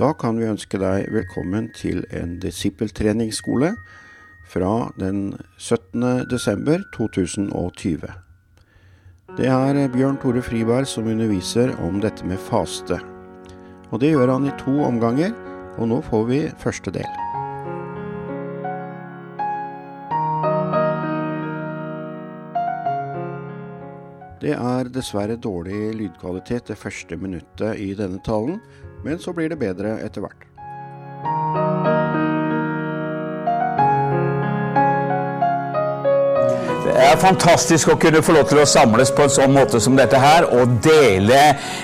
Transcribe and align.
Da 0.00 0.14
kan 0.16 0.38
vi 0.40 0.46
ønske 0.48 0.78
deg 0.80 1.10
velkommen 1.12 1.66
til 1.76 2.06
en 2.16 2.38
disippeltreningsskole 2.40 3.74
fra 4.48 4.70
den 4.96 5.34
17. 5.58 6.24
desember 6.30 6.80
2020. 6.94 8.08
Det 9.36 9.50
er 9.52 9.80
Bjørn 9.92 10.16
Tore 10.22 10.40
Friberg 10.40 10.88
som 10.88 11.04
underviser 11.04 11.74
om 11.84 12.00
dette 12.00 12.24
med 12.24 12.40
faste. 12.40 12.96
Og 13.92 14.00
det 14.00 14.14
gjør 14.14 14.32
han 14.38 14.48
i 14.48 14.56
to 14.62 14.78
omganger, 14.88 15.36
og 15.76 15.92
nå 15.92 16.00
får 16.08 16.24
vi 16.32 16.42
første 16.64 16.96
del. 16.96 17.10
Det 24.40 24.56
er 24.56 24.88
dessverre 24.88 25.36
dårlig 25.36 25.90
lydkvalitet 25.98 26.72
det 26.72 26.80
første 26.80 27.20
minuttet 27.20 27.76
i 27.76 27.92
denne 27.92 28.24
talen, 28.24 28.62
men 29.04 29.18
så 29.18 29.32
blir 29.32 29.48
det 29.48 29.58
bedre 29.58 29.98
etter 30.04 30.24
hvert. 30.24 30.46
Det 36.90 36.96
er 37.06 37.20
fantastisk 37.20 37.92
å 37.92 37.96
kunne 38.00 38.20
få 38.24 38.34
lov 38.36 38.48
til 38.50 38.60
å 38.60 38.66
samles 38.68 39.12
på 39.16 39.24
en 39.24 39.32
sånn 39.32 39.54
måte 39.54 39.80
som 39.80 39.96
dette 39.96 40.18
her, 40.20 40.44
og 40.52 40.80
dele 40.84 41.38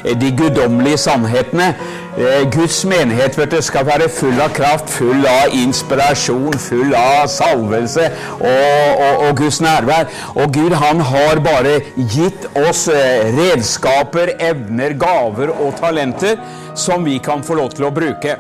de 0.04 0.32
guddommelige 0.36 0.98
sannhetene. 1.06 1.70
Eh, 2.16 2.46
Guds 2.52 2.78
menighet 2.88 3.36
du, 3.52 3.56
skal 3.60 3.84
være 3.88 4.08
full 4.12 4.38
av 4.40 4.52
kraft, 4.56 4.88
full 4.88 5.24
av 5.28 5.52
inspirasjon, 5.56 6.56
full 6.60 6.94
av 6.96 7.26
salvelse 7.28 8.06
og, 8.38 8.46
og, 8.48 9.24
og 9.26 9.34
Guds 9.40 9.60
nærvær. 9.64 10.08
Og 10.34 10.52
Gud 10.56 10.76
han 10.80 11.02
har 11.10 11.42
bare 11.44 11.78
gitt 11.96 12.48
oss 12.56 12.86
eh, 12.88 13.28
redskaper, 13.36 14.32
evner, 14.50 14.96
gaver 15.00 15.52
og 15.52 15.76
talenter 15.80 16.40
som 16.76 17.04
vi 17.04 17.18
kan 17.18 17.44
få 17.44 17.56
lov 17.58 17.74
til 17.76 17.88
å 17.88 17.94
bruke. 17.94 18.36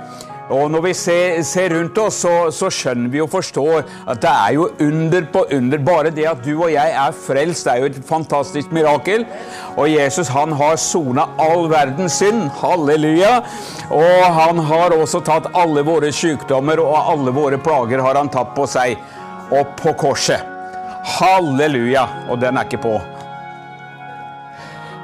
Og 0.46 0.68
når 0.70 0.82
vi 0.84 0.92
ser, 0.94 1.40
ser 1.42 1.72
rundt 1.74 1.96
oss, 1.98 2.20
så, 2.22 2.32
så, 2.54 2.68
skjønner 2.70 3.10
vi 3.10 3.18
og 3.22 3.30
forstår 3.32 3.80
at 4.06 4.20
det 4.22 4.30
er 4.30 4.52
jo 4.54 4.68
under 4.84 5.26
på 5.32 5.42
under. 5.56 5.82
Bare 5.82 6.12
det 6.14 6.28
at 6.30 6.44
du 6.44 6.52
og 6.52 6.70
jeg 6.70 6.92
er 6.94 7.16
frelst, 7.18 7.66
det 7.66 7.72
er 7.72 7.82
jo 7.82 7.88
et 7.90 7.98
fantastisk 8.06 8.70
mirakel. 8.74 9.26
Og 9.74 9.90
Jesus 9.90 10.30
han 10.30 10.54
har 10.54 10.78
sona 10.78 11.26
all 11.42 11.66
verdens 11.72 12.20
synd. 12.22 12.46
Halleluja. 12.60 13.40
Og 13.90 14.22
han 14.38 14.62
har 14.70 14.94
også 14.94 15.24
tatt 15.26 15.50
alle 15.58 15.82
våre 15.86 16.12
sykdommer 16.14 16.82
og 16.84 16.94
alle 17.00 17.34
våre 17.34 17.58
plager 17.58 18.04
har 18.06 18.20
han 18.20 18.30
tatt 18.30 18.54
på 18.54 18.68
seg. 18.70 18.94
Og 19.50 19.74
på 19.82 19.96
korset. 19.98 20.46
Halleluja. 21.18 22.06
Og 22.30 22.38
den 22.42 22.54
er 22.54 22.70
ikke 22.70 22.84
på. 22.86 22.96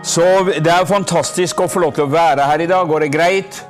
Så 0.03 0.25
det 0.59 0.67
er 0.67 0.89
fantastisk 0.89 1.61
å 1.63 1.69
få 1.71 1.85
lov 1.85 1.93
til 1.95 2.09
å 2.09 2.11
være 2.11 2.49
her 2.51 2.65
i 2.65 2.67
dag. 2.71 2.89
Går 2.91 3.05
det 3.05 3.13
greit? 3.15 3.61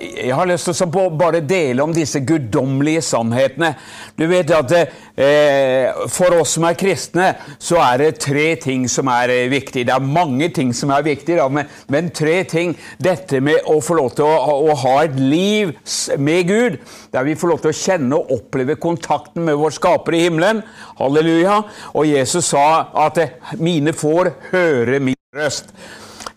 Jeg 0.00 0.32
har 0.32 0.48
lyst 0.48 0.64
til 0.68 0.96
å 0.96 1.02
bare 1.12 1.42
dele 1.44 1.84
om 1.84 1.92
disse 1.92 2.22
guddommelige 2.24 3.02
sannhetene. 3.04 3.74
Du 4.16 4.24
vet 4.30 4.48
at 4.56 4.72
eh, 4.76 5.92
For 6.08 6.38
oss 6.40 6.54
som 6.56 6.64
er 6.68 6.78
kristne, 6.80 7.26
så 7.60 7.80
er 7.84 8.00
det 8.00 8.22
tre 8.24 8.46
ting 8.60 8.86
som 8.88 9.10
er 9.12 9.32
eh, 9.34 9.50
viktig. 9.52 9.84
Det 9.88 9.92
er 9.92 10.08
mange 10.16 10.48
ting 10.56 10.72
som 10.76 10.92
er 10.96 11.04
viktig, 11.04 11.36
da, 11.36 11.50
men, 11.52 11.68
men, 11.92 12.08
tre 12.16 12.38
ting. 12.48 12.72
Dette 12.96 13.42
med 13.44 13.68
å 13.68 13.76
få 13.84 13.98
lov 14.00 14.16
til 14.16 14.28
å, 14.28 14.56
å, 14.70 14.76
ha 14.86 14.96
et 15.04 15.20
liv 15.20 15.76
med 16.16 16.48
Gud, 16.48 16.80
der 17.12 17.28
vi 17.28 17.36
får 17.36 17.52
lov 17.52 17.64
til 17.64 17.74
å 17.74 17.80
kjenne 17.82 18.20
og 18.20 18.36
oppleve 18.40 18.80
kontakten 18.80 19.44
med 19.48 19.60
vår 19.60 19.76
skaper 19.76 20.16
i 20.16 20.24
himmelen. 20.28 20.64
Halleluja. 21.00 21.62
Og 21.92 22.08
Jesus 22.08 22.54
sa 22.54 22.86
at 23.08 23.20
eh, 23.20 23.40
'mine 23.56 23.92
får 23.92 24.32
høre 24.54 25.00
min 25.00 25.19
røst'. 25.36 25.70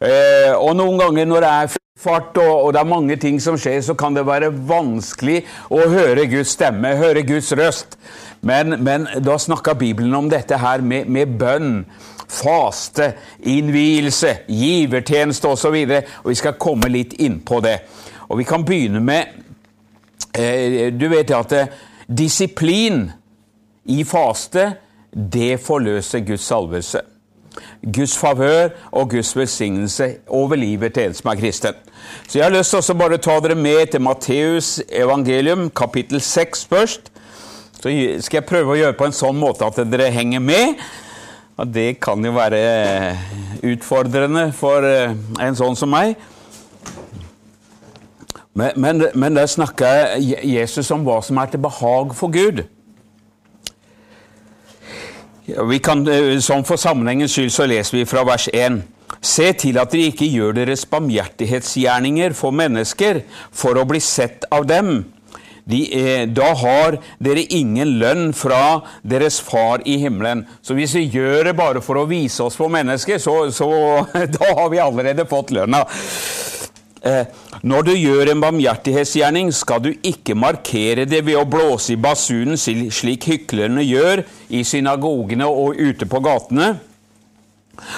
Eh, 0.02 0.54
og 0.54 0.76
noen 0.76 1.00
ganger 1.00 1.26
når 1.26 1.42
det 1.42 1.50
er 1.50 1.72
fart 1.98 2.38
og, 2.38 2.66
og, 2.66 2.74
det 2.74 2.80
er 2.80 2.90
mange 2.90 3.16
ting 3.16 3.40
som 3.42 3.56
skjer, 3.58 3.82
så 3.82 3.94
kan 3.98 4.14
det 4.14 4.26
være 4.28 4.52
vanskelig 4.70 5.40
å 5.74 5.80
høre 5.90 6.28
Guds 6.30 6.52
stemme, 6.54 6.92
høre 7.00 7.24
Guds 7.26 7.50
røst. 7.58 7.98
Men, 8.42 8.84
men 8.84 9.08
da 9.24 9.38
snakka 9.40 9.74
Bibelen 9.74 10.14
om 10.14 10.30
dette 10.30 10.60
her 10.62 10.84
med, 10.86 11.08
med 11.10 11.38
bønn, 11.40 11.86
faste, 12.30 13.14
innvielse, 13.40 14.36
givertjeneste 14.48 15.48
osv. 15.48 15.74
Og, 15.74 15.90
så 15.90 16.22
og 16.24 16.30
vi 16.30 16.36
skal 16.36 16.60
komme 16.60 16.92
litt 16.92 17.16
inn 17.24 17.40
på 17.42 17.62
det. 17.66 17.80
Og 18.30 18.38
vi 18.42 18.46
kan 18.46 18.66
begynne 18.66 19.02
med 19.02 19.40
eh, 20.38 20.92
Du 20.94 21.08
vet 21.10 21.34
at 21.34 21.58
eh, 21.58 21.74
disiplin 22.08 23.08
i 23.90 24.04
faste, 24.04 24.68
det 25.14 25.58
forløser 25.66 26.26
Guds 26.28 26.46
salvelse. 26.46 27.02
Guds 27.84 28.18
favør 28.18 28.70
og 28.92 29.10
Guds 29.10 29.36
velsignelse 29.38 30.10
over 30.28 30.56
livet 30.56 30.94
til 30.94 31.10
en 31.10 31.18
som 31.18 31.32
er 31.32 31.40
kristen. 31.40 31.80
Så 32.28 32.40
jeg 32.40 32.46
har 32.46 32.54
lyst 32.56 32.74
til 32.76 32.96
å 32.96 33.00
bare 33.00 33.22
ta 33.22 33.38
dere 33.44 33.56
med 33.60 33.92
til 33.92 34.04
Matteus 34.04 34.78
evangelium, 34.90 35.70
kapittel 35.70 36.22
6 36.22 36.66
først. 36.72 37.12
Så 37.78 37.92
skal 38.24 38.40
jeg 38.40 38.48
prøve 38.48 38.74
å 38.74 38.80
gjøre 38.80 38.98
på 38.98 39.10
en 39.10 39.16
sånn 39.16 39.40
måte 39.40 39.68
at 39.68 39.82
dere 39.92 40.12
henger 40.14 40.44
med. 40.44 40.80
Og 41.60 41.70
det 41.70 42.00
kan 42.02 42.24
jo 42.26 42.32
være 42.34 42.62
utfordrende 43.64 44.48
for 44.58 44.86
eh, 44.88 45.14
en 45.44 45.58
sånn 45.58 45.76
som 45.78 45.92
meg. 45.94 46.16
Men, 48.54 48.72
men, 48.78 49.04
men 49.18 49.36
der 49.36 49.50
snakker 49.50 50.16
Jesus 50.22 50.92
om 50.94 51.06
hva 51.06 51.20
som 51.26 51.38
er 51.42 51.52
til 51.52 51.62
behag 51.62 52.14
for 52.18 52.34
Gud. 52.34 52.64
Kan, 55.84 56.08
eh, 56.08 56.40
som 56.40 56.64
For 56.64 56.80
sammenhengens 56.80 57.34
skyld 57.36 57.52
så 57.52 57.66
leser 57.68 57.98
vi 57.98 58.06
fra 58.08 58.24
vers 58.24 58.48
1. 58.54 58.84
Se 59.24 59.50
til 59.60 59.78
at 59.80 59.92
dere 59.92 60.12
ikke 60.12 60.30
gjør 60.32 60.56
deres 60.56 60.86
barmhjertighetsgjerninger 60.88 62.34
for 62.36 62.56
mennesker 62.56 63.22
for 63.52 63.76
å 63.76 63.86
bli 63.88 64.00
sett 64.00 64.48
av 64.52 64.68
dem. 64.68 65.04
De, 65.66 65.80
eh, 65.96 66.26
da 66.28 66.54
har 66.60 66.98
dere 67.24 67.44
ingen 67.56 68.00
lønn 68.00 68.34
fra 68.36 68.84
deres 69.04 69.40
far 69.40 69.84
i 69.86 69.98
himmelen. 69.98 70.46
Så 70.62 70.76
hvis 70.76 70.96
vi 70.96 71.10
gjør 71.12 71.52
det 71.52 71.56
bare 71.60 71.84
for 71.84 72.00
å 72.00 72.08
vise 72.08 72.44
oss 72.44 72.56
for 72.60 72.72
mennesker, 72.72 73.20
så, 73.20 73.52
så 73.52 73.70
da 74.40 74.56
har 74.56 74.72
vi 74.72 74.80
allerede 74.84 75.28
fått 75.28 75.52
lønna. 75.56 75.86
Eh, 77.04 77.26
når 77.68 77.84
du 77.84 77.92
gjør 77.98 78.30
en 78.32 78.42
barmhjertighetsgjerning, 78.46 79.50
skal 79.52 79.82
du 79.84 79.90
ikke 80.08 80.38
markere 80.40 81.04
det 81.04 81.20
ved 81.28 81.36
å 81.36 81.44
blåse 81.44 81.98
i 81.98 82.00
basunen, 82.00 82.56
slik 82.56 83.28
hyklerne 83.28 83.84
gjør 83.84 84.24
i 84.48 84.64
synagogene 84.64 85.50
og 85.52 85.76
ute 85.84 86.08
på 86.08 86.24
gatene, 86.24 86.78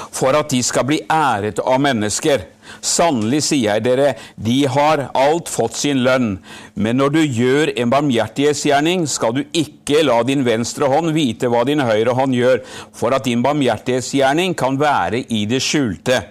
for 0.09 0.33
at 0.33 0.49
de 0.49 0.63
skal 0.65 0.87
bli 0.89 0.99
æret 1.11 1.61
av 1.61 1.77
mennesker. 1.85 2.47
Sannelig 2.81 3.43
sier 3.45 3.75
jeg 3.75 3.85
dere, 3.85 4.11
de 4.41 4.63
har 4.73 5.09
alt 5.13 5.51
fått 5.53 5.77
sin 5.77 6.01
lønn. 6.01 6.39
Men 6.73 6.97
når 6.97 7.13
du 7.13 7.21
gjør 7.21 7.75
en 7.75 7.91
barmhjertighetsgjerning, 7.93 9.05
skal 9.05 9.35
du 9.37 9.43
ikke 9.53 10.01
la 10.07 10.23
din 10.25 10.41
venstre 10.47 10.89
hånd 10.89 11.13
vite 11.13 11.51
hva 11.51 11.61
din 11.67 11.83
høyre 11.85 12.17
hånd 12.17 12.33
gjør, 12.33 12.63
for 12.89 13.13
at 13.13 13.29
din 13.29 13.45
barmhjertighetsgjerning 13.45 14.57
kan 14.57 14.81
være 14.81 15.27
i 15.29 15.45
det 15.51 15.61
skjulte 15.61 16.23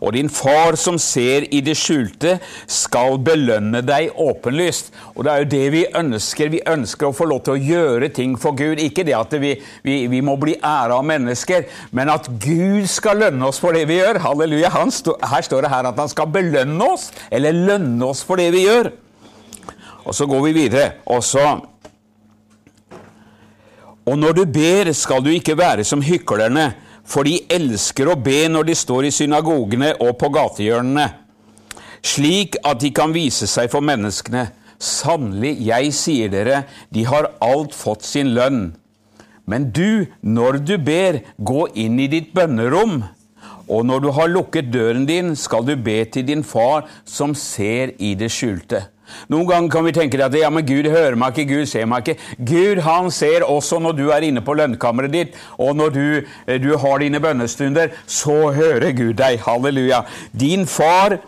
og 0.00 0.14
din 0.16 0.30
far 0.32 0.78
som 0.80 0.98
ser 1.00 1.44
i 1.52 1.60
det 1.64 1.76
skjulte, 1.78 2.38
skal 2.70 3.18
belønne 3.24 3.82
deg 3.84 4.16
åpenlyst. 4.16 4.90
Og 5.14 5.26
det 5.26 5.32
er 5.32 5.42
jo 5.42 5.50
det 5.52 5.64
vi 5.74 5.82
ønsker. 6.00 6.52
Vi 6.52 6.62
ønsker 6.68 7.10
å 7.10 7.16
få 7.16 7.28
lov 7.28 7.42
til 7.44 7.56
å 7.58 7.60
gjøre 7.70 8.08
ting 8.16 8.36
for 8.40 8.56
Gud. 8.56 8.80
Ikke 8.80 9.04
det 9.06 9.16
at 9.18 9.36
vi, 9.42 9.54
vi, 9.84 9.96
vi 10.10 10.22
må 10.24 10.38
bli 10.40 10.56
æra 10.56 10.96
av 10.98 11.06
mennesker, 11.06 11.68
men 11.96 12.12
at 12.12 12.30
Gud 12.40 12.88
skal 12.90 13.20
lønne 13.26 13.50
oss 13.50 13.60
for 13.60 13.76
det 13.76 13.84
vi 13.90 14.00
gjør. 14.00 14.22
Halleluja. 14.24 14.72
Stå, 14.90 15.18
her 15.20 15.44
står 15.44 15.66
det 15.66 15.72
her 15.74 15.90
at 15.90 16.00
han 16.00 16.10
skal 16.10 16.32
belønne 16.32 16.92
oss, 16.94 17.10
eller 17.30 17.56
lønne 17.56 18.08
oss 18.08 18.24
for 18.26 18.40
det 18.40 18.50
vi 18.56 18.64
gjør. 18.64 18.92
Og 20.06 20.16
så 20.16 20.26
går 20.26 20.46
vi 20.48 20.56
videre. 20.62 20.94
Og 21.12 21.22
så 21.24 21.44
Og 24.10 24.16
når 24.18 24.32
du 24.32 24.44
ber, 24.48 24.88
skal 24.96 25.20
du 25.22 25.28
ikke 25.30 25.54
være 25.58 25.84
som 25.86 26.00
hyklerne 26.02 26.72
for 27.10 27.26
de 27.26 27.40
elsker 27.50 28.10
å 28.10 28.18
be 28.18 28.44
når 28.50 28.70
de 28.70 28.78
står 28.78 29.08
i 29.08 29.14
synagogene 29.14 29.94
og 29.98 30.14
på 30.20 30.30
gatehjørnene, 30.36 31.08
slik 32.06 32.56
at 32.64 32.80
de 32.82 32.92
kan 32.94 33.12
vise 33.12 33.48
seg 33.50 33.70
for 33.72 33.84
menneskene. 33.84 34.48
Sannelig, 34.80 35.58
jeg 35.66 35.90
sier 35.92 36.30
dere, 36.32 36.62
de 36.88 37.04
har 37.04 37.32
alt 37.44 37.74
fått 37.76 38.06
sin 38.08 38.30
lønn. 38.36 38.70
Men 39.44 39.68
du, 39.74 40.06
når 40.22 40.62
du 40.64 40.76
ber, 40.80 41.20
gå 41.36 41.66
inn 41.82 41.98
i 42.00 42.08
ditt 42.08 42.30
bønnerom, 42.36 43.02
og 43.70 43.84
når 43.86 44.02
du 44.02 44.08
har 44.16 44.30
lukket 44.30 44.70
døren 44.72 45.04
din, 45.06 45.34
skal 45.36 45.66
du 45.66 45.74
be 45.76 46.00
til 46.10 46.24
din 46.26 46.42
far 46.46 46.88
som 47.04 47.34
ser 47.38 47.92
i 47.98 48.14
det 48.18 48.30
skjulte. 48.32 48.86
Noen 49.32 49.48
ganger 49.48 49.72
kan 49.72 49.86
vi 49.86 49.94
tenke 49.96 50.20
at 50.24 50.34
ja, 50.36 50.50
men 50.52 50.66
Gud 50.66 50.88
hører 50.90 51.16
meg 51.18 51.36
ikke, 51.36 51.54
Gud 51.54 51.70
ser 51.70 51.88
meg 51.90 52.06
ikke. 52.06 52.28
Gud 52.50 52.82
han 52.86 53.10
ser 53.14 53.46
også 53.46 53.80
når 53.82 53.98
du 53.98 54.06
er 54.10 54.26
inne 54.26 54.42
på 54.44 54.56
lønnkammeret 54.58 55.14
ditt, 55.14 55.38
og 55.58 55.76
når 55.78 55.94
du, 55.94 56.06
eh, 56.46 56.60
du 56.62 56.76
har 56.78 56.98
dine 57.02 57.20
bønnestunder, 57.20 57.94
så 58.06 58.52
hører 58.56 58.92
Gud 58.92 59.14
deg. 59.20 59.40
Halleluja. 59.46 60.04
Din 60.32 60.66
far 60.66 61.18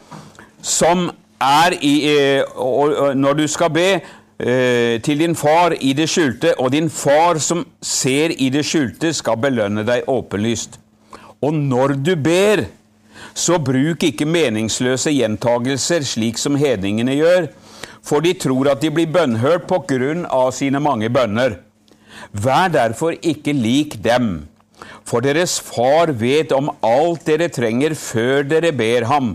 som 0.63 1.11
er 1.43 1.79
i 1.83 1.95
eh, 2.11 2.43
og 2.57 3.17
Når 3.17 3.33
du 3.35 3.47
skal 3.49 3.71
be 3.75 3.89
eh, 4.39 5.01
til 5.03 5.19
din 5.19 5.35
far 5.37 5.75
i 5.81 5.93
det 5.93 6.09
skjulte, 6.11 6.55
og 6.59 6.73
din 6.73 6.91
far 6.91 7.39
som 7.39 7.65
ser 7.83 8.35
i 8.39 8.49
det 8.49 8.65
skjulte, 8.67 9.13
skal 9.13 9.41
belønne 9.41 9.85
deg 9.87 10.09
åpenlyst. 10.09 10.79
Og 11.43 11.55
når 11.55 11.97
du 11.99 12.15
ber, 12.17 12.67
så 13.35 13.59
bruk 13.59 14.03
ikke 14.05 14.29
meningsløse 14.29 15.13
gjentagelser 15.15 16.05
slik 16.07 16.39
som 16.39 16.59
hedningene 16.61 17.17
gjør, 17.17 17.49
for 18.03 18.25
de 18.25 18.35
tror 18.35 18.73
at 18.73 18.83
de 18.83 18.91
blir 18.95 19.11
bønnhørt 19.13 19.69
på 19.71 19.83
grunn 19.89 20.25
av 20.27 20.51
sine 20.57 20.81
mange 20.83 21.11
bønner. 21.13 21.61
Vær 22.33 22.73
derfor 22.73 23.17
ikke 23.19 23.55
lik 23.57 23.97
dem, 24.05 24.49
for 25.07 25.25
deres 25.25 25.59
far 25.63 26.13
vet 26.19 26.53
om 26.55 26.71
alt 26.85 27.25
dere 27.29 27.49
trenger 27.53 27.95
før 27.99 28.45
dere 28.49 28.73
ber 28.77 29.07
ham. 29.11 29.35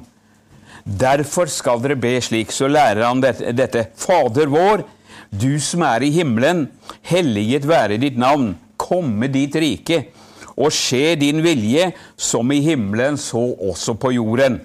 Derfor 0.88 1.50
skal 1.52 1.81
dere 1.84 1.98
be 2.00 2.14
slik, 2.24 2.54
så 2.56 2.69
lærer 2.72 3.04
han 3.08 3.24
dette. 3.24 3.88
Fader 4.00 4.52
vår, 4.52 4.86
du 5.31 5.60
som 5.60 5.84
er 5.84 6.06
i 6.08 6.14
himmelen, 6.16 6.68
helliget 7.08 7.68
være 7.68 8.00
ditt 8.00 8.19
navn, 8.19 8.54
komme 8.80 9.28
ditt 9.31 9.58
rike 9.60 10.06
og 10.58 10.72
skje 10.74 11.18
din 11.22 11.44
vilje, 11.46 11.92
som 12.18 12.50
i 12.52 12.62
himmelen, 12.66 13.18
så 13.18 13.44
også 13.69 13.94
på 14.00 14.16
jorden. 14.16 14.58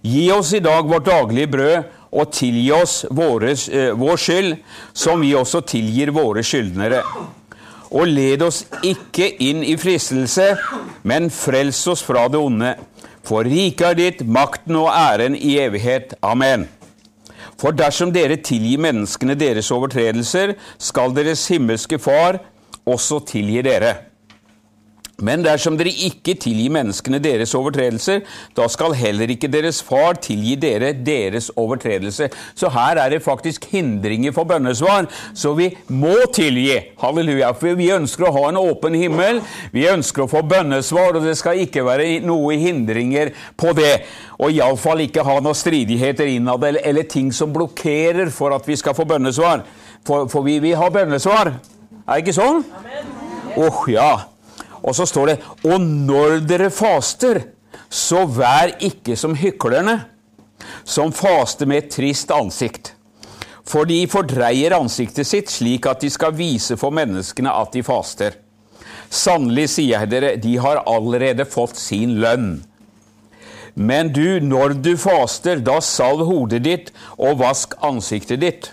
Gi 0.00 0.30
oss 0.32 0.54
i 0.56 0.62
dag 0.64 0.86
vårt 0.88 1.10
daglige 1.10 1.50
brød, 1.52 1.90
og 2.10 2.32
tilgi 2.34 2.70
oss 2.74 3.04
våre, 3.10 3.50
eh, 3.52 3.92
vår 3.94 4.16
skyld, 4.16 4.56
som 4.92 5.20
vi 5.20 5.34
også 5.34 5.60
tilgir 5.66 6.10
våre 6.10 6.42
skyldnere. 6.42 7.02
Og 7.90 8.06
led 8.06 8.42
oss 8.42 8.64
ikke 8.82 9.32
inn 9.42 9.64
i 9.64 9.76
fristelse, 9.76 10.56
men 11.02 11.30
frels 11.30 11.86
oss 11.90 12.02
fra 12.02 12.28
det 12.28 12.38
onde. 12.38 12.74
For 13.26 13.44
riket 13.44 13.86
er 13.86 13.94
ditt, 13.94 14.26
makten 14.26 14.76
og 14.76 14.90
æren 14.90 15.36
i 15.36 15.58
evighet. 15.58 16.14
Amen. 16.22 16.68
For 17.60 17.72
dersom 17.76 18.12
dere 18.12 18.36
tilgir 18.36 18.78
menneskene 18.78 19.36
deres 19.38 19.70
overtredelser, 19.70 20.54
skal 20.78 21.12
deres 21.14 21.46
himmelske 21.50 21.98
Far 21.98 22.40
også 22.86 23.20
tilgi 23.26 23.62
dere. 23.62 24.09
Men 25.24 25.44
dersom 25.44 25.76
dere 25.78 25.92
ikke 26.06 26.34
tilgir 26.40 26.72
menneskene 26.72 27.20
deres 27.22 27.52
overtredelser, 27.56 28.22
da 28.56 28.66
skal 28.72 28.96
heller 28.96 29.30
ikke 29.32 29.50
deres 29.52 29.80
far 29.84 30.18
tilgi 30.22 30.56
dere 30.60 30.92
deres 30.96 31.50
overtredelse. 31.60 32.30
Så 32.54 32.70
her 32.72 33.00
er 33.02 33.14
det 33.14 33.22
faktisk 33.24 33.66
hindringer 33.72 34.34
for 34.36 34.48
bønnesvar, 34.48 35.08
så 35.34 35.52
vi 35.58 35.70
må 35.88 36.16
tilgi. 36.34 36.78
Halleluja. 37.00 37.52
For 37.58 37.76
vi 37.78 37.90
ønsker 37.94 38.28
å 38.28 38.34
ha 38.38 38.46
en 38.50 38.60
åpen 38.60 38.96
himmel, 38.98 39.42
vi 39.74 39.88
ønsker 39.90 40.24
å 40.24 40.30
få 40.30 40.42
bønnesvar, 40.48 41.18
og 41.18 41.26
det 41.26 41.36
skal 41.38 41.60
ikke 41.64 41.84
være 41.86 42.08
noe 42.24 42.56
hindringer 42.60 43.34
på 43.60 43.74
det. 43.76 44.04
Og 44.40 44.54
iallfall 44.56 45.04
ikke 45.04 45.24
ha 45.26 45.36
noen 45.42 45.58
stridigheter 45.58 46.30
innad, 46.30 46.64
eller, 46.64 46.84
eller, 46.86 47.08
ting 47.10 47.32
som 47.34 47.52
blokkerer 47.52 48.30
for 48.32 48.54
at 48.56 48.66
vi 48.68 48.76
skal 48.78 48.96
få 48.96 49.04
bønnesvar. 49.08 49.64
For, 50.06 50.28
for 50.32 50.46
vi 50.46 50.58
vil 50.62 50.78
ha 50.80 50.88
bønnesvar. 50.92 51.54
Er 52.06 52.12
det 52.16 52.22
ikke 52.24 52.38
sånn? 52.38 52.62
Åh, 53.50 53.66
oh, 53.66 53.82
ja. 53.90 54.12
Og 54.82 54.96
så 54.96 55.06
står 55.08 55.32
det 55.32 55.38
Og 55.68 55.80
når 55.80 56.40
dere 56.48 56.70
faster, 56.70 57.42
så 57.90 58.24
vær 58.26 58.76
ikke 58.80 59.16
som 59.18 59.34
hyklerne, 59.34 59.96
som 60.84 61.12
faster 61.12 61.66
med 61.66 61.84
et 61.84 61.92
trist 61.96 62.30
ansikt. 62.30 62.94
For 63.66 63.86
de 63.86 63.98
fordreier 64.10 64.74
ansiktet 64.74 65.28
sitt 65.28 65.50
slik 65.50 65.86
at 65.90 66.02
de 66.02 66.10
skal 66.10 66.34
vise 66.34 66.78
for 66.80 66.94
menneskene 66.94 67.52
at 67.52 67.74
de 67.74 67.82
faster. 67.86 68.38
Sannelig 69.10 69.68
sier 69.74 69.96
jeg 69.98 70.10
dere, 70.10 70.36
de 70.38 70.56
har 70.62 70.84
allerede 70.86 71.46
fått 71.46 71.78
sin 71.78 72.16
lønn. 72.22 72.60
Men 73.74 74.10
du, 74.14 74.40
når 74.42 74.74
du 74.82 74.94
faster, 74.98 75.58
da 75.62 75.78
salv 75.82 76.24
hodet 76.28 76.62
ditt 76.66 76.90
og 77.16 77.40
vask 77.42 77.74
ansiktet 77.86 78.42
ditt, 78.42 78.70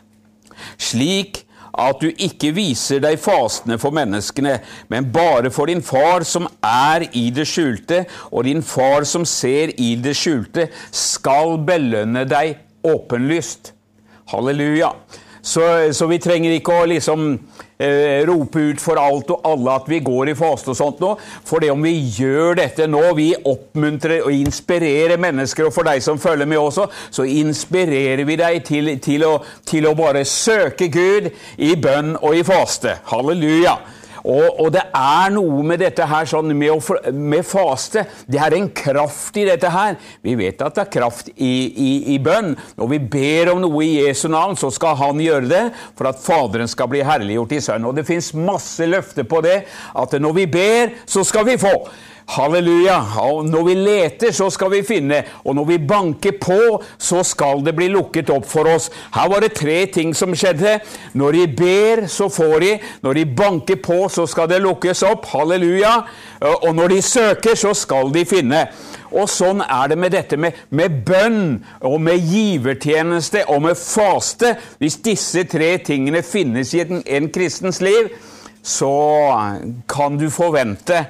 slik 0.81 1.44
at 1.77 2.01
du 2.01 2.09
ikke 2.09 2.51
viser 2.56 3.01
deg 3.03 3.19
fastende 3.21 3.77
for 3.81 3.95
menneskene, 3.95 4.57
men 4.91 5.12
bare 5.13 5.51
for 5.53 5.69
din 5.69 5.83
far 5.85 6.25
som 6.27 6.47
er 6.65 7.07
i 7.13 7.27
det 7.33 7.47
skjulte, 7.50 8.03
og 8.31 8.47
din 8.47 8.63
far 8.65 9.06
som 9.07 9.25
ser 9.27 9.74
i 9.77 9.94
det 10.01 10.15
skjulte, 10.18 10.68
skal 10.91 11.57
belønne 11.68 12.25
deg 12.29 12.57
åpenlyst. 12.88 13.74
Halleluja. 14.33 14.91
Så, 15.41 15.63
så 15.95 16.07
vi 16.12 16.19
trenger 16.19 16.57
ikke 16.57 16.81
å 16.81 16.88
liksom 16.89 17.29
eh, 17.79 18.24
rope 18.27 18.62
ut 18.71 18.81
for 18.81 19.00
alt 19.01 19.31
og 19.33 19.45
alle 19.47 19.75
at 19.77 19.89
vi 19.89 20.01
går 20.06 20.31
i 20.31 20.38
faste 20.38 20.74
og 20.74 20.79
sånt 20.79 21.01
nå. 21.03 21.13
For 21.47 21.63
det 21.63 21.71
om 21.74 21.83
vi 21.85 21.95
gjør 22.18 22.57
dette 22.62 22.88
nå, 22.89 23.03
vi 23.18 23.31
oppmuntrer 23.38 24.25
og 24.25 24.33
inspirerer 24.35 25.19
mennesker, 25.21 25.68
og 25.68 25.75
for 25.75 25.88
deg 25.88 26.03
som 26.06 26.21
følger 26.21 26.50
med 26.50 26.62
også, 26.62 26.88
så 27.12 27.27
inspirerer 27.27 28.25
vi 28.27 28.39
deg 28.39 28.63
til, 28.68 28.94
til, 29.03 29.27
å, 29.27 29.38
til 29.68 29.89
å 29.89 29.95
bare 29.97 30.25
søke 30.27 30.89
Gud 30.94 31.31
i 31.57 31.75
bønn 31.79 32.15
og 32.21 32.38
i 32.38 32.44
faste. 32.47 33.00
Halleluja. 33.12 33.77
Og, 34.27 34.59
og, 34.59 34.71
det 34.75 34.83
er 34.91 35.31
noe 35.31 35.63
med 35.63 35.79
dette 35.79 36.03
her 36.07 36.27
sånn 36.27 36.51
med, 36.51 36.74
å, 36.74 36.97
med, 37.15 37.45
faste. 37.47 38.03
Det 38.27 38.41
er 38.44 38.57
en 38.57 38.68
kraft 38.75 39.38
i 39.39 39.45
dette 39.47 39.71
her. 39.71 39.95
Vi 40.25 40.35
vet 40.39 40.63
at 40.65 40.75
det 40.75 40.83
er 40.83 40.91
kraft 40.97 41.31
i, 41.31 41.53
i, 41.71 41.91
i, 42.15 42.18
bønn. 42.24 42.51
Når 42.79 42.91
vi 42.91 43.00
ber 43.15 43.53
om 43.53 43.63
noe 43.63 43.85
i 43.85 44.01
Jesu 44.01 44.27
navn, 44.33 44.57
så 44.59 44.71
skal 44.74 44.97
Han 45.00 45.21
gjøre 45.24 45.47
det 45.47 45.63
for 45.95 46.09
at 46.12 46.19
Faderen 46.24 46.68
skal 46.68 46.91
bli 46.91 47.06
herliggjort 47.07 47.56
i 47.56 47.62
Sønnen. 47.63 47.88
Og 47.88 47.95
det 47.95 48.07
fins 48.07 48.33
masse 48.35 48.83
løfter 48.89 49.27
på 49.29 49.39
det, 49.45 49.62
at 49.95 50.19
når 50.19 50.38
vi 50.41 50.47
ber, 50.57 50.95
så 51.07 51.23
skal 51.27 51.47
vi 51.47 51.59
få. 51.62 51.73
Halleluja. 52.27 52.97
Og 53.24 53.45
når 53.47 53.63
vi 53.63 53.74
leter, 53.74 54.31
så 54.35 54.50
skal 54.51 54.71
vi 54.74 54.81
finne. 54.83 55.21
Og 55.47 55.56
når 55.56 55.65
vi 55.69 55.77
banker 55.88 56.35
på, 56.41 56.59
så 57.00 57.24
skal 57.24 57.63
det 57.65 57.75
bli 57.77 57.88
lukket 57.94 58.29
opp 58.33 58.45
for 58.50 58.68
oss. 58.68 58.89
Her 59.15 59.29
var 59.31 59.44
det 59.44 59.53
tre 59.56 59.77
ting 59.94 60.12
som 60.15 60.35
skjedde. 60.35 60.79
Når 61.15 61.38
de 61.38 61.45
ber, 61.47 62.03
så 62.12 62.27
får 62.29 62.59
de. 62.59 62.71
Når 63.06 63.19
de 63.19 63.25
banker 63.38 63.79
på, 63.83 64.00
så 64.12 64.27
skal 64.27 64.50
det 64.51 64.59
lukkes 64.62 65.06
opp. 65.07 65.29
Halleluja. 65.31 65.94
Og 66.68 66.75
når 66.75 66.97
de 66.97 67.01
søker, 67.01 67.56
så 67.56 67.71
skal 67.74 68.12
de 68.12 68.25
finne. 68.27 68.65
Og 69.15 69.30
sånn 69.31 69.63
er 69.63 69.88
det 69.88 69.97
med 69.97 70.12
dette 70.12 70.38
med, 70.38 70.57
med 70.69 70.97
bønn 71.07 71.62
og 71.88 71.95
med 72.03 72.19
givertjeneste 72.27 73.45
og 73.47 73.63
med 73.69 73.80
faste. 73.80 74.57
Hvis 74.83 75.00
disse 75.06 75.45
tre 75.47 75.77
tingene 75.80 76.19
finnes 76.27 76.73
i 76.75 76.83
en, 76.83 77.00
en 77.06 77.31
kristens 77.31 77.80
liv, 77.81 78.12
så 78.68 78.91
kan 79.88 80.19
du 80.19 80.27
forvente 80.33 81.06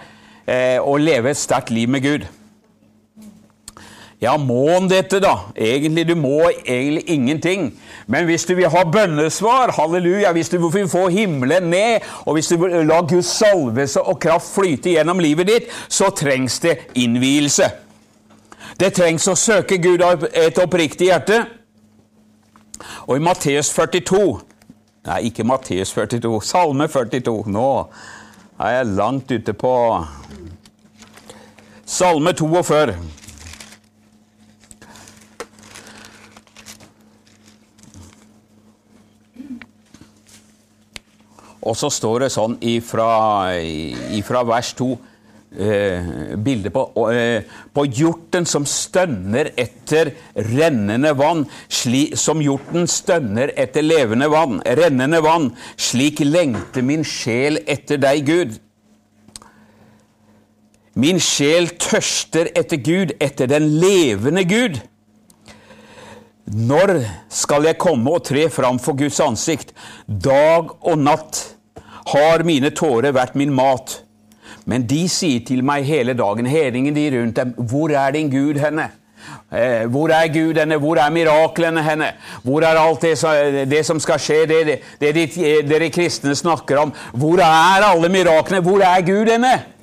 eh, 0.48 0.80
og 0.82 1.02
leve 1.04 1.32
et 1.32 1.40
sterkt 1.40 1.70
liv 1.76 1.90
med 1.90 2.04
Gud. 2.04 2.28
Ja, 4.22 4.34
må 4.42 4.64
han 4.72 4.88
dette, 4.90 5.20
da? 5.22 5.36
Egentlig, 5.54 6.08
du 6.10 6.16
må 6.18 6.50
egentlig 6.50 7.04
ingenting. 7.14 7.68
Men 8.08 8.26
hvis 8.26 8.48
du 8.50 8.56
vil 8.58 8.72
ha 8.74 8.82
bønnesvar, 8.90 9.76
halleluja, 9.78 10.32
hvis 10.34 10.50
du 10.50 10.58
vil 10.58 10.88
få 10.90 11.08
himmelen 11.14 11.70
ned, 11.70 12.08
og 12.26 12.34
hvis 12.34 12.50
du 12.50 12.58
vil 12.58 12.88
la 12.88 13.04
Guds 13.06 13.30
salvelse 13.38 14.02
og 14.02 14.18
kraft 14.20 14.50
flyte 14.56 14.96
gjennom 14.96 15.22
livet 15.22 15.52
ditt, 15.52 15.70
så 15.88 16.10
trengs 16.10 16.58
det 16.66 16.80
innvielse. 16.98 17.70
Det 18.80 18.90
trengs 18.98 19.28
å 19.30 19.38
søke 19.38 19.78
Gud 19.78 20.02
av 20.02 20.26
et 20.34 20.58
oppriktig 20.62 21.12
hjerte. 21.12 21.44
Og 23.08 23.18
i 23.18 23.24
Matteus 23.24 23.70
42 23.74 24.26
Nei, 25.08 25.30
ikke 25.30 25.46
Matteus 25.48 25.94
42, 25.96 26.42
Salme 26.44 26.90
42. 26.92 27.46
Nå 27.48 27.68
er 28.60 28.74
jeg 28.74 28.96
langt 28.98 29.32
ute 29.32 29.54
på 29.56 29.72
Salme 31.88 32.34
42. 32.36 32.98
Og 41.68 41.76
så 41.80 41.90
står 41.92 42.26
det 42.26 42.34
sånn 42.36 42.58
ifra, 42.64 43.08
ifra 44.16 44.44
vers 44.48 44.74
2 44.76 44.90
eh, 45.56 46.12
bildet 46.44 46.76
på, 46.76 46.84
eh, 47.12 47.48
på 47.72 47.88
hjorten 47.88 48.48
som 48.48 48.68
stønner 48.68 49.54
etter 49.56 50.12
rennende 50.52 51.16
vann, 51.16 51.46
sli, 51.72 52.10
som 52.20 52.44
hjorten 52.44 52.88
stønner 52.92 53.56
etter 53.56 53.88
levende 53.88 54.28
vann, 54.32 54.60
rennende 54.80 55.24
vann. 55.24 55.54
Slik 55.80 56.20
lengter 56.28 56.84
min 56.84 57.08
sjel 57.08 57.64
etter 57.64 58.04
deg, 58.04 58.28
Gud. 58.28 58.64
Min 60.98 61.20
sjel 61.22 61.70
tørster 61.78 62.48
etter 62.58 62.80
Gud, 62.82 63.12
etter 63.22 63.50
den 63.52 63.68
levende 63.78 64.42
Gud. 64.50 64.80
Når 66.48 66.96
skal 67.30 67.68
jeg 67.68 67.78
komme 67.78 68.16
og 68.18 68.24
tre 68.26 68.48
fram 68.50 68.80
for 68.82 68.98
Guds 68.98 69.20
ansikt? 69.22 69.76
Dag 70.08 70.72
og 70.82 70.98
natt 70.98 71.44
har 72.14 72.46
mine 72.48 72.72
tårer 72.74 73.14
vært 73.14 73.38
min 73.38 73.54
mat. 73.54 74.00
Men 74.66 74.88
de 74.90 75.04
sier 75.12 75.46
til 75.46 75.62
meg 75.64 75.86
hele 75.86 76.18
dagen, 76.18 76.50
hedningen 76.50 76.96
de 76.96 77.06
rundt 77.14 77.38
dem, 77.38 77.54
hvor 77.70 77.94
er 77.94 78.18
din 78.18 78.34
Gud 78.34 78.58
henne? 78.64 78.90
Eh, 79.54 79.86
hvor 79.92 80.10
er 80.10 80.34
Gud 80.34 80.58
henne? 80.58 80.82
Hvor 80.82 80.98
er 80.98 81.14
miraklene 81.14 81.84
henne? 81.86 82.10
Hvor 82.42 82.66
er 82.66 82.82
alt 82.82 83.06
det, 83.06 83.70
det 83.70 83.86
som 83.86 84.02
skal 84.02 84.20
skje, 84.24 84.44
det, 84.50 84.60
det, 84.66 84.82
det 85.04 85.16
de, 85.16 85.56
dere 85.68 85.94
kristne 85.94 86.34
snakker 86.36 86.88
om? 86.88 86.94
Hvor 87.14 87.38
er 87.44 87.86
alle 87.86 88.10
miraklene? 88.10 88.66
Hvor 88.66 88.82
er 88.82 89.06
Gud 89.06 89.30
henne? 89.30 89.77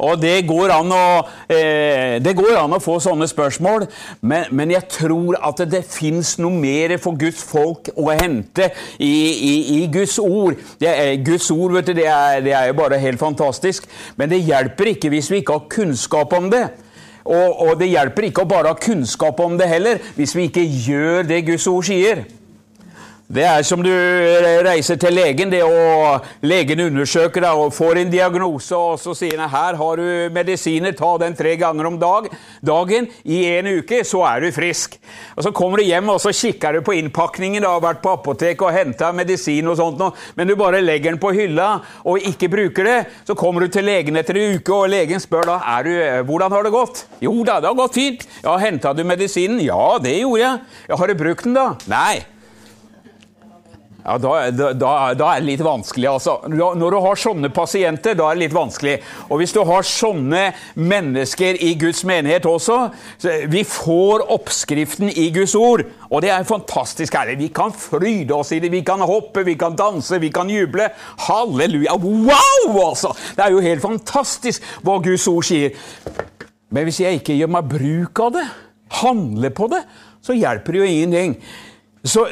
Og 0.00 0.20
det 0.20 0.46
går 0.48 0.72
an 0.74 0.92
å, 0.96 1.04
eh, 1.52 2.16
det 2.22 2.32
går 2.36 2.56
an 2.60 2.76
å 2.76 2.80
få 2.82 2.96
sånne 3.02 3.28
spørsmål, 3.28 3.86
men, 4.20 4.48
men 4.56 4.72
jeg 4.72 4.88
tror 4.96 5.36
at 5.50 5.62
det, 5.70 5.82
fins 5.90 6.36
noe 6.40 6.54
mer 6.54 6.96
for 7.02 7.18
Guds 7.18 7.42
folk 7.44 7.90
å 7.98 8.10
hente 8.14 8.70
i, 8.96 9.10
i, 9.10 9.54
i 9.80 9.80
Guds 9.92 10.18
ord. 10.22 10.58
Er, 10.80 11.16
Guds 11.24 11.50
ord 11.52 11.76
vet 11.76 11.90
du, 11.90 11.94
det 11.98 12.06
er, 12.08 12.40
det 12.44 12.54
er 12.56 12.70
jo 12.70 12.78
bare 12.80 13.00
helt 13.00 13.20
fantastisk, 13.20 13.88
men 14.16 14.30
det 14.32 14.42
hjelper 14.44 14.94
ikke 14.94 15.12
hvis 15.12 15.30
vi 15.32 15.42
ikke 15.42 15.58
har 15.58 15.70
kunnskap 15.72 16.36
om 16.36 16.50
det. 16.52 16.66
Og, 17.30 17.60
og 17.66 17.72
det 17.80 17.90
hjelper 17.90 18.30
ikke 18.30 18.44
å 18.46 18.50
bare 18.50 18.72
ha 18.72 18.80
kunnskap 18.80 19.40
om 19.44 19.58
det 19.60 19.68
heller, 19.70 20.00
hvis 20.16 20.34
vi 20.36 20.48
ikke 20.48 20.64
gjør 20.64 21.26
det 21.28 21.44
Guds 21.50 21.68
ord 21.70 21.86
sier. 21.86 22.24
Det 23.30 23.44
er 23.46 23.62
som 23.62 23.78
du 23.78 23.90
reiser 24.66 24.96
til 24.98 25.14
legen, 25.14 25.52
det 25.52 25.60
og 25.62 26.24
legen 26.42 26.80
undersøker 26.88 27.44
deg 27.44 27.60
og 27.62 27.68
får 27.70 28.00
en 28.00 28.08
diagnose, 28.10 28.74
og 28.74 28.96
så 28.98 29.12
sier 29.14 29.38
han 29.38 29.52
her 29.52 29.76
har 29.78 30.00
du 30.00 30.32
medisiner, 30.34 30.96
ta 30.98 31.12
den 31.22 31.36
tre 31.38 31.52
ganger 31.60 31.86
om 31.86 31.98
dag, 32.00 32.26
dagen 32.66 33.06
i 33.22 33.44
en 33.52 33.68
uke, 33.78 34.00
så 34.02 34.24
er 34.32 34.42
du 34.42 34.48
frisk. 34.56 34.96
Og 35.36 35.46
Så 35.46 35.52
kommer 35.54 35.78
du 35.78 35.86
hjem 35.86 36.10
og 36.10 36.18
så 36.24 36.32
kikker 36.34 36.80
du 36.80 36.80
på 36.88 36.96
innpakningen, 36.98 37.62
du 37.62 37.68
har 37.70 37.84
vært 37.84 38.00
på 38.02 38.16
apoteket 38.16 38.66
og 38.66 38.74
henta 38.74 39.12
medisin, 39.14 39.70
og 39.70 39.78
sånt, 39.78 40.02
men 40.34 40.50
du 40.50 40.56
bare 40.58 40.82
legger 40.82 41.12
den 41.14 41.22
på 41.22 41.30
hylla 41.38 41.68
og 42.02 42.26
ikke 42.32 42.50
bruker 42.50 42.90
det. 42.90 42.98
Så 43.30 43.38
kommer 43.38 43.62
du 43.62 43.70
til 43.70 43.86
legen 43.86 44.18
etter 44.18 44.40
en 44.42 44.58
uke, 44.58 44.74
og 44.74 44.90
legen 44.90 45.22
spør 45.22 45.52
da 45.52 45.60
er 45.76 45.86
du, 45.86 45.94
hvordan 46.26 46.58
har 46.58 46.66
det 46.66 46.74
gått. 46.74 47.04
Jo 47.22 47.38
da, 47.46 47.60
det 47.62 47.70
har 47.70 47.78
gått 47.78 47.94
fint. 47.94 48.26
Ja, 48.42 48.58
Henta 48.58 48.90
du 48.90 49.06
medisinen? 49.06 49.62
Ja, 49.62 50.00
det 50.02 50.18
gjorde 50.18 50.42
jeg. 50.42 50.60
Ja, 50.90 50.98
Har 50.98 51.06
du 51.06 51.14
brukt 51.14 51.46
den, 51.46 51.54
da? 51.54 51.68
Nei. 51.86 52.39
Ja, 54.00 54.16
da, 54.18 54.50
da, 54.50 54.70
da, 55.14 55.28
er 55.34 55.42
det 55.42 55.46
litt 55.46 55.62
vanskelig. 55.64 56.08
altså. 56.08 56.38
Når 56.48 56.94
du 56.94 56.98
har 57.04 57.20
sånne 57.20 57.50
pasienter, 57.52 58.16
da 58.16 58.30
er 58.30 58.38
det 58.38 58.46
litt 58.46 58.56
vanskelig. 58.56 58.96
Og 59.28 59.40
hvis 59.40 59.52
du 59.54 59.60
har 59.68 59.86
sånne 59.86 60.44
mennesker 60.80 61.58
i 61.60 61.74
Guds 61.80 62.02
menighet 62.08 62.46
også 62.48 62.78
Vi 63.52 63.62
får 63.68 64.24
oppskriften 64.32 65.10
i 65.12 65.28
Guds 65.34 65.54
ord, 65.58 65.84
og 66.08 66.24
det 66.24 66.32
er 66.32 66.48
fantastisk 66.48 67.14
herlig. 67.18 67.38
Vi 67.42 67.50
kan 67.54 67.74
fryde 67.76 68.34
oss 68.36 68.52
i 68.56 68.60
det, 68.62 68.72
vi 68.72 68.82
kan 68.86 69.04
hoppe, 69.04 69.44
vi 69.46 69.56
kan 69.60 69.76
danse, 69.78 70.20
vi 70.22 70.32
kan 70.32 70.50
juble. 70.50 70.88
Halleluja! 71.28 71.96
Wow, 72.00 72.80
altså! 72.88 73.14
Det 73.36 73.44
er 73.44 73.54
jo 73.54 73.64
helt 73.64 73.84
fantastisk 73.84 74.64
hva 74.86 74.98
Guds 75.04 75.28
ord 75.30 75.46
sier. 75.46 75.76
Men 76.70 76.86
hvis 76.86 77.02
jeg 77.02 77.20
ikke 77.20 77.36
gjør 77.36 77.52
meg 77.56 77.68
bruk 77.70 78.22
av 78.24 78.36
det, 78.38 78.46
handler 79.00 79.52
på 79.54 79.68
det, 79.70 79.82
så 80.24 80.36
hjelper 80.36 80.72
det 80.72 80.80
jo 80.80 80.88
ingenting. 80.88 81.36
Så, 82.04 82.24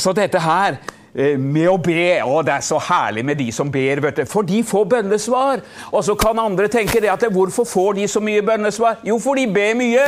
så 0.00 0.12
dette 0.16 0.40
her 0.42 0.80
med 1.14 1.68
å 1.68 1.76
be. 1.76 2.20
Å, 2.24 2.42
det 2.46 2.54
er 2.56 2.64
så 2.64 2.78
herlig 2.80 3.24
med 3.28 3.40
de 3.40 3.48
som 3.52 3.70
ber, 3.70 4.00
vet 4.04 4.22
du. 4.22 4.26
For 4.28 4.46
de 4.48 4.62
får 4.64 4.86
bønnesvar. 4.96 5.64
Og 5.92 6.04
så 6.04 6.16
kan 6.18 6.40
andre 6.40 6.70
tenke 6.72 7.02
det 7.04 7.10
at 7.12 7.26
hvorfor 7.32 7.68
får 7.68 7.98
de 8.00 8.06
så 8.08 8.22
mye 8.24 8.44
bønnesvar? 8.46 9.02
Jo, 9.06 9.18
for 9.20 9.36
de 9.38 9.46
ber 9.52 9.74
mye. 9.78 10.06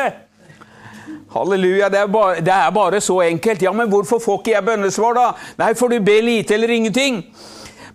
Halleluja, 1.35 1.89
det 1.91 1.99
er, 1.99 2.07
bare, 2.07 2.41
det 2.47 2.55
er 2.55 2.71
bare 2.71 3.01
så 3.03 3.19
enkelt. 3.25 3.63
Ja, 3.63 3.73
men 3.75 3.91
hvorfor 3.91 4.23
får 4.23 4.41
ikke 4.41 4.55
jeg 4.55 4.67
bønnesvar, 4.69 5.19
da? 5.19 5.27
Nei, 5.59 5.73
for 5.75 5.91
du 5.91 5.99
ber 6.05 6.23
lite 6.23 6.55
eller 6.55 6.71
ingenting. 6.71 7.25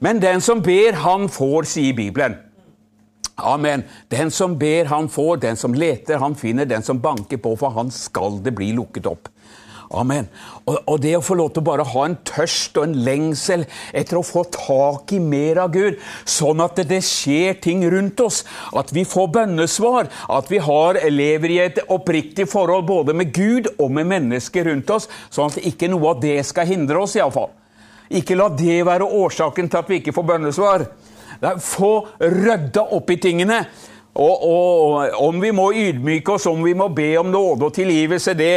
Men 0.04 0.20
den 0.22 0.44
som 0.44 0.62
ber, 0.64 1.00
han 1.04 1.30
får, 1.32 1.68
sier 1.72 1.96
Bibelen. 1.96 2.36
Amen. 3.40 3.84
Den 4.12 4.32
som 4.32 4.58
ber, 4.60 4.86
han 4.92 5.10
får. 5.10 5.40
Den 5.44 5.56
som 5.56 5.74
leter, 5.74 6.20
han 6.20 6.36
finner. 6.36 6.68
Den 6.68 6.84
som 6.84 7.00
banker 7.00 7.40
på, 7.40 7.56
for 7.56 7.72
han 7.76 7.92
skal 7.92 8.42
det 8.44 8.54
bli 8.56 8.74
lukket 8.76 9.08
opp. 9.08 9.32
Amen. 9.90 10.28
Og, 10.68 10.76
og, 10.86 11.00
det 11.02 11.16
å 11.18 11.24
få 11.26 11.34
lov 11.40 11.48
til 11.54 11.64
å 11.64 11.68
bare 11.72 11.86
ha 11.92 12.04
en 12.06 12.18
tørst 12.28 12.78
og 12.78 12.86
en 12.86 12.98
lengsel 13.08 13.64
etter 13.98 14.20
å 14.20 14.26
få 14.26 14.44
tak 14.54 15.16
i 15.18 15.22
mer 15.24 15.64
av 15.64 15.74
Gud, 15.74 15.98
sånn 16.30 16.62
at 16.62 16.78
det 16.90 17.02
skjer 17.06 17.58
ting 17.64 17.82
rundt 17.90 18.22
oss, 18.22 18.44
at 18.78 18.94
vi 18.94 19.02
får 19.10 19.32
bønnesvar, 19.40 20.12
at 20.30 20.54
vi 20.54 20.62
har, 20.62 21.02
lever 21.10 21.56
i 21.56 21.60
et 21.66 21.82
oppriktig 21.90 22.46
forhold 22.52 22.86
både 22.90 23.18
med 23.18 23.34
Gud 23.34 23.72
og 23.80 23.90
med 23.98 24.12
mennesker 24.14 24.70
rundt 24.70 24.94
oss, 24.94 25.10
sånn 25.34 25.50
at 25.50 25.62
ikke 25.66 25.90
noe 25.90 26.14
av 26.14 26.22
det 26.22 26.38
skal 26.46 26.70
hindre 26.70 27.02
oss, 27.02 27.18
iallfall. 27.18 27.50
Ikke 28.14 28.38
la 28.38 28.50
det 28.54 28.82
være 28.86 29.06
årsaken 29.06 29.70
til 29.70 29.82
at 29.82 29.90
vi 29.90 30.04
ikke 30.04 30.14
får 30.14 30.26
bønnesvar. 30.36 30.86
Få 31.62 31.94
rydda 32.22 32.90
opp 32.98 33.10
i 33.14 33.20
tingene. 33.22 33.64
Og, 34.20 34.46
og, 34.50 35.14
om 35.24 35.38
vi 35.42 35.52
må 35.56 35.70
ydmyke 35.78 36.34
oss, 36.36 36.48
om 36.50 36.62
vi 36.66 36.74
må 36.78 36.90
be 36.94 37.14
om 37.22 37.30
nåde 37.32 37.70
og 37.70 37.76
tilgivelse, 37.78 38.34
det 38.38 38.54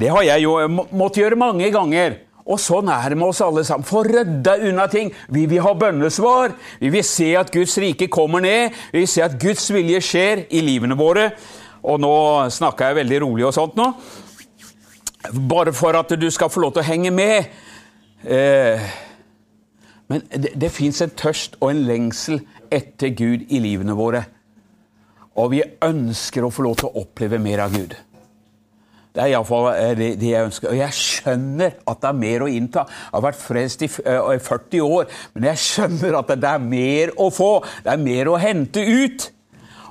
det 0.00 0.08
har 0.08 0.24
jeg 0.24 0.46
jo 0.46 0.56
måttet 0.72 1.22
gjøre 1.24 1.38
mange 1.40 1.68
ganger. 1.74 2.16
Og 2.50 2.58
sånn 2.58 2.88
er 2.90 3.12
det 3.12 3.18
med 3.20 3.30
oss 3.30 3.42
alle 3.44 3.62
sammen. 3.66 3.86
Få 3.86 4.02
rydda 4.06 4.56
unna 4.66 4.86
ting. 4.90 5.12
Vi 5.30 5.44
vil 5.50 5.62
ha 5.62 5.74
bønnesvar. 5.76 6.54
Vi 6.80 6.90
vil 6.90 7.04
se 7.06 7.28
at 7.38 7.52
Guds 7.54 7.76
rike 7.82 8.08
kommer 8.10 8.42
ned. 8.42 8.74
Vi 8.94 9.04
vil 9.04 9.10
se 9.10 9.22
at 9.22 9.36
Guds 9.40 9.68
vilje 9.74 10.00
skjer 10.02 10.46
i 10.48 10.64
livene 10.64 10.96
våre. 10.98 11.28
Og 11.84 12.00
nå 12.02 12.14
snakker 12.52 12.90
jeg 12.90 13.00
veldig 13.02 13.20
rolig 13.26 13.46
og 13.48 13.54
sånt 13.56 13.78
nå. 13.78 13.92
Bare 15.52 15.76
for 15.76 15.94
at 16.00 16.16
du 16.16 16.26
skal 16.32 16.50
få 16.50 16.64
lov 16.64 16.74
til 16.74 16.82
å 16.82 16.88
henge 16.88 17.12
med. 17.14 17.52
Eh, 18.24 18.90
men 20.10 20.26
det, 20.32 20.56
det 20.58 20.74
fins 20.74 21.04
en 21.04 21.12
tørst 21.12 21.60
og 21.60 21.70
en 21.70 21.84
lengsel 21.86 22.40
etter 22.72 23.12
Gud 23.14 23.46
i 23.52 23.60
livene 23.62 23.94
våre. 23.94 24.24
Og 25.38 25.52
vi 25.52 25.62
ønsker 25.62 26.44
å 26.44 26.50
få 26.50 26.66
lov 26.66 26.80
til 26.80 26.88
å 26.88 27.04
oppleve 27.04 27.38
mer 27.38 27.68
av 27.68 27.76
Gud. 27.76 27.94
Det 29.10 29.22
er 29.24 29.32
iallfall 29.32 29.72
eh, 29.72 29.96
det, 29.98 30.12
jeg 30.22 30.46
ønsker. 30.46 30.70
Og 30.70 30.78
jeg 30.78 30.94
skjønner 30.94 31.74
at 31.90 31.98
det 32.02 32.08
er 32.12 32.20
mer 32.20 32.44
å 32.46 32.50
innta. 32.50 32.86
Jeg 32.86 33.16
har 33.16 33.24
vært 33.24 33.42
frelst 33.42 33.82
i 33.82 33.90
40 33.90 34.78
eh, 34.78 34.86
år, 34.86 35.10
men 35.34 35.48
jeg 35.50 35.62
skjønner 35.64 36.18
at 36.20 36.30
det 36.30 36.50
er 36.52 36.62
mer 36.62 37.14
å 37.18 37.26
få. 37.34 37.52
Det 37.82 37.90
er 37.90 38.04
mer 38.04 38.30
å 38.30 38.38
hente 38.40 38.84
ut. 38.86 39.26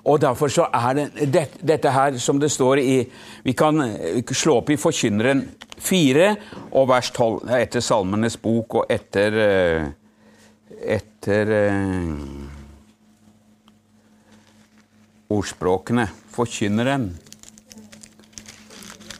Og 0.07 0.21
derfor 0.23 0.51
så 0.53 0.69
er 0.71 0.95
det, 0.95 1.07
det 1.33 1.45
dette 1.59 1.91
her 1.91 2.15
som 2.23 2.39
det 2.39 2.47
står 2.53 2.79
i 2.79 2.95
Vi 3.43 3.53
kan 3.59 3.83
eh, 3.83 4.23
slå 4.31 4.61
opp 4.61 4.71
i 4.71 4.79
Forkynneren 4.79 5.43
4 5.79 6.31
og 6.71 6.87
vers 6.89 7.11
12, 7.11 7.51
etter 7.59 7.83
Salmenes 7.83 8.39
bok 8.39 8.81
og 8.81 8.91
etter 8.91 9.35
Etter 10.79 11.49
ordspråkene. 15.29 16.05
Forkynneren 16.31 17.09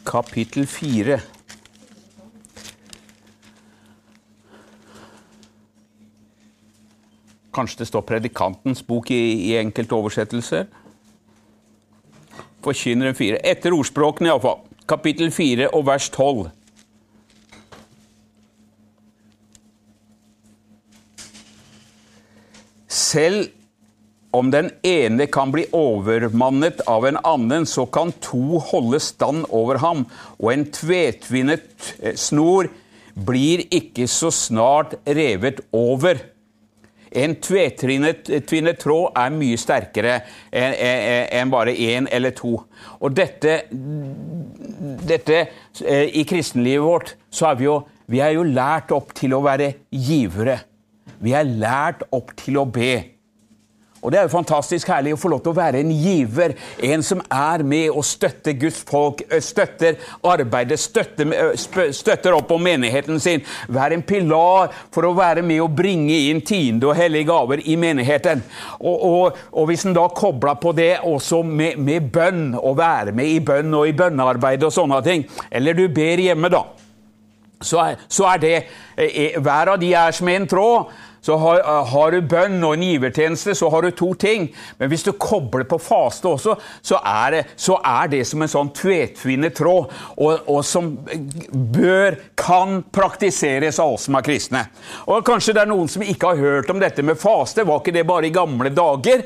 kapittel 0.10 0.66
4. 0.68 1.20
Kanskje 7.54 7.82
det 7.82 7.88
står 7.90 8.06
Predikantens 8.08 8.82
bok 8.86 9.12
i, 9.12 9.20
i 9.52 9.58
enkelte 9.60 9.98
oversettelser. 9.98 10.66
Forkynneren 12.66 13.18
4. 13.18 13.44
Etter 13.46 13.76
ordspråkene, 13.76 14.32
iallfall. 14.32 14.64
Kapittel 14.90 15.30
4 15.32 15.70
og 15.78 15.86
vers 15.86 16.10
12. 16.10 16.50
Selv 22.90 23.59
om 24.32 24.52
den 24.54 24.70
ene 24.86 25.26
kan 25.32 25.52
bli 25.54 25.66
overmannet 25.74 26.84
av 26.88 27.08
en 27.08 27.18
annen, 27.26 27.66
så 27.66 27.86
kan 27.90 28.12
to 28.22 28.60
holde 28.70 29.00
stand 29.02 29.48
over 29.50 29.82
ham, 29.82 30.06
og 30.38 30.52
en 30.54 30.68
tvetvinnet 30.74 31.94
eh, 32.00 32.18
snor 32.20 32.70
blir 33.20 33.66
ikke 33.74 34.08
så 34.08 34.32
snart 34.32 34.96
revet 35.08 35.64
over. 35.76 36.22
En 37.10 37.34
tvetvinnet 37.42 38.30
tråd 38.84 39.18
er 39.18 39.34
mye 39.34 39.58
sterkere 39.58 40.20
enn 40.54 41.50
bare 41.50 41.74
én 41.74 42.06
eller 42.14 42.36
to. 42.38 42.52
Og 43.02 43.16
dette, 43.18 43.64
dette 45.10 45.40
eh, 45.42 46.06
I 46.22 46.26
kristenlivet 46.30 46.86
vårt 46.86 47.16
så 47.34 47.50
er 47.50 47.58
vi 47.58 47.66
jo, 47.66 47.80
vi 48.06 48.22
er 48.22 48.36
jo 48.38 48.46
lært 48.46 48.94
opp 48.94 49.16
til 49.18 49.34
å 49.34 49.42
være 49.42 49.74
givere. 49.90 50.60
Vi 51.20 51.34
er 51.36 51.50
lært 51.50 52.06
opp 52.14 52.36
til 52.38 52.62
å 52.62 52.68
be. 52.70 53.19
Og 54.02 54.12
Det 54.12 54.20
er 54.20 54.28
jo 54.28 54.32
fantastisk 54.34 54.88
herlig 54.90 55.14
å 55.16 55.20
få 55.20 55.32
lov 55.34 55.42
til 55.44 55.52
å 55.52 55.58
være 55.58 55.82
en 55.84 55.92
giver, 55.92 56.56
en 56.88 57.04
som 57.04 57.22
er 57.26 57.64
med 57.68 57.90
og 57.92 58.06
støtter 58.08 58.56
Guds 58.60 58.80
folk, 58.88 59.24
støtter 59.44 60.00
arbeidet, 60.24 60.80
støtter, 60.80 61.34
støtter 61.96 62.38
opp 62.38 62.52
om 62.56 62.64
menigheten 62.64 63.20
sin. 63.20 63.44
Være 63.68 64.00
en 64.00 64.06
pilar 64.08 64.72
for 64.94 65.08
å 65.08 65.14
være 65.18 65.44
med 65.46 65.64
og 65.66 65.76
bringe 65.76 66.16
inn 66.30 66.42
tiende 66.46 66.90
og 66.90 66.98
hellige 67.00 67.30
gaver 67.30 67.64
i 67.66 67.76
menigheten. 67.80 68.44
Og, 68.80 69.06
og, 69.12 69.40
og 69.52 69.70
hvis 69.70 69.86
en 69.88 69.98
da 69.98 70.08
kobler 70.16 70.60
på 70.62 70.74
det 70.78 70.94
også 71.04 71.44
med, 71.44 71.80
med 71.84 72.12
bønn, 72.14 72.54
å 72.56 72.74
være 72.78 73.16
med 73.16 73.28
i 73.28 73.40
bønn 73.44 73.74
og 73.76 73.90
i 73.90 73.96
bønnearbeid 73.98 74.64
og 74.64 74.76
sånne 74.76 75.02
ting, 75.06 75.28
eller 75.52 75.76
du 75.76 75.88
ber 75.94 76.24
hjemme, 76.24 76.52
da, 76.52 76.64
så 77.62 77.82
er, 77.84 78.00
så 78.08 78.24
er 78.32 78.40
det 78.40 78.56
eh, 78.96 79.36
Hver 79.42 79.74
av 79.74 79.80
de 79.82 79.92
er 79.94 80.16
som 80.16 80.30
en 80.32 80.48
tråd. 80.48 80.92
Så 81.22 81.38
har, 81.38 81.60
eh, 81.60 81.86
har, 81.92 82.12
du 82.12 82.22
bønn 82.22 82.64
og 82.64 82.76
en 82.76 82.86
givertjeneste, 82.86 83.56
så 83.56 83.70
har 83.70 83.82
du 83.82 83.92
to 83.92 84.14
ting. 84.14 84.50
Men 84.80 84.92
hvis 84.92 85.04
du 85.04 85.12
kobler 85.12 85.68
på 85.70 85.80
faste 85.82 86.30
også, 86.30 86.56
så 86.82 87.00
er 87.06 87.36
det, 87.36 87.44
så 87.60 87.80
er 87.86 88.12
det 88.12 88.24
som 88.28 88.42
en 88.42 88.52
sånn 88.52 88.74
tvetvinnet 88.76 89.58
tråd, 89.60 89.94
og, 90.18 90.48
og, 90.48 90.62
som 90.66 90.92
bør, 91.52 92.20
kan 92.40 92.82
praktiseres 92.94 93.80
av 93.80 93.96
oss 93.96 94.08
som 94.08 94.18
er 94.20 94.26
kristne. 94.26 94.66
Og 95.08 95.26
Kanskje 95.30 95.54
det 95.56 95.64
er 95.64 95.70
noen 95.70 95.90
som 95.92 96.04
ikke 96.04 96.34
har 96.34 96.42
hørt 96.42 96.70
om 96.72 96.80
dette 96.82 97.04
med 97.06 97.20
faste. 97.20 97.66
Var 97.68 97.82
ikke 97.82 97.94
det 97.96 98.08
bare 98.08 98.30
i 98.30 98.34
gamle 98.34 98.72
dager? 98.74 99.26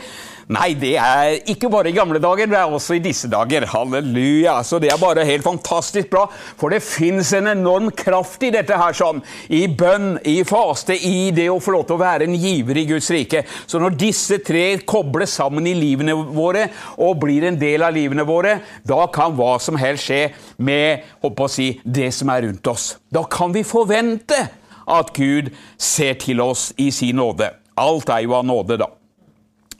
Nei, 0.51 0.73
det 0.75 0.95
er 0.99 1.37
ikke 1.53 1.69
bare 1.71 1.87
i 1.87 1.95
gamle 1.95 2.19
dager, 2.19 2.49
det 2.51 2.57
er 2.59 2.71
også 2.71 2.97
i 2.97 3.03
disse 3.03 3.29
dager. 3.31 3.63
Halleluja. 3.71 4.57
Så 4.67 4.79
det 4.83 4.89
er 4.91 4.99
bare 4.99 5.23
helt 5.27 5.45
fantastisk 5.45 6.09
bra. 6.11 6.25
For 6.59 6.73
det 6.73 6.81
fins 6.83 7.31
en 7.37 7.47
enorm 7.53 7.89
kraft 7.95 8.43
i 8.43 8.51
dette 8.51 8.75
her, 8.79 8.95
sånn. 8.97 9.21
I 9.55 9.65
bønn, 9.71 10.17
i 10.27 10.41
faste, 10.47 10.97
i 10.97 11.31
det 11.35 11.47
å 11.51 11.61
få 11.63 11.77
lov 11.77 11.85
til 11.87 11.95
å 11.95 12.03
være 12.03 12.27
en 12.27 12.35
giver 12.35 12.81
i 12.81 12.87
Guds 12.89 13.07
rike. 13.15 13.45
Så 13.65 13.79
når 13.79 13.95
disse 14.01 14.41
tre 14.43 14.65
kobles 14.83 15.37
sammen 15.39 15.67
i 15.69 15.75
livene 15.77 16.15
våre 16.35 16.67
og 16.97 17.21
blir 17.23 17.47
en 17.47 17.59
del 17.59 17.85
av 17.87 17.95
livene 17.95 18.27
våre, 18.27 18.57
da 18.83 19.05
kan 19.13 19.35
hva 19.37 19.55
som 19.63 19.79
helst 19.79 20.09
skje 20.09 20.23
med 20.59 21.07
håper 21.23 21.47
å 21.47 21.51
si, 21.51 21.69
det 21.83 22.11
som 22.15 22.31
er 22.33 22.49
rundt 22.49 22.67
oss. 22.67 22.97
Da 23.13 23.23
kan 23.31 23.55
vi 23.55 23.63
forvente 23.67 24.41
at 24.83 25.13
Gud 25.15 25.53
ser 25.79 26.19
til 26.19 26.43
oss 26.43 26.71
i 26.77 26.89
sin 26.91 27.15
nåde. 27.21 27.53
Alt 27.79 28.11
er 28.11 28.25
jo 28.27 28.35
av 28.37 28.45
nåde, 28.45 28.77
da. 28.83 28.91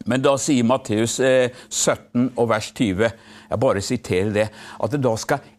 Men 0.10 0.24
da 0.24 0.36
sier 0.42 0.68
Matteus 0.68 1.18
17 1.20 1.24
eh, 1.26 2.30
og 2.36 2.50
vers 2.52 2.70
20, 2.76 3.10
jeg 3.50 3.62
bare 3.62 3.84
siterer 3.84 4.32
det, 4.36 4.48
at 4.84 4.98
da 5.00 5.14
skal 5.20 5.52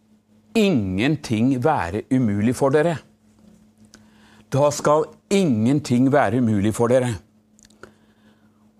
ingenting 0.54 1.56
være 1.64 2.04
umulig 2.12 2.54
for 2.56 2.74
dere. 2.74 2.98
Da 4.52 4.70
skal 4.70 5.08
ingenting 5.32 6.12
være 6.12 6.42
umulig 6.42 6.74
for 6.76 6.92
dere. 6.92 7.14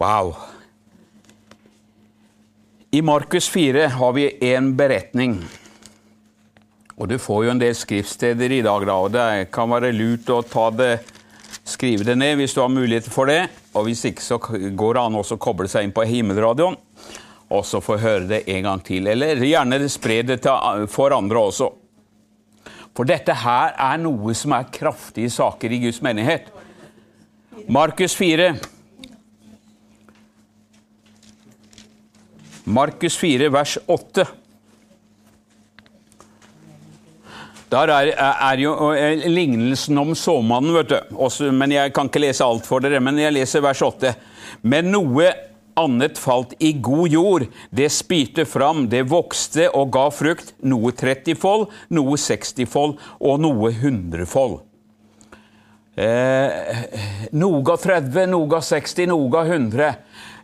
Wow. 0.01 0.35
I 2.95 3.01
Markus 3.03 3.49
4 3.51 3.89
har 3.97 4.13
vi 4.15 4.29
en 4.53 4.75
beretning. 4.77 5.41
Og 6.95 7.09
du 7.11 7.17
får 7.19 7.45
jo 7.45 7.51
en 7.51 7.63
del 7.63 7.75
skriftsteder 7.75 8.53
i 8.55 8.63
dag, 8.63 8.87
da, 8.87 8.95
og 8.95 9.11
det 9.17 9.51
kan 9.55 9.73
være 9.73 9.95
lurt 9.97 10.31
å 10.31 10.45
det 10.77 10.95
Skrive 11.65 12.05
det 12.05 12.19
ned 12.21 12.37
hvis 12.37 12.53
du 12.53 12.61
har 12.61 12.69
mulighet 12.69 13.07
for 13.09 13.31
det. 13.31 13.49
Og 13.75 13.89
hvis 13.89 14.05
ikke, 14.11 14.23
så 14.23 14.39
går 14.39 14.97
det 14.97 15.03
an 15.03 15.19
å 15.19 15.39
koble 15.43 15.69
seg 15.71 15.87
inn 15.87 15.95
på 15.95 16.07
Himmelradioen 16.07 16.79
og 17.55 17.65
så 17.67 17.81
få 17.85 17.99
høre 18.01 18.27
det 18.29 18.43
en 18.51 18.67
gang 18.67 18.83
til. 18.85 19.09
Eller 19.11 19.43
gjerne 19.45 19.81
spre 19.93 20.23
det 20.27 20.41
til, 20.45 20.87
for 20.91 21.15
andre 21.15 21.43
også. 21.51 21.71
For 22.95 23.09
dette 23.09 23.35
her 23.43 23.75
er 23.81 23.99
noe 24.03 24.35
som 24.39 24.55
er 24.55 24.71
kraftige 24.73 25.33
saker 25.33 25.75
i 25.75 25.81
Guds 25.87 26.01
menighet. 26.05 26.51
Markus 27.69 28.15
4. 28.19 28.53
Markus 32.65 33.19
4, 33.21 33.51
vers 33.53 33.77
8. 33.91 34.25
Der 37.75 37.91
er, 37.91 38.13
er 38.15 38.61
jo 38.63 38.75
lignelsen 39.27 39.99
om 39.99 40.13
såmannen, 40.15 40.77
vet 40.77 40.93
du. 40.93 41.17
Også, 41.27 41.51
men 41.51 41.73
Jeg 41.75 41.95
kan 41.95 42.07
ikke 42.07 42.23
lese 42.23 42.47
alt 42.47 42.69
for 42.69 42.85
dere, 42.85 43.01
men 43.03 43.19
jeg 43.19 43.35
leser 43.35 43.65
vers 43.65 43.83
8. 43.83 44.13
Men 44.63 44.93
noe 44.95 45.33
annet 45.81 46.21
falt 46.21 46.55
i 46.63 46.71
god 46.79 47.09
jord. 47.11 47.47
Det 47.75 47.89
spirte 47.91 48.45
fram, 48.47 48.87
det 48.93 49.03
vokste 49.11 49.67
og 49.75 49.91
ga 49.97 50.07
frukt. 50.15 50.55
Noe 50.63 50.95
30-fold, 50.95 51.67
noe 51.99 52.21
60-fold 52.21 52.95
og 53.19 53.43
noe 53.43 53.73
100-fold. 53.73 54.61
Eh, 55.95 56.87
noe 57.39 57.61
ga 57.67 57.77
30, 57.79 58.31
noe 58.31 58.51
ga 58.51 58.63
60, 58.71 59.11
noe 59.11 59.29
ga 59.35 59.45
100. 59.47 59.91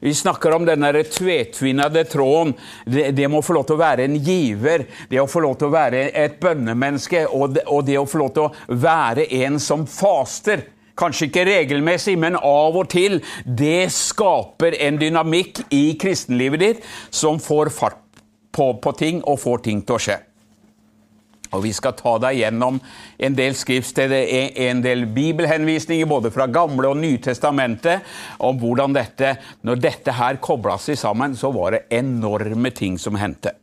Vi 0.01 0.15
snakker 0.15 0.55
om 0.57 0.65
den 0.65 0.87
tvetvinnede 1.13 2.05
tråden. 2.05 2.55
Det, 2.85 3.11
det, 3.11 3.29
må 3.29 3.43
få 3.43 3.59
lov 3.59 3.67
til 3.69 3.77
å 3.77 3.83
være 3.83 4.07
en 4.09 4.17
giver, 4.17 4.87
det 5.11 5.21
å 5.21 5.29
få 5.29 5.43
lov 5.45 5.59
til 5.61 5.69
å 5.69 5.75
være 5.75 6.07
et 6.17 6.39
bønnemenneske, 6.41 7.27
og 7.29 7.57
det, 7.57 7.67
og 7.69 7.85
det 7.89 7.99
å 8.01 8.07
få 8.09 8.23
lov 8.23 8.33
til 8.37 8.47
å 8.49 8.79
være 8.81 9.29
en 9.43 9.61
som 9.61 9.85
faster. 9.85 10.65
Kanskje 11.01 11.29
ikke 11.29 11.45
regelmessig, 11.49 12.17
men 12.21 12.37
av 12.37 12.77
og 12.81 12.89
til. 12.93 13.21
Det 13.45 13.91
skaper 13.93 14.79
en 14.89 15.01
dynamikk 15.01 15.67
i 15.73 15.85
kristenlivet 16.01 16.65
ditt 16.65 16.91
som 17.13 17.41
får 17.41 17.73
fart 17.77 18.01
på, 18.53 18.73
på 18.81 18.97
ting 18.97 19.23
og 19.29 19.41
får 19.41 19.65
ting 19.69 19.85
til 19.85 19.97
å 19.97 20.03
skje. 20.09 20.19
Og 21.51 21.65
Vi 21.65 21.73
skal 21.75 21.97
ta 21.99 22.15
deg 22.23 22.39
gjennom 22.39 22.79
en 23.19 23.37
del 23.39 23.57
skriftsteder, 23.59 24.29
en 24.69 24.83
del 24.85 25.07
bibelhenvisninger 25.11 26.07
både 26.07 26.31
fra 26.35 26.47
Gamle 26.51 26.93
og 26.93 27.01
Nytestamentet 27.01 28.07
om 28.39 28.59
hvordan 28.61 28.95
dette 28.95 29.35
Når 29.67 29.83
dette 29.83 30.15
her 30.15 30.39
kobla 30.43 30.79
seg 30.79 30.99
sammen, 30.99 31.35
så 31.37 31.51
var 31.55 31.75
det 31.75 31.83
enorme 31.91 32.71
ting 32.71 32.99
som 32.99 33.19
hendte. 33.19 33.57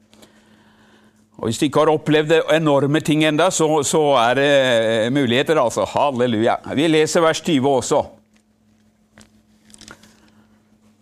Og 1.38 1.48
Hvis 1.48 1.60
du 1.62 1.68
ikke 1.68 1.86
har 1.86 1.94
opplevd 1.94 2.34
enorme 2.56 3.00
ting 3.00 3.24
enda, 3.24 3.50
så, 3.54 3.84
så 3.86 4.02
er 4.18 4.40
det 4.40 4.50
eh, 4.50 5.10
muligheter, 5.14 5.60
altså. 5.62 5.86
Halleluja. 5.86 6.58
Vi 6.74 6.88
leser 6.90 7.22
vers 7.22 7.42
20 7.46 7.70
også. 7.70 8.02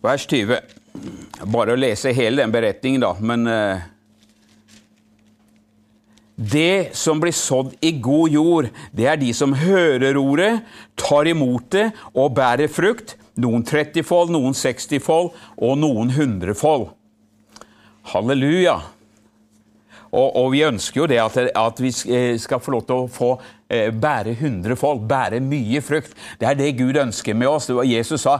Vers 0.04 0.26
20. 0.28 0.60
Bare 1.52 1.72
å 1.72 1.80
lese 1.80 2.12
hele 2.12 2.44
den 2.44 2.54
beretningen, 2.54 3.02
da. 3.02 3.14
men... 3.20 3.52
Det 6.36 6.92
som 6.92 7.20
blir 7.20 7.32
sådd 7.32 7.72
i 7.80 7.94
god 8.04 8.28
jord, 8.28 8.66
det 8.92 9.06
er 9.08 9.16
de 9.16 9.30
som 9.34 9.54
hører 9.56 10.18
ordet, 10.20 10.60
tar 11.00 11.28
imot 11.30 11.70
det 11.72 11.86
og 12.12 12.34
bærer 12.36 12.68
frukt. 12.68 13.16
Noen 13.40 13.64
30-fold, 13.64 14.32
noen 14.32 14.56
60-fold 14.56 15.32
og 15.56 15.78
noen 15.80 16.12
100-fold. 16.12 16.90
Halleluja. 18.12 18.76
Og, 20.16 20.28
og, 20.28 20.50
vi 20.54 20.62
ønsker 20.64 21.02
jo 21.02 21.06
det 21.10 21.18
at, 21.20 21.36
at, 21.50 21.80
vi 21.82 21.90
eh, 22.14 22.36
skal 22.40 22.60
få 22.62 22.76
lov 22.76 22.84
til 22.86 23.02
å 23.02 23.08
få 23.10 23.30
eh, 23.68 23.88
bære 23.92 24.36
hundrefold, 24.38 25.02
bære 25.08 25.40
mye 25.44 25.82
frukt. 25.84 26.14
Det 26.40 26.48
er 26.48 26.56
det 26.56 26.76
Gud 26.78 27.00
ønsker 27.00 27.36
med 27.36 27.50
oss. 27.50 27.68
Det 27.68 27.76
var 27.76 27.88
Jesus 27.88 28.24
sa 28.24 28.38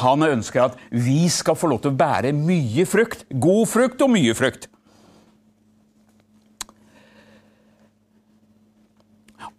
han 0.00 0.26
ønsker 0.26 0.64
at 0.64 0.78
vi 0.90 1.26
skal 1.30 1.58
få 1.58 1.70
lov 1.70 1.82
til 1.84 1.92
å 1.92 1.98
bære 1.98 2.32
mye 2.34 2.86
frukt. 2.88 3.26
God 3.30 3.68
frukt 3.70 4.02
og 4.06 4.14
mye 4.16 4.34
frukt. 4.38 4.70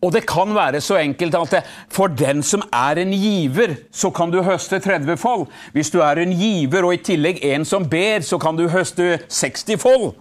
Og 0.05 0.13
det 0.13 0.25
kan 0.29 0.53
være 0.53 0.81
så 0.85 0.99
enkelt 1.01 1.35
at 1.39 1.71
for 1.89 2.13
den 2.13 2.43
som 2.45 2.61
er 2.69 3.01
en 3.01 3.13
giver, 3.15 3.75
så 3.91 4.11
kan 4.13 4.29
du 4.31 4.43
høste 4.45 4.79
30 4.79 5.17
fold. 5.17 5.47
Hvis 5.73 5.89
du 5.89 5.99
er 6.05 6.21
en 6.21 6.35
giver 6.37 6.85
og 6.85 6.93
i 6.93 7.01
tillegg 7.01 7.41
en 7.49 7.65
som 7.65 7.89
ber, 7.89 8.21
så 8.21 8.37
kan 8.37 8.57
du 8.57 8.67
høste 8.69 9.17
60 9.25 9.81
fold. 9.81 10.13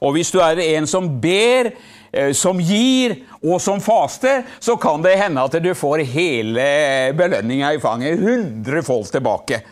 Og 0.00 0.14
hvis 0.14 0.30
du 0.30 0.38
er 0.38 0.60
en 0.62 0.86
som 0.86 1.08
ber, 1.20 1.72
eh, 2.12 2.32
som 2.32 2.60
gir 2.62 3.16
og 3.42 3.60
som 3.60 3.82
faster, 3.82 4.44
så 4.60 4.76
kan 4.76 5.02
det 5.02 5.18
hende 5.18 5.42
at 5.42 5.58
du 5.62 5.72
får 5.74 6.06
hele 6.14 6.66
belønninga 7.18 7.74
i 7.74 7.82
fanget. 7.82 8.22
100 8.22 8.82
fold 8.86 9.10
tilbake. 9.10 9.64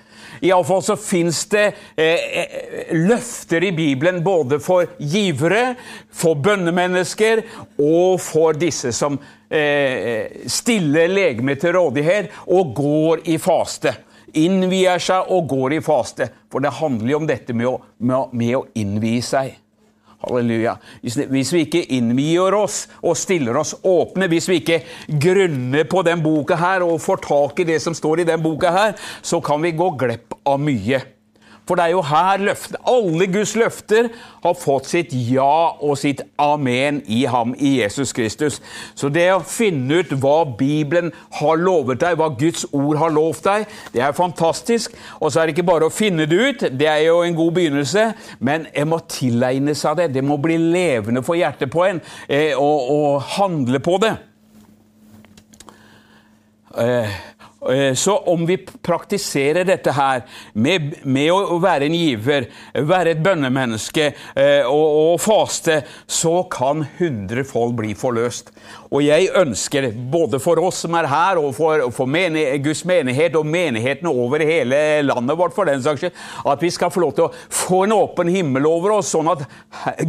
Iallfall 0.42 0.82
så 0.82 0.96
fins 0.98 1.44
det 1.52 1.68
eh, 1.94 2.22
eh, 2.42 2.96
løfter 2.98 3.62
i 3.62 3.70
Bibelen 3.76 4.22
både 4.24 4.58
for 4.62 4.88
givere, 4.98 5.76
for 6.10 6.34
bønnemennesker 6.42 7.44
og 7.78 8.18
for 8.22 8.58
disse 8.58 8.90
som 8.96 9.20
stiller 9.52 11.12
legemet 11.12 11.60
til 11.60 11.76
rådighet 11.76 12.32
og 12.46 12.72
går 12.76 13.26
i 13.28 13.38
faste. 13.42 13.92
Innvier 14.40 15.02
seg 15.02 15.28
og 15.32 15.50
går 15.50 15.76
i 15.76 15.82
faste. 15.84 16.30
For 16.48 16.64
det 16.64 16.72
handler 16.78 17.10
jo 17.12 17.18
om 17.20 17.28
dette 17.28 17.56
med 17.56 17.68
å, 17.68 17.76
med 18.00 18.56
å 18.56 18.64
innvie 18.80 19.20
seg. 19.24 19.58
Halleluja. 20.22 20.76
Hvis 21.02 21.50
vi 21.52 21.64
ikke 21.66 21.82
innvier 21.96 22.54
oss 22.54 22.84
og 23.02 23.16
stiller 23.18 23.58
oss 23.58 23.74
åpne, 23.82 24.28
hvis 24.30 24.46
vi 24.50 24.60
ikke 24.60 24.78
grunner 25.20 25.88
på 25.90 26.04
den 26.06 26.22
boka 26.22 26.58
her 26.60 26.84
og 26.86 27.00
får 27.02 27.24
tak 27.26 27.62
i 27.62 27.66
det 27.72 27.80
som 27.82 27.96
står 27.96 28.22
i 28.22 28.28
den 28.28 28.42
boka 28.44 28.70
her, 28.74 28.94
så 29.22 29.42
kan 29.42 29.62
vi 29.64 29.74
gå 29.74 29.90
glipp 29.98 30.38
av 30.46 30.62
mye. 30.62 31.02
For 31.72 31.78
det 31.80 31.86
er 31.86 31.94
jo 31.94 32.02
her 32.04 32.42
løftet, 32.44 32.76
alle 32.84 33.26
Guds 33.32 33.54
løfter 33.56 34.08
har 34.44 34.56
fått 34.60 34.90
sitt 34.90 35.14
ja 35.16 35.70
og 35.80 35.94
sitt 35.96 36.18
amen 36.36 36.98
i 37.08 37.22
ham, 37.24 37.54
i 37.56 37.78
Jesus 37.78 38.12
Kristus. 38.12 38.58
Så 38.92 39.08
det 39.08 39.24
å 39.32 39.38
finne 39.40 40.02
ut 40.02 40.12
hva 40.20 40.42
Bibelen 40.58 41.08
har 41.38 41.56
lovet 41.56 42.02
deg, 42.02 42.18
hva 42.20 42.28
Guds 42.36 42.66
ord 42.76 43.00
har 43.00 43.14
lovt 43.16 43.48
deg, 43.48 43.64
det 43.94 44.04
er 44.04 44.12
fantastisk. 44.12 44.92
Og 45.16 45.32
så 45.32 45.40
er 45.40 45.48
det 45.48 45.56
ikke 45.56 45.70
bare 45.70 45.88
å 45.88 45.94
finne 45.96 46.28
det 46.28 46.42
ut, 46.42 46.66
det 46.76 46.90
er 46.92 47.06
jo 47.06 47.22
en 47.24 47.40
god 47.40 47.56
begynnelse, 47.56 48.04
men 48.44 48.68
jeg 48.68 48.92
må 48.92 49.00
tilegne 49.08 49.72
seg 49.72 50.02
det. 50.02 50.10
Det 50.18 50.26
må 50.28 50.36
bli 50.44 50.60
levende 50.60 51.24
for 51.24 51.40
hjertet 51.40 51.72
på 51.72 51.86
en, 51.88 52.04
eh, 52.28 52.52
og, 52.52 52.92
og 52.98 53.32
handle 53.38 53.80
på 53.80 53.96
det. 54.04 54.12
Eh, 54.12 54.28
Eh, 56.72 57.08
så 57.94 58.16
om 58.26 58.46
vi 58.46 58.56
praktiserer 58.58 59.64
dette 59.64 59.92
her 59.94 60.24
med, 60.52 60.96
med, 61.06 61.28
å 61.30 61.60
være 61.62 61.86
en 61.86 61.94
giver, 61.94 62.48
være 62.74 63.14
et 63.14 63.22
bønnemenneske 63.22 64.08
eh, 64.10 64.66
og, 64.66 64.96
og 65.12 65.20
faste, 65.22 65.82
så 66.10 66.40
kan 66.50 66.82
hundrefold 66.98 67.76
bli 67.78 67.92
forløst. 67.98 68.50
Og 68.92 69.04
jeg 69.06 69.30
ønsker, 69.38 69.88
både 70.12 70.40
for 70.42 70.60
oss 70.60 70.82
som 70.84 70.96
er 70.98 71.08
her, 71.08 71.38
og 71.40 71.54
for, 71.56 71.86
for 71.94 72.10
menighet, 72.10 72.60
Guds 72.64 72.82
menighet 72.88 73.38
og 73.38 73.46
menighetene 73.48 74.10
over 74.10 74.42
hele 74.44 74.82
landet 75.06 75.38
vårt, 75.38 75.54
for 75.56 75.70
den 75.70 75.84
saks 75.84 76.02
skyld, 76.02 76.18
at 76.52 76.66
vi 76.66 76.72
skal 76.74 76.92
få 76.92 77.04
lov 77.04 77.14
til 77.16 77.28
å 77.28 77.32
få 77.62 77.84
en 77.86 77.96
åpen 77.96 78.32
himmel 78.32 78.66
over 78.68 78.98
oss, 78.98 79.12
sånn 79.14 79.30
at 79.32 79.46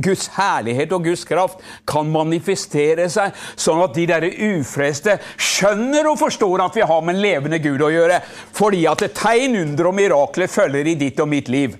Guds 0.03 0.29
herlighet 0.35 0.91
og 0.97 1.05
Guds 1.07 1.23
kraft 1.29 1.61
kan 1.89 2.09
manifestere 2.11 3.07
seg, 3.13 3.37
sånn 3.55 3.83
at 3.85 3.95
de 3.95 4.07
der 4.09 4.27
ufreste 4.31 5.19
skjønner 5.37 6.09
og 6.09 6.19
forstår 6.19 6.65
at 6.65 6.81
vi 6.81 6.89
har 6.89 7.05
med 7.05 7.15
en 7.15 7.23
levende 7.23 7.42
Gud 7.63 7.81
å 7.83 7.91
gjøre, 7.91 8.19
fordi 8.55 8.85
at 8.89 9.03
tegn, 9.17 9.57
under 9.59 9.89
og 9.89 9.97
mirakler 9.97 10.51
følger 10.51 10.91
i 10.91 10.95
ditt 10.99 11.19
og 11.19 11.29
mitt 11.31 11.51
liv. 11.51 11.75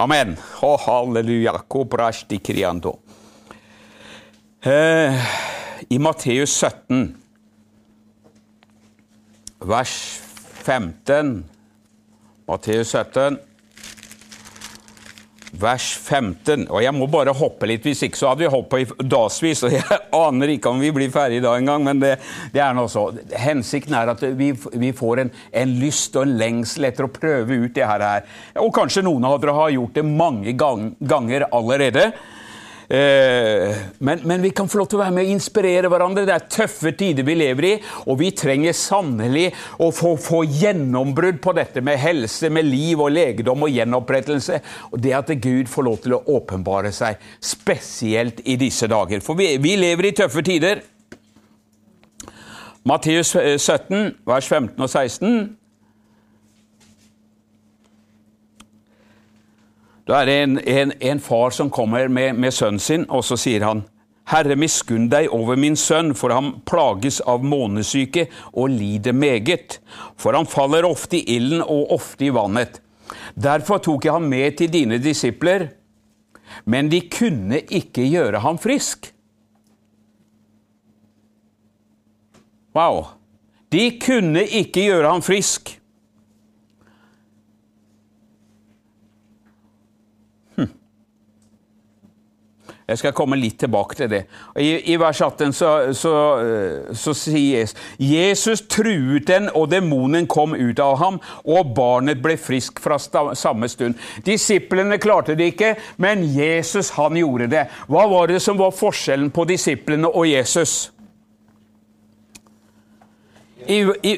Amen. 0.00 0.36
Å, 0.64 0.74
halleluja. 0.86 1.56
Kobrashti 1.68 2.38
kriando. 2.44 2.98
Eh, 4.60 5.30
I 5.88 5.98
Matteus 5.98 6.52
17, 6.60 7.06
vers 9.64 9.94
15 10.64 11.40
Matteus 12.50 12.90
17 12.92 13.38
vers 15.58 15.86
15. 15.96 16.66
Og 16.70 16.82
jeg 16.84 16.94
må 16.96 17.08
bare 17.10 17.34
hoppe 17.36 17.68
litt, 17.70 17.84
hvis 17.86 18.04
ikke 18.06 18.18
så 18.18 18.30
hadde 18.30 18.44
vi 18.44 18.52
hoppa 18.52 18.80
i 18.80 18.86
dagsvis. 18.86 19.64
Og 19.66 19.74
jeg 19.78 20.00
aner 20.16 20.54
ikke 20.54 20.72
om 20.72 20.82
vi 20.82 20.92
blir 20.94 21.12
ferdig 21.14 21.42
da 21.44 21.56
engang, 21.58 21.84
men 21.86 22.02
det, 22.02 22.16
det 22.54 22.62
er 22.64 22.76
nå 22.76 22.86
så. 22.90 23.08
Hensikten 23.40 23.96
er 23.98 24.14
at 24.14 24.24
vi, 24.38 24.52
vi 24.54 24.92
får 24.96 25.24
en, 25.24 25.32
en, 25.62 25.76
lyst 25.80 26.16
og 26.18 26.26
en 26.26 26.36
lengsel 26.40 26.90
etter 26.90 27.06
å 27.06 27.12
prøve 27.14 27.62
ut 27.64 27.76
det 27.76 27.86
her. 27.86 28.26
Og 28.62 28.72
kanskje 28.74 29.04
noen 29.06 29.26
av 29.28 29.40
dere 29.40 29.56
har 29.56 29.74
gjort 29.76 29.96
det 29.98 30.06
mange 30.06 30.54
gang, 30.58 30.92
ganger 31.00 31.48
allerede. 31.50 32.10
Eh, 32.90 33.76
men, 33.98 34.20
men, 34.24 34.42
vi 34.42 34.50
kan 34.50 34.68
få 34.68 34.80
lov 34.80 34.88
til 34.90 34.98
å 34.98 35.02
være 35.04 35.14
med 35.14 35.28
og 35.28 35.32
inspirere 35.36 35.90
hverandre. 35.92 36.24
Det 36.26 36.34
er 36.34 36.46
tøffe 36.50 36.90
tider 36.98 37.26
vi 37.26 37.36
lever 37.38 37.66
i, 37.68 37.72
og 38.10 38.18
vi 38.18 38.32
trenger 38.34 38.74
sannelig 38.74 39.46
å 39.78 39.92
få, 39.94 40.16
få 40.18 40.42
gjennombrudd 40.48 41.38
på 41.44 41.54
dette 41.54 41.84
med 41.86 42.00
helse, 42.02 42.50
med 42.50 42.66
liv 42.66 42.98
og 42.98 43.12
legedom 43.14 43.62
og 43.62 43.70
gjenopprettelse. 43.70 44.58
Og 44.90 44.98
det 45.04 45.14
at 45.20 45.30
Gud 45.38 45.70
får 45.70 45.86
lov 45.86 46.00
til 46.02 46.16
å 46.18 46.22
åpenbare 46.40 46.90
seg, 46.94 47.22
spesielt 47.38 48.42
i 48.50 48.58
disse 48.58 48.90
dager. 48.90 49.22
For 49.22 49.38
vi, 49.38 49.52
vi 49.62 49.76
lever 49.78 50.10
i 50.10 50.14
tøffe 50.22 50.42
tider. 50.46 50.82
Matteus 52.90 53.36
17, 53.36 54.16
vers 54.26 54.50
15 54.50 54.74
og 54.82 54.90
16. 54.90 55.59
Da 60.10 60.24
er 60.24 60.26
det 60.26 60.36
en, 60.42 60.58
en, 60.66 60.92
en 60.98 61.20
far 61.22 61.52
som 61.54 61.68
kommer 61.70 62.08
med, 62.10 62.34
med, 62.34 62.50
sønnen 62.50 62.82
sin, 62.82 63.04
og 63.06 63.22
så 63.22 63.36
sier 63.38 63.62
han 63.62 63.84
Herre, 64.30 64.56
miskunn 64.58 65.08
deg 65.10 65.30
over 65.34 65.58
min 65.58 65.76
sønn, 65.78 66.12
for 66.18 66.34
han 66.34 66.56
plages 66.66 67.20
av 67.30 67.44
månesyke 67.46 68.26
og 68.50 68.74
lider 68.74 69.14
meget. 69.14 69.78
For 70.18 70.34
han 70.34 70.50
faller 70.50 70.86
ofte 70.86 71.18
i 71.18 71.36
ilden 71.36 71.62
og 71.62 71.94
ofte 71.94 72.26
i 72.26 72.34
vannet. 72.34 72.78
Derfor 73.34 73.82
tok 73.82 74.06
jeg 74.06 74.14
ham 74.14 74.26
med 74.30 74.58
til 74.58 74.70
dine 74.70 75.00
disipler, 75.02 75.68
men 76.66 76.90
de 76.90 77.04
kunne 77.10 77.62
ikke 77.70 78.06
gjøre 78.10 78.42
ham 78.42 78.58
frisk. 78.58 79.12
Wow. 82.74 83.04
De 83.70 83.92
kunne 84.02 84.42
ikke 84.46 84.90
gjøre 84.90 85.10
ham 85.10 85.22
frisk. 85.26 85.79
Jeg 92.90 92.98
skal 92.98 93.12
komme 93.14 93.38
litt 93.38 93.60
tilbake 93.62 93.94
til 93.94 94.08
det. 94.10 94.24
I, 94.58 94.70
i 94.90 94.96
vers 94.98 95.20
18 95.22 95.52
så, 95.54 95.70
så, 95.94 96.14
eh, 96.42 96.88
så, 96.98 97.14
sier 97.14 97.60
Jesus 97.60 97.76
Jesus 98.02 98.64
truet 98.66 99.28
den, 99.28 99.46
og 99.54 99.68
demonen 99.70 100.26
kom 100.26 100.56
ut 100.58 100.82
av 100.82 100.96
ham, 100.98 101.20
og 101.46 101.70
barnet 101.76 102.18
ble 102.22 102.34
frisk 102.40 102.80
fra 102.82 102.98
samme 102.98 103.68
stund. 103.70 103.94
Disiplene 104.26 104.98
klarte 104.98 105.36
det 105.38 105.52
ikke, 105.52 105.74
men 106.02 106.24
Jesus 106.34 106.90
han 106.98 107.18
gjorde 107.20 107.50
det. 107.52 107.66
Hva 107.86 108.08
var 108.10 108.32
det 108.32 108.42
som 108.42 108.58
var 108.58 108.74
forskjellen 108.74 109.30
på 109.30 109.46
disiplene 109.46 110.10
og 110.10 110.26
Jesus? 110.26 110.90
I, 113.68 113.84
i 114.02 114.16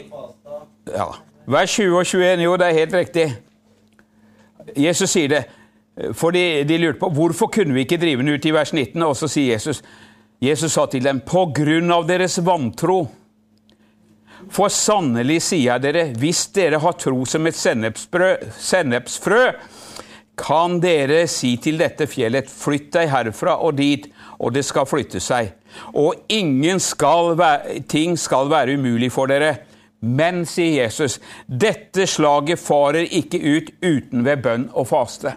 ja, 0.88 1.10
vers 1.44 1.76
20 1.76 1.98
og 1.98 2.06
21, 2.06 2.46
jo, 2.46 2.56
det 2.56 2.68
er 2.68 2.78
helt 2.80 2.94
riktig. 3.02 3.32
Jesus 4.78 5.10
sier 5.12 5.28
det. 5.28 5.44
For 6.16 6.32
de, 6.32 6.62
de, 6.64 6.78
lurte 6.80 7.02
på 7.02 7.10
hvorfor 7.12 7.50
kunne 7.52 7.76
vi 7.76 7.84
ikke 7.84 8.00
drive 8.00 8.24
den 8.24 8.32
ut 8.32 8.46
i 8.48 8.54
vers 8.54 8.72
19, 8.72 9.02
og 9.04 9.16
så 9.18 9.28
sier 9.28 9.54
Jesus 9.54 9.82
Jesus 10.42 10.72
sa 10.74 10.88
til 10.90 11.04
dem, 11.06 11.20
på 11.22 11.44
grunn 11.54 11.92
av 11.94 12.08
deres 12.08 12.40
vantro. 12.42 13.04
For 14.50 14.72
sannelig 14.74 15.38
sier 15.46 15.68
jeg 15.68 15.84
dere, 15.84 16.02
hvis 16.18 16.48
dere 16.56 16.80
har 16.82 16.96
tro 16.98 17.22
som 17.28 17.46
et 17.46 17.54
sennepsfrø, 17.54 19.42
kan 20.42 20.80
dere 20.82 21.26
si 21.30 21.52
til 21.62 21.78
dette 21.78 22.08
fjellet, 22.10 22.50
flytt 22.50 22.90
deg 22.96 23.12
herfra 23.12 23.58
og 23.62 23.76
dit, 23.78 24.08
og 24.42 24.56
det 24.56 24.64
skal 24.66 24.88
flytte 24.90 25.22
seg. 25.22 25.52
Og 25.94 26.24
ingen 26.32 26.82
skal 26.82 27.36
være, 27.38 27.78
ting 27.86 28.18
skal 28.18 28.50
være 28.50 28.74
umulig 28.80 29.12
for 29.14 29.30
dere. 29.30 29.60
Men, 30.02 30.42
sier 30.48 30.82
Jesus, 30.82 31.20
dette 31.46 32.08
slaget 32.10 32.58
farer 32.58 33.06
ikke 33.06 33.38
ut 33.38 33.70
uten 33.84 34.26
ved 34.26 34.42
bønn 34.42 34.66
og 34.74 34.88
faste. 34.90 35.36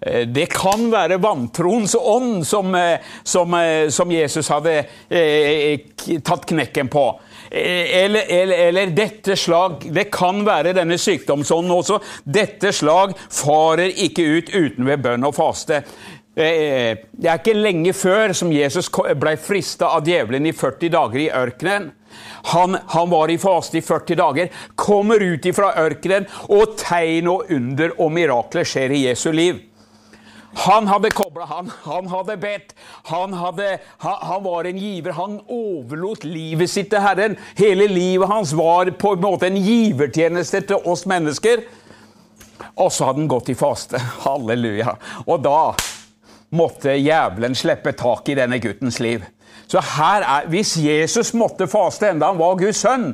Eh, 0.00 0.26
det 0.26 0.46
kan 0.46 0.86
være 0.92 1.20
vantroens 1.20 1.94
ånd 1.94 2.46
som, 2.46 2.74
eh, 2.74 3.00
som, 3.22 3.54
eh, 3.54 3.88
som 3.88 4.12
Jesus 4.12 4.48
hadde 4.48 4.84
eh, 5.10 5.78
tatt 6.24 6.46
knekken 6.46 6.88
på. 6.88 7.20
Eller, 7.50 8.24
eller, 8.28 8.58
eller, 8.68 8.86
dette 8.94 9.34
slag 9.36 9.82
Det 9.90 10.04
kan 10.14 10.44
være 10.46 10.70
denne 10.72 10.94
sykdomsånden 10.98 11.72
også. 11.74 11.96
Dette 12.22 12.70
slag 12.72 13.16
farer 13.26 13.90
ikke 13.90 14.22
ut 14.22 14.52
uten 14.54 14.86
ved 14.86 15.02
bønn 15.02 15.26
og 15.26 15.34
faste. 15.34 15.82
Det 16.30 17.26
er 17.26 17.40
ikke 17.40 17.56
lenge 17.58 17.90
før 17.92 18.30
som 18.38 18.52
Jesus 18.54 18.86
ble 19.18 19.32
frista 19.34 19.90
av 19.96 20.06
djevelen 20.06 20.46
i 20.46 20.54
40 20.54 20.92
dager 20.94 21.24
i 21.24 21.32
ørkenen. 21.34 21.90
Han, 22.52 22.78
han, 22.94 23.10
var 23.10 23.30
i 23.34 23.38
faste 23.38 23.80
i 23.80 23.82
40 23.82 24.20
dager, 24.22 24.54
kommer 24.78 25.20
ut 25.20 25.50
fra 25.54 25.74
ørkenen, 25.82 26.30
og 26.54 26.78
tegn 26.78 27.28
og 27.34 27.50
under 27.50 27.98
og 27.98 28.14
mirakler 28.14 28.66
skjer 28.66 28.94
i 28.94 29.02
Jesu 29.08 29.28
liv. 29.34 29.58
Han 30.54 30.88
hadde 30.90 31.10
kobla, 31.14 31.44
han. 31.46 31.70
Han 31.84 32.08
hadde 32.10 32.36
bedt. 32.36 32.74
Han, 33.08 33.34
hadde, 33.38 33.78
han, 33.98 34.16
han, 34.20 34.42
var 34.42 34.64
en 34.64 34.78
giver. 34.78 35.12
Han 35.12 35.38
overlot 35.46 36.24
livet 36.24 36.70
sitt 36.70 36.90
til 36.90 37.04
Herren. 37.04 37.36
Hele 37.58 37.86
livet 37.86 38.28
hans 38.28 38.52
var 38.58 38.90
på 38.98 39.14
en 39.14 39.22
måte 39.22 39.46
en 39.46 39.60
givertjeneste 39.60 40.64
til 40.72 40.90
oss 40.90 41.06
mennesker. 41.10 41.62
Og 42.74 42.90
så 42.92 43.08
hadde 43.08 43.22
han 43.22 43.30
gått 43.30 43.52
i 43.52 43.58
faste. 43.58 44.00
Halleluja. 44.26 44.96
Og 45.26 45.42
da 45.44 45.60
måtte 46.58 46.98
jævelen 46.98 47.54
slippe 47.54 47.94
tak 47.94 48.28
i 48.28 48.38
denne 48.38 48.58
guttens 48.62 48.98
liv. 49.00 49.22
Så 49.70 49.82
her 49.96 50.26
er, 50.26 50.48
Hvis 50.50 50.74
Jesus 50.76 51.30
måtte 51.34 51.70
faste 51.70 52.10
enda 52.10 52.32
han 52.32 52.40
var 52.40 52.58
Guds 52.58 52.82
sønn, 52.82 53.12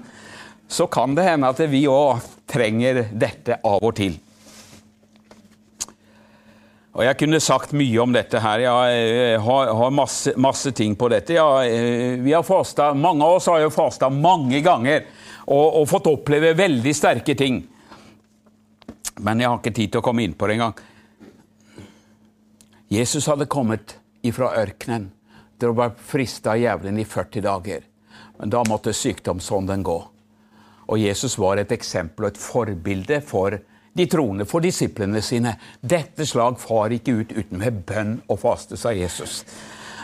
så 0.69 0.87
kan 0.91 1.15
det 1.15 1.27
hende 1.29 1.53
at 1.53 1.61
vi 1.71 1.85
òg 1.87 2.25
trenger 2.49 3.05
dette 3.13 3.61
av 3.63 3.85
og 3.85 3.93
til. 3.99 4.17
Og 6.97 7.05
Jeg 7.05 7.19
kunne 7.21 7.43
sagt 7.45 7.75
mye 7.77 7.99
om 8.01 8.13
dette 8.15 8.41
her. 8.41 8.63
Jeg 8.65 9.41
har, 9.45 9.71
har 9.79 9.91
masse, 9.93 10.33
masse, 10.41 10.71
ting 10.73 10.95
på 10.97 11.11
dette. 11.13 11.35
Jeg, 11.37 11.73
eh, 11.77 12.15
vi 12.25 12.33
har 12.33 12.45
fasta, 12.47 12.95
mange 12.97 13.25
av 13.25 13.37
oss 13.37 13.49
har 13.53 13.61
jo 13.61 13.73
fasta 13.75 14.09
mange 14.09 14.63
ganger 14.65 15.03
og, 15.45 15.83
og, 15.83 15.83
fått 15.91 16.09
oppleve 16.09 16.55
veldig 16.57 16.95
sterke 16.97 17.37
ting. 17.37 17.61
Men 19.21 19.43
jeg 19.43 19.51
har 19.51 19.61
ikke 19.61 19.75
tid 19.77 19.93
til 19.93 20.01
å 20.01 20.07
komme 20.07 20.25
inn 20.25 20.39
på 20.39 20.49
det 20.49 20.57
engang. 20.57 20.81
Jesus 22.89 23.29
hadde 23.29 23.51
kommet 23.51 23.99
ifra 24.25 24.55
ørkenen 24.57 25.11
til 25.61 25.73
å 25.75 25.77
være 25.77 26.01
frista 26.01 26.55
av 26.55 26.63
djevelen 26.63 27.01
i 27.03 27.05
40 27.05 27.45
dager. 27.45 27.85
Men 28.41 28.57
da 28.57 28.65
måtte 28.69 28.97
sykdomsånden 28.97 29.85
gå. 29.85 29.99
Og 30.87 31.03
Jesus 31.03 31.37
var 31.37 31.61
et 31.61 31.77
eksempel 31.77 32.25
og 32.25 32.33
et 32.33 32.41
forbilde 32.41 33.21
for 33.27 33.61
de 33.97 34.07
troende 34.11 34.47
for 34.49 34.65
disiplene 34.65 35.23
sine. 35.25 35.57
Dette 35.81 36.27
slag 36.29 36.61
far 36.61 36.93
ikke 36.95 37.21
ut 37.23 37.33
uten 37.37 37.63
med 37.63 37.83
bønn 37.89 38.21
og 38.29 38.41
faste, 38.43 38.79
sa 38.81 38.93
Jesus. 38.97 39.43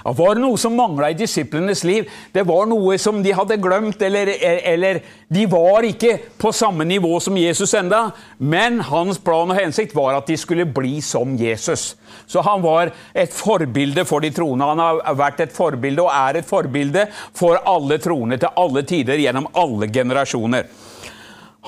Det 0.02 0.16
var 0.18 0.38
noe 0.40 0.58
som 0.58 0.74
mangla 0.74 1.12
i 1.12 1.16
disiplenes 1.16 1.84
liv. 1.86 2.08
Det 2.34 2.42
var 2.46 2.66
noe 2.66 2.96
som 2.98 3.20
de 3.22 3.34
hadde 3.36 3.58
glemt, 3.62 4.02
eller, 4.02 4.32
eller, 4.42 4.98
de 5.30 5.44
var 5.46 5.86
ikke 5.86 6.16
på 6.42 6.50
samme 6.52 6.84
nivå 6.88 7.20
som 7.22 7.38
Jesus 7.38 7.74
enda. 7.78 8.08
Men 8.38 8.80
hans 8.88 9.20
plan 9.22 9.52
og 9.52 9.58
hensikt 9.58 9.94
var 9.94 10.18
at 10.18 10.26
de 10.26 10.36
skulle 10.40 10.66
bli 10.66 10.98
som 11.06 11.36
Jesus. 11.38 11.92
Så 12.26 12.42
han 12.42 12.64
var 12.64 12.90
et 13.14 13.34
forbilde 13.34 14.04
for 14.08 14.24
de 14.24 14.32
troende. 14.34 14.72
Han 14.72 14.82
har 14.82 15.18
vært 15.18 15.46
et 15.46 15.54
forbilde 15.54 16.02
og 16.02 16.10
er 16.10 16.40
et 16.40 16.50
forbilde 16.50 17.06
for 17.38 17.62
alle 17.62 18.00
troende 18.02 18.40
til 18.42 18.58
alle 18.58 18.82
tider 18.88 19.22
gjennom 19.22 19.52
alle 19.54 19.90
generasjoner. 19.92 20.66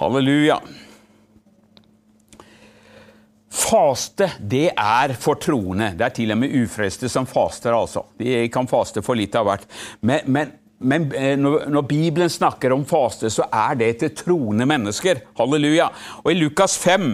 Halleluja. 0.01 0.59
Faste, 3.55 4.27
det 4.41 4.73
er 4.73 5.15
for 5.21 5.39
troende. 5.39 5.93
Det 5.95 6.07
er 6.07 6.15
til 6.17 6.35
og 6.35 6.41
med 6.41 6.55
ufrelste 6.59 7.09
som 7.11 7.27
faster, 7.31 7.75
altså. 7.77 8.03
De 8.19 8.49
kan 8.53 8.67
faste 8.71 9.03
for 9.05 9.19
litt 9.19 9.37
av 9.39 9.47
hvert. 9.47 9.69
Men, 10.03 10.27
men, 10.27 10.51
men 10.83 11.07
eh, 11.15 11.37
når, 11.39 11.85
Bibelen 11.87 12.33
snakker 12.33 12.75
om 12.75 12.83
faste, 12.89 13.31
så 13.31 13.47
er 13.55 13.79
det 13.79 13.93
til 14.01 14.15
troende 14.25 14.67
mennesker. 14.67 15.23
Halleluja. 15.39 15.87
Og 16.25 16.33
i 16.33 16.39
Lukas 16.41 16.75
5, 16.83 17.13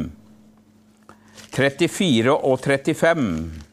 34 1.53 2.33
og 2.33 2.65
35 2.65 3.70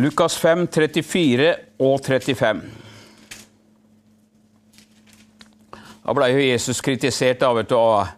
Lukas 0.00 0.36
5, 0.40 0.66
34 0.72 1.50
og 1.84 1.98
35. 2.00 2.60
Da 6.00 6.14
ble 6.16 6.28
jo 6.32 6.38
Jesus 6.40 6.80
kritisert 6.80 7.42
av, 7.44 7.60
av, 7.76 8.14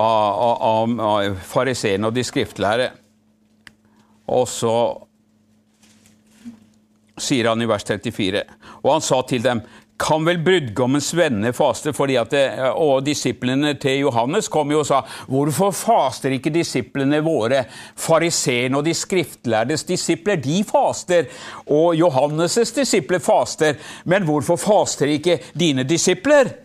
av, 0.00 0.94
av 1.04 1.42
fariseerne 1.44 2.08
og 2.08 2.16
de 2.16 2.24
skriftlærde. 2.24 2.86
Og 4.32 4.48
så 4.48 4.76
sier 7.20 7.50
han 7.50 7.60
i 7.60 7.68
vers 7.68 7.84
34, 7.84 8.40
og 8.80 8.88
han 8.94 9.04
sa 9.04 9.20
til 9.28 9.44
dem 9.44 9.60
kan 9.96 10.24
vel 10.24 10.38
brudgommens 10.38 11.14
venner 11.14 11.52
faste? 11.52 11.92
fordi 11.92 12.16
at 12.18 12.30
det, 12.30 12.44
Og 12.74 13.04
disiplene 13.06 13.74
til 13.74 14.00
Johannes 14.04 14.48
kom 14.48 14.70
jo 14.70 14.80
og 14.82 14.88
sa 14.88 15.02
hvorfor 15.30 15.70
faster 15.70 16.34
ikke 16.34 16.52
disiplene 16.54 17.20
våre? 17.24 17.64
Fariseerne 17.96 18.78
og 18.78 18.84
de 18.84 18.94
skriftlærdes 18.94 19.84
disipler 19.84 20.36
de 20.36 20.64
faster, 20.64 21.30
og 21.66 21.94
Johannes' 21.94 22.74
disipler 22.74 23.18
faster. 23.18 23.78
Men 24.04 24.24
hvorfor 24.24 24.56
faster 24.56 25.06
ikke 25.06 25.38
dine 25.54 25.84
disipler? 25.84 26.64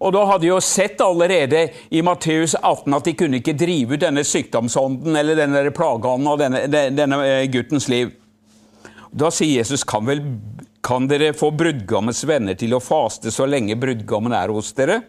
Og 0.00 0.12
da 0.12 0.26
hadde 0.28 0.44
de 0.44 0.50
jo 0.50 0.60
sett 0.60 1.00
allerede 1.00 1.68
i 1.90 2.02
Matteus 2.04 2.54
18 2.58 2.94
at 2.94 3.06
de 3.06 3.14
kunne 3.16 3.40
ikke 3.40 3.56
drive 3.56 3.96
ut 3.96 4.02
denne 4.02 4.24
sykdomsånden 4.24 5.16
eller 5.16 5.38
denne 5.38 5.70
plageånden 5.72 6.28
av 6.28 6.40
denne, 6.42 6.90
denne 6.92 7.20
eh, 7.24 7.46
guttens 7.48 7.88
liv. 7.88 8.12
Da 9.16 9.30
sier 9.32 9.62
Jesus 9.62 9.86
kan 9.88 10.04
vel 10.04 10.20
kan 10.86 11.08
dere 11.10 11.32
få 11.34 11.50
brudgommens 11.50 12.22
venner 12.28 12.54
til 12.54 12.76
å 12.76 12.82
faste 12.82 13.32
så 13.34 13.48
lenge 13.48 13.74
brudgommen 13.74 14.34
er 14.36 14.52
hos 14.54 14.70
dere? 14.78 15.00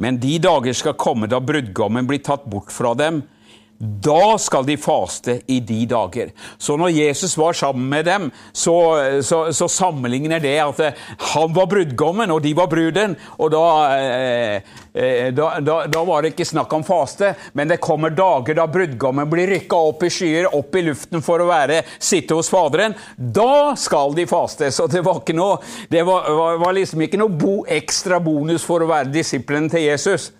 Men 0.00 0.16
de 0.22 0.38
dager 0.40 0.72
skal 0.72 0.96
komme 0.96 1.28
da 1.28 1.36
brudgommen 1.44 2.06
blir 2.08 2.22
tatt 2.24 2.46
bort 2.48 2.72
fra 2.72 2.94
dem. 2.96 3.20
Da 3.80 4.38
skal 4.38 4.66
de 4.68 4.74
faste 4.76 5.38
i 5.48 5.56
de 5.64 5.86
dager. 5.88 6.34
Så 6.58 6.74
når 6.76 6.90
Jesus 6.92 7.36
var 7.40 7.56
sammen 7.56 7.88
med 7.88 8.04
dem, 8.04 8.26
så, 8.52 8.74
så, 9.24 9.38
så 9.56 9.68
sammenligner 9.72 10.40
det 10.40 10.58
at 10.60 10.80
eh, 10.84 10.98
han 11.32 11.54
var 11.56 11.64
brudgommen, 11.70 12.28
og 12.30 12.42
de 12.44 12.52
var 12.58 12.68
bruden. 12.68 13.14
Og 13.40 13.48
da, 13.54 13.62
eh, 13.96 14.74
eh, 14.92 15.30
da, 15.32 15.46
da, 15.64 15.78
da, 15.88 16.02
var 16.04 16.20
det 16.20 16.34
ikke 16.34 16.44
snakk 16.50 16.74
om 16.76 16.84
faste, 16.84 17.32
men 17.56 17.72
det 17.72 17.80
kommer 17.80 18.12
dager 18.12 18.58
da 18.58 18.66
brudgommen 18.68 19.30
blir 19.32 19.48
rykka 19.48 19.80
opp 19.94 20.04
i 20.04 20.12
skyer, 20.12 20.50
opp 20.58 20.76
i 20.76 20.84
luften 20.90 21.24
for 21.24 21.40
å 21.40 21.48
være, 21.48 21.80
sitte 21.96 22.36
hos 22.36 22.52
Faderen. 22.52 22.92
Da 23.16 23.72
skal 23.80 24.12
de 24.18 24.28
faste. 24.28 24.68
Så 24.76 24.90
det 24.92 25.00
var, 25.08 25.22
noe, 25.32 25.56
det 25.88 26.04
var, 26.04 26.28
var 26.60 26.76
liksom 26.76 27.00
ikke 27.08 27.22
noe 27.22 27.32
bo, 27.32 27.56
ekstra 27.64 28.20
bonus 28.20 28.68
for 28.68 28.84
å 28.84 28.90
være 28.92 29.08
disiplene 29.16 29.72
til 29.72 29.88
Jesus 29.88 30.34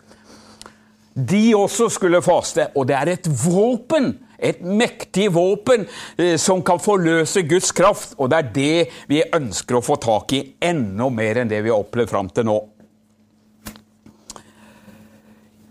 de 1.14 1.54
også 1.56 1.88
skulle 1.90 2.22
faste. 2.22 2.68
Og 2.76 2.88
det 2.88 2.96
er 2.96 3.12
et 3.14 3.28
våpen, 3.44 4.12
et 4.38 4.60
mektig 4.62 5.28
våpen, 5.34 5.86
eh, 6.18 6.36
som 6.38 6.62
kan 6.62 6.80
forløse 6.80 7.42
Guds 7.48 7.72
kraft. 7.72 8.14
Og 8.18 8.30
det 8.30 8.38
er 8.38 8.52
det 8.54 8.88
vi 9.08 9.22
ønsker 9.34 9.78
å 9.78 9.84
få 9.84 9.98
tak 10.00 10.32
i 10.36 10.44
enda 10.62 11.10
mer 11.10 11.42
enn 11.42 11.50
det 11.50 11.62
vi 11.64 11.72
har 11.72 11.82
opplevd 11.82 12.12
fram 12.12 12.30
til 12.30 12.48
nå. 12.48 12.58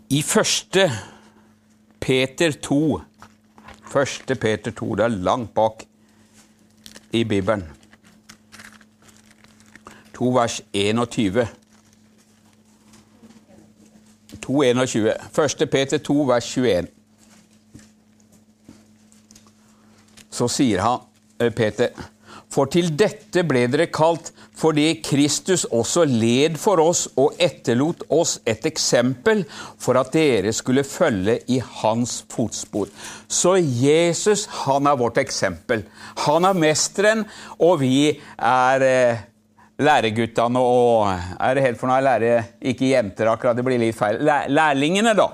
I 0.10 0.24
første 0.26 0.90
Peter 2.02 2.56
2 2.58 3.00
Første 3.90 4.36
Peter 4.38 4.72
2, 4.72 4.96
det 4.96 5.04
er 5.04 5.22
langt 5.26 5.54
bak 5.58 5.82
i 7.12 7.24
Bibelen. 7.24 7.64
2 10.14 10.30
vers 10.36 10.62
21. 10.74 11.48
2,21. 14.50 15.14
1. 15.30 15.70
Peter 15.70 16.02
2, 16.02 16.18
vers 16.28 16.52
21. 16.58 16.88
Så 20.34 20.48
sier 20.50 20.82
han, 20.82 21.06
eh, 21.40 21.52
Peter, 21.54 21.94
for 22.50 22.66
til 22.66 22.90
dette 22.98 23.44
ble 23.46 23.68
dere 23.70 23.90
kalt 23.94 24.32
fordi 24.60 25.02
Kristus 25.06 25.64
også 25.66 26.04
led 26.10 26.58
for 26.60 26.82
oss 26.84 27.06
og 27.20 27.38
etterlot 27.40 28.02
oss 28.12 28.40
et 28.50 28.66
eksempel 28.68 29.46
for 29.80 30.00
at 30.00 30.12
dere 30.16 30.52
skulle 30.56 30.84
følge 30.84 31.38
i 31.48 31.62
hans 31.82 32.26
fotspor. 32.32 32.90
Så 33.28 33.56
Jesus, 33.62 34.48
han 34.66 34.90
er 34.90 35.00
vårt 35.00 35.22
eksempel. 35.22 35.86
Han 36.26 36.50
er 36.50 36.58
mesteren, 36.58 37.24
og 37.60 37.80
vi 37.84 38.20
er 38.36 38.88
eh, 38.90 39.24
læreguttene 39.80 40.62
og 40.62 41.10
Er 41.40 41.56
det 41.56 41.64
helt 41.64 41.80
for 41.80 41.90
noe 41.90 42.02
lære 42.04 42.44
Ikke 42.62 42.92
jenter, 42.92 43.32
akkurat. 43.32 43.58
Det 43.58 43.66
blir 43.66 43.80
litt 43.82 43.98
feil. 43.98 44.20
Lærlingene, 44.24 45.16
da. 45.18 45.30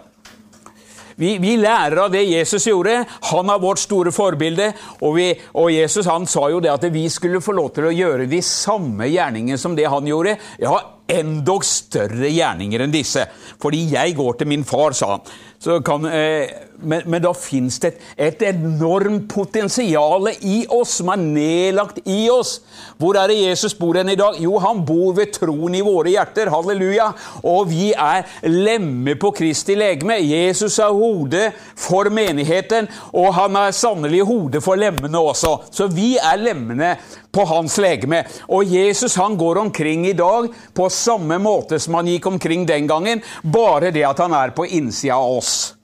Vi, 1.16 1.38
vi, 1.40 1.54
lærer 1.58 1.96
av 2.04 2.12
det 2.12 2.26
Jesus 2.28 2.66
gjorde. 2.68 2.98
Han 3.32 3.50
er 3.52 3.62
vårt 3.64 3.80
store 3.80 4.12
forbilde. 4.12 4.68
Og, 5.00 5.16
vi, 5.16 5.30
og, 5.54 5.70
Jesus 5.72 6.10
han 6.12 6.28
sa 6.28 6.50
jo 6.52 6.60
det 6.64 6.74
at 6.74 6.88
vi 6.92 7.06
skulle 7.12 7.44
få 7.44 7.56
lov 7.56 7.72
til 7.76 7.88
å 7.88 7.94
gjøre 7.96 8.28
de 8.28 8.42
samme 8.44 9.08
gjerningene 9.08 9.60
som 9.62 9.78
det 9.78 9.88
han 9.92 10.10
gjorde. 10.10 10.36
Ja, 10.60 10.76
endog 11.08 11.64
større 11.68 12.32
gjerninger 12.34 12.84
enn 12.84 12.94
disse. 12.94 13.24
Fordi 13.64 13.86
jeg 13.94 14.18
går 14.18 14.42
til 14.42 14.52
min 14.52 14.68
far, 14.68 14.98
sa 14.98 15.16
han. 15.16 15.28
Så 15.60 15.80
Kan, 15.86 16.06
eh, 16.06 16.65
men, 16.82 17.04
men, 17.06 17.22
da 17.24 17.32
fins 17.38 17.80
det 17.84 17.94
et, 17.94 18.42
et, 18.42 18.44
enormt 18.52 19.28
potensial 19.32 20.30
i 20.42 20.64
oss, 20.70 20.98
som 21.00 21.12
er 21.14 21.22
nedlagt 21.22 22.02
i 22.06 22.26
oss. 22.32 22.60
Hvor 23.00 23.18
er 23.20 23.32
det 23.32 23.40
Jesus 23.40 23.76
bor 23.78 23.98
hen 23.98 24.12
i 24.12 24.18
dag? 24.20 24.38
Jo, 24.42 24.58
han 24.64 24.84
bor 24.88 25.16
ved 25.18 25.34
troen 25.36 25.76
i 25.76 25.84
våre 25.86 26.14
hjerter. 26.14 26.52
Halleluja. 26.54 27.10
Og 27.48 27.70
vi 27.72 27.92
er 27.92 28.26
lemmer 28.50 29.20
på 29.22 29.32
Kristi 29.36 29.78
legeme. 29.78 30.18
Jesus 30.22 30.80
er 30.80 30.94
hodet 30.96 31.52
for 31.80 32.10
menigheten, 32.14 32.90
og 33.14 33.34
han 33.36 33.60
er 33.60 33.76
sannelig 33.76 34.24
hodet 34.28 34.64
for 34.64 34.80
lemmene 34.80 35.22
også. 35.32 35.58
Så 35.72 35.90
vi 35.92 36.16
er 36.18 36.42
lemmene 36.42 36.96
på 37.36 37.46
hans 37.50 37.78
legeme. 37.84 38.24
Og 38.48 38.68
Jesus 38.72 39.18
han 39.20 39.38
går 39.38 39.60
omkring 39.66 40.08
i 40.08 40.16
dag 40.18 40.50
på 40.74 40.90
samme 40.90 41.40
måte 41.42 41.80
som 41.84 42.00
han 42.00 42.10
gikk 42.10 42.30
omkring 42.32 42.68
den 42.68 42.88
gangen, 42.88 43.24
bare 43.44 43.92
det 43.92 44.06
at 44.08 44.24
han 44.24 44.36
er 44.36 44.56
på 44.56 44.68
innsida 44.68 45.20
av 45.20 45.40
oss. 45.40 45.75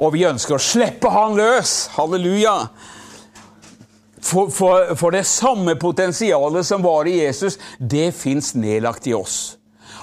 Og 0.00 0.14
vi 0.14 0.24
ønsker 0.28 0.56
å 0.56 0.62
slippe 0.62 1.12
han 1.12 1.36
løs. 1.36 1.90
Halleluja. 1.96 2.56
For, 4.20 4.50
for, 4.52 4.94
for 5.00 5.16
det 5.16 5.24
samme 5.28 5.76
potensialet 5.80 6.66
som 6.66 6.84
var 6.84 7.08
i 7.08 7.20
Jesus, 7.22 7.58
det 7.78 8.10
fins 8.16 8.54
nedlagt 8.54 9.08
i 9.08 9.16
oss. 9.16 9.56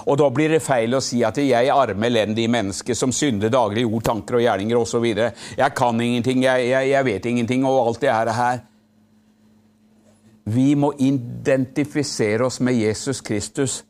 Og 0.08 0.16
da 0.18 0.28
blir 0.32 0.54
det 0.54 0.62
feil 0.64 0.94
å 0.96 1.02
si 1.04 1.20
at 1.26 1.36
jeg 1.40 1.68
er 1.68 1.74
arme, 1.74 2.08
elendige 2.08 2.50
menneske 2.50 2.94
som 2.96 3.12
synder 3.12 3.52
daglig 3.52 3.84
ord, 3.86 4.02
tanker 4.06 4.38
og 4.38 4.44
gjerninger 4.44 4.78
osv. 4.80 5.04
Jeg 5.04 5.74
kan 5.76 6.00
ingenting, 6.00 6.42
jeg, 6.46 6.70
jeg, 6.70 6.90
jeg, 6.94 7.06
vet 7.10 7.28
ingenting, 7.28 7.66
og 7.68 7.80
alt 7.82 8.02
det 8.06 8.14
her. 8.14 8.62
Vi 10.48 10.72
må 10.80 10.94
identifisere 10.96 12.46
oss 12.46 12.60
med 12.64 12.78
Jesus 12.78 13.20
Kristus. 13.20 13.82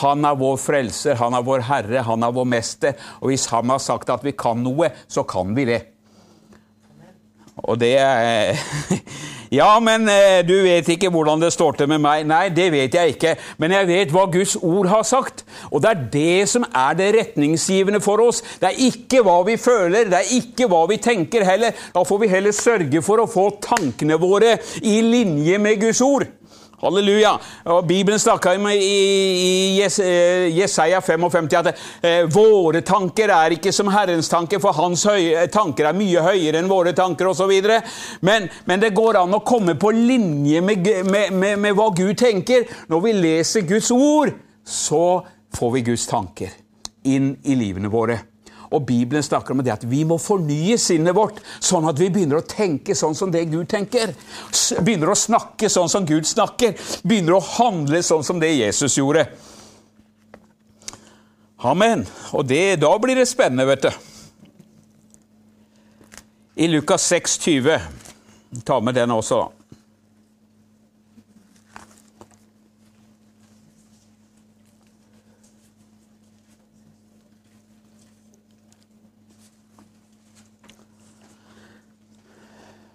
Han 0.00 0.24
er 0.24 0.38
vår 0.40 0.56
frelser, 0.60 1.18
han 1.20 1.36
er 1.36 1.44
vår 1.44 1.66
herre, 1.68 2.04
han 2.06 2.24
er 2.24 2.32
vår 2.34 2.48
mester. 2.48 2.96
Og 3.20 3.32
hvis 3.32 3.48
han 3.52 3.72
har 3.72 3.82
sagt 3.82 4.12
at 4.12 4.24
vi 4.24 4.32
kan 4.36 4.62
noe, 4.64 4.92
så 5.08 5.26
kan 5.28 5.52
vi 5.56 5.68
det. 5.68 5.82
Og 7.68 7.76
det 7.78 7.94
Ja, 9.52 9.74
men 9.84 10.06
eh, 10.08 10.40
du 10.48 10.54
vet 10.64 10.86
ikke 10.94 11.10
hvordan 11.12 11.42
det 11.42 11.50
står 11.52 11.76
til 11.76 11.88
med 11.90 12.00
meg. 12.00 12.22
Nei, 12.24 12.46
det 12.56 12.70
vet 12.72 12.94
jeg 12.96 13.12
ikke. 13.12 13.34
Men 13.60 13.74
jeg 13.76 13.88
vet 13.90 14.14
hva 14.14 14.22
Guds 14.32 14.54
ord 14.56 14.88
har 14.88 15.02
sagt. 15.04 15.42
Og 15.68 15.82
det 15.84 15.90
er 15.90 16.06
det 16.14 16.48
som 16.48 16.64
er 16.64 16.96
det 16.96 17.10
retningsgivende 17.18 18.00
for 18.00 18.22
oss. 18.24 18.40
Det 18.62 18.70
er 18.70 18.80
ikke 18.88 19.20
hva 19.26 19.42
vi 19.44 19.58
føler, 19.60 20.08
det 20.08 20.22
er 20.22 20.32
ikke 20.38 20.70
hva 20.72 20.86
vi 20.88 20.96
tenker 21.04 21.44
heller. 21.44 21.76
Da 21.92 22.00
får 22.08 22.22
vi 22.22 22.32
heller 22.32 22.56
sørge 22.56 23.04
for 23.04 23.20
å 23.20 23.28
få 23.28 23.50
tankene 23.60 24.16
våre 24.22 24.56
i 24.80 25.02
linje 25.04 25.60
med 25.60 25.84
Guds 25.84 26.00
ord. 26.06 26.24
Halleluja. 26.82 27.36
Og 27.64 27.86
Bibelen 27.86 28.18
snakker 28.18 28.56
om 28.58 28.66
i, 28.68 29.80
eh, 29.82 30.58
Jesaja 30.58 31.00
55 31.00 31.52
at 31.54 31.68
eh, 32.02 32.24
våre 32.26 32.80
tanker 32.82 33.30
er 33.30 33.54
ikke 33.54 33.72
som 33.72 33.88
Herrens 33.88 34.28
tanker, 34.28 34.58
for 34.58 34.72
hans 34.72 35.04
høye, 35.06 35.46
tanker 35.46 35.86
er 35.86 35.98
mye 35.98 36.24
høyere 36.26 36.58
enn 36.58 36.70
våre 36.70 36.92
tanker 36.92 37.30
osv. 37.30 37.52
Men, 38.20 38.48
men 38.64 38.82
det 38.82 38.94
går 38.96 39.20
an 39.22 39.38
å 39.38 39.44
komme 39.46 39.76
på 39.78 39.94
linje 39.94 40.60
med, 40.60 40.90
med, 41.06 41.32
med, 41.32 41.58
med 41.58 41.78
hva 41.78 41.92
Gud 41.94 42.16
tenker. 42.18 42.66
Når 42.90 43.06
vi 43.06 43.14
leser 43.20 43.68
Guds 43.68 43.92
ord, 43.94 44.34
så 44.66 45.22
får 45.54 45.72
vi 45.76 45.86
Guds 45.92 46.10
tanker 46.10 46.50
inn 47.06 47.36
i 47.46 47.54
livene 47.58 47.90
våre. 47.92 48.31
Og 48.72 48.86
Bibelen 48.88 49.22
snakker 49.22 49.54
om 49.54 49.62
det 49.64 49.74
at 49.74 49.86
vi 49.88 50.02
må 50.08 50.18
fornye 50.20 50.78
sinnet 50.80 51.16
vårt, 51.16 51.40
sånn 51.60 51.86
at 51.90 52.00
vi 52.00 52.10
begynner 52.12 52.40
å 52.40 52.46
tenke 52.48 52.96
sånn 52.98 53.16
som 53.18 53.32
det 53.32 53.44
Gud 53.52 53.68
tenker. 53.70 54.14
Begynner 54.80 55.12
å 55.12 55.18
snakke 55.18 55.70
sånn 55.72 55.90
som 55.92 56.06
Gud 56.08 56.28
snakker. 56.28 56.76
Begynner 57.04 57.36
å 57.36 57.46
handle 57.58 58.02
sånn 58.06 58.24
som 58.26 58.40
det 58.42 58.54
Jesus 58.54 58.96
gjorde. 58.98 59.26
Amen. 61.62 62.06
Og 62.34 62.46
det, 62.48 62.80
da 62.82 62.90
blir 62.98 63.20
det 63.20 63.28
spennende, 63.30 63.68
vet 63.68 63.86
du. 63.86 63.92
I 66.62 66.68
Lukas 66.68 67.06
6, 67.08 67.38
20 67.38 68.00
Ta 68.64 68.80
med 68.80 68.94
den 68.94 69.10
også. 69.10 69.46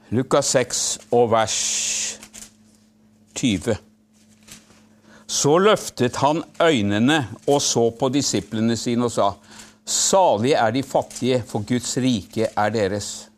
Lukas 0.10 0.54
6 0.56 1.00
og 1.12 1.32
vers 1.32 1.56
20. 3.36 3.76
Så 5.28 5.58
løftet 5.60 6.16
han 6.24 6.40
øynene 6.64 7.18
og 7.48 7.60
så 7.62 7.90
på 8.00 8.10
disiplene 8.10 8.78
sine 8.80 9.10
og 9.10 9.12
sa:" 9.12 9.32
Salige 9.88 10.56
er 10.56 10.72
de 10.72 10.84
fattige, 10.84 11.44
for 11.48 11.64
Guds 11.68 11.98
rike 11.98 12.48
er 12.58 12.70
deres. 12.70 13.30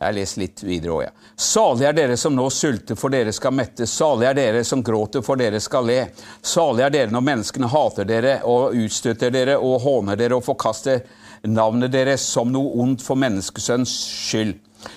Jeg 0.00 0.06
har 0.06 0.14
lest 0.16 0.38
litt 0.40 0.62
videre 0.64 0.94
òg, 0.94 1.02
Ja. 1.04 1.10
Salig 1.36 1.84
er 1.84 1.92
dere 1.92 2.16
som 2.16 2.32
nå 2.34 2.46
sulter, 2.50 2.96
for 2.96 3.12
dere 3.12 3.32
skal 3.32 3.52
mette. 3.52 3.84
Salig 3.86 4.26
er 4.30 4.34
dere 4.34 4.64
som 4.64 4.82
gråter, 4.82 5.22
for 5.22 5.36
dere 5.36 5.60
skal 5.60 5.84
le. 5.84 6.08
Salig 6.42 6.86
er 6.86 6.90
dere 6.90 7.12
når 7.12 7.26
menneskene 7.26 7.68
hater 7.68 8.08
dere 8.08 8.40
og 8.48 8.72
utstøter 8.72 9.30
dere 9.30 9.58
og 9.58 9.80
håner 9.84 10.16
dere 10.16 10.36
og 10.36 10.44
forkaster 10.44 11.02
navnet 11.44 11.92
deres 11.92 12.24
som 12.24 12.48
noe 12.52 12.80
ondt 12.80 13.04
for 13.04 13.20
menneskesønns 13.20 13.92
skyld. 14.30 14.56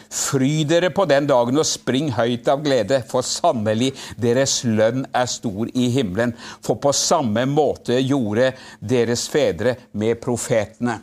Fry 0.10 0.64
dere 0.64 0.90
på 0.96 1.04
den 1.06 1.28
dagen 1.28 1.60
og 1.60 1.68
spring 1.68 2.14
høyt 2.16 2.48
av 2.48 2.64
glede, 2.64 3.02
for 3.04 3.28
sannelig 3.28 3.92
deres 4.16 4.62
lønn 4.64 5.04
er 5.12 5.28
stor 5.28 5.68
i 5.74 5.90
himmelen. 5.92 6.32
For 6.64 6.80
på 6.80 6.96
samme 6.96 7.44
måte 7.52 8.00
gjorde 8.00 8.54
deres 8.80 9.28
fedre 9.28 9.76
med 9.92 10.22
profetene. 10.24 11.02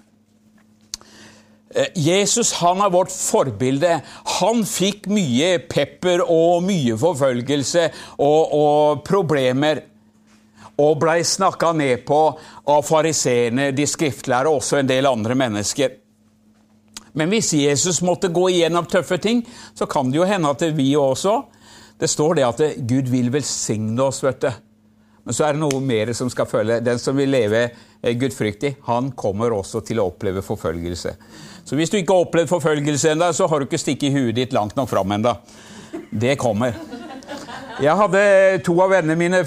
Jesus 1.95 2.53
han 2.59 2.81
er 2.83 2.91
vårt 2.91 3.13
forbilde. 3.15 4.01
Han 4.41 4.65
fikk 4.67 5.07
mye 5.13 5.59
pepper 5.71 6.25
og 6.25 6.65
mye 6.67 6.97
forfølgelse 6.99 7.87
og, 8.19 8.55
og 8.57 9.05
problemer. 9.07 9.85
Og 10.81 10.97
blei 10.99 11.21
snakka 11.27 11.73
ned 11.77 12.03
på 12.09 12.21
av 12.73 12.83
fariseerne, 12.89 13.71
de 13.77 13.87
skriftlærde 13.87 14.51
og 14.51 14.63
også 14.63 14.81
en 14.81 14.91
del 14.91 15.07
andre 15.07 15.37
mennesker. 15.39 15.99
Men 17.13 17.31
hvis 17.31 17.53
Jesus 17.59 18.01
måtte 18.07 18.31
gå 18.33 18.49
igjennom 18.51 18.87
tøffe 18.91 19.19
ting, 19.23 19.43
så 19.75 19.87
kan 19.91 20.11
det 20.11 20.21
jo 20.21 20.27
hende 20.27 20.51
at 20.51 20.63
vi 20.77 20.93
også 20.97 21.43
Det 22.01 22.09
står 22.09 22.35
det 22.35 22.45
at 22.47 22.61
Gud 22.89 23.11
vil 23.13 23.27
velsigne 23.29 24.01
oss, 24.01 24.23
vet 24.25 24.41
du. 24.41 24.49
Men 25.25 25.37
så 25.37 25.45
er 25.45 25.53
det 25.53 25.61
noe 25.61 25.83
mer 25.85 26.15
som 26.17 26.31
skal 26.33 26.47
følge. 26.49 26.79
Den 26.81 26.97
som 26.99 27.19
vil 27.19 27.29
leve 27.29 27.67
gudfryktig, 28.01 28.79
han 28.87 29.11
kommer 29.13 29.53
også 29.53 29.83
til 29.85 30.01
å 30.01 30.07
oppleve 30.09 30.41
forfølgelse. 30.41 31.13
Så 31.71 31.77
hvis 31.79 31.93
du 31.93 32.01
ikke 32.01 32.17
har 32.17 32.25
opplevd 32.25 32.49
forfølgelse 32.51 33.13
ennå, 33.13 33.29
så 33.31 33.47
har 33.47 33.61
du 33.63 33.69
ikke 33.69 33.79
stikket 33.79 34.11
huet 34.11 34.35
ditt 34.35 34.55
langt 34.57 34.75
nok 34.75 34.89
fram 34.91 35.13
ennå. 35.15 35.37
Det 36.11 36.33
kommer. 36.39 36.75
Jeg 37.81 37.95
hadde 37.95 38.23
to 38.67 38.75
av 38.83 38.91
vennene 38.91 39.15
mine 39.15 39.39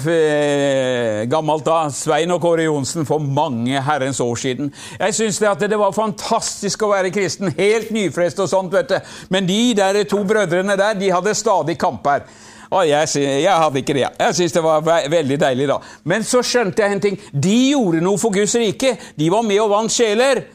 gammelt 1.28 1.66
da, 1.68 1.82
Svein 1.92 2.32
og 2.32 2.40
Kåre 2.40 2.64
Johnsen, 2.64 3.04
for 3.04 3.20
mange 3.20 3.82
herrens 3.84 4.22
år 4.24 4.40
siden. 4.40 4.72
Jeg 4.96 5.18
syns 5.18 5.42
det, 5.44 5.68
det, 5.68 5.78
var 5.78 5.92
fantastisk 5.92 6.86
å 6.86 6.94
være 6.94 7.12
kristen, 7.12 7.52
helt 7.60 7.92
nyfrest 7.92 8.40
og 8.40 8.48
sånt, 8.48 8.72
vet 8.72 8.94
du. 8.94 9.12
Men 9.28 9.44
de 9.44 9.60
der 9.76 10.00
to 10.08 10.24
brødrene 10.24 10.80
der, 10.80 10.96
de 10.96 11.12
hadde 11.12 11.36
stadig 11.36 11.76
kamper. 11.76 12.24
Og 12.72 12.88
jeg, 12.88 13.14
jeg, 13.20 13.52
hadde 13.52 13.84
ikke 13.84 14.00
det. 14.00 14.08
Jeg 14.16 14.40
syntes 14.40 14.56
det 14.56 14.64
var 14.64 14.82
ve 14.88 14.98
veldig 15.12 15.42
deilig 15.44 15.70
da. 15.76 15.80
Men 16.08 16.24
så 16.24 16.40
skjønte 16.40 16.82
jeg 16.82 16.96
en 16.96 17.06
ting. 17.10 17.22
De 17.30 17.56
gjorde 17.76 18.00
noe 18.02 18.18
for 18.18 18.32
Guds 18.32 18.56
rike. 18.56 18.96
De 19.20 19.28
var 19.30 19.44
med 19.44 19.60
og 19.60 19.74
vant 19.76 19.92
sjeler. 19.92 20.46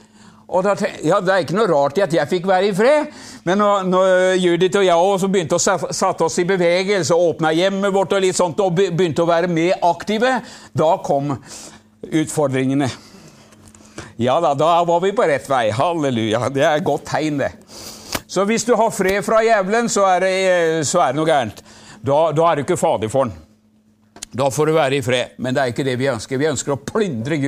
Og 0.49 0.63
da 0.65 0.73
ja, 1.05 1.19
Det 1.21 1.33
er 1.33 1.43
ikke 1.43 1.57
noe 1.57 1.69
rart 1.69 1.99
i 1.99 2.03
at 2.05 2.13
jeg 2.13 2.29
fikk 2.29 2.47
være 2.49 2.71
i 2.71 2.75
fred, 2.75 3.12
men 3.45 3.59
når, 3.62 3.83
når 3.85 4.13
Judith 4.41 4.79
og 4.79 4.85
jeg 4.88 5.09
også 5.09 5.29
begynte 5.29 5.59
å 5.59 5.77
satte 5.93 6.25
oss 6.25 6.39
i 6.41 6.47
bevegelse, 6.49 7.13
åpna 7.13 7.51
hjemmet 7.53 7.93
vårt 7.93 8.15
og 8.17 8.23
litt 8.23 8.38
sånt, 8.38 8.62
og 8.63 8.73
begynte 8.79 9.23
å 9.23 9.29
være 9.29 9.51
mer 9.51 9.77
aktive, 9.85 10.39
da 10.73 10.89
kom 11.05 11.35
utfordringene. 12.09 12.89
Ja 14.19 14.39
da, 14.43 14.55
da 14.57 14.71
var 14.88 15.03
vi 15.03 15.13
på 15.15 15.27
rett 15.27 15.45
vei. 15.47 15.69
Halleluja. 15.75 16.49
Det 16.51 16.65
er 16.65 16.79
et 16.79 16.88
godt 16.88 17.05
tegn, 17.12 17.38
det. 17.39 17.53
Så 18.29 18.43
hvis 18.49 18.65
du 18.67 18.73
har 18.77 18.91
fred 18.93 19.21
fra 19.25 19.39
jævelen, 19.45 19.88
så 19.89 20.03
er 20.09 20.25
det, 20.25 20.33
så 20.89 21.03
er 21.03 21.13
det 21.13 21.19
noe 21.21 21.29
gærent. 21.29 21.62
Da, 22.01 22.17
da 22.35 22.49
er 22.49 22.59
du 22.59 22.65
ikke 22.65 22.79
fader 22.79 23.12
for 23.12 23.29
den. 23.29 23.38
Da 24.29 24.45
får 24.53 24.69
du 24.69 24.75
være 24.75 24.99
i 24.99 25.01
fred, 25.01 25.38
men 25.41 25.55
det 25.55 25.62
er 25.62 25.71
ikke 25.71 25.85
det 25.88 25.95
vi 25.97 26.09
ønsker. 26.12 26.38
Vi 26.38 26.49
ønsker 26.51 26.75
å 26.75 26.81
plyndre 26.85 27.39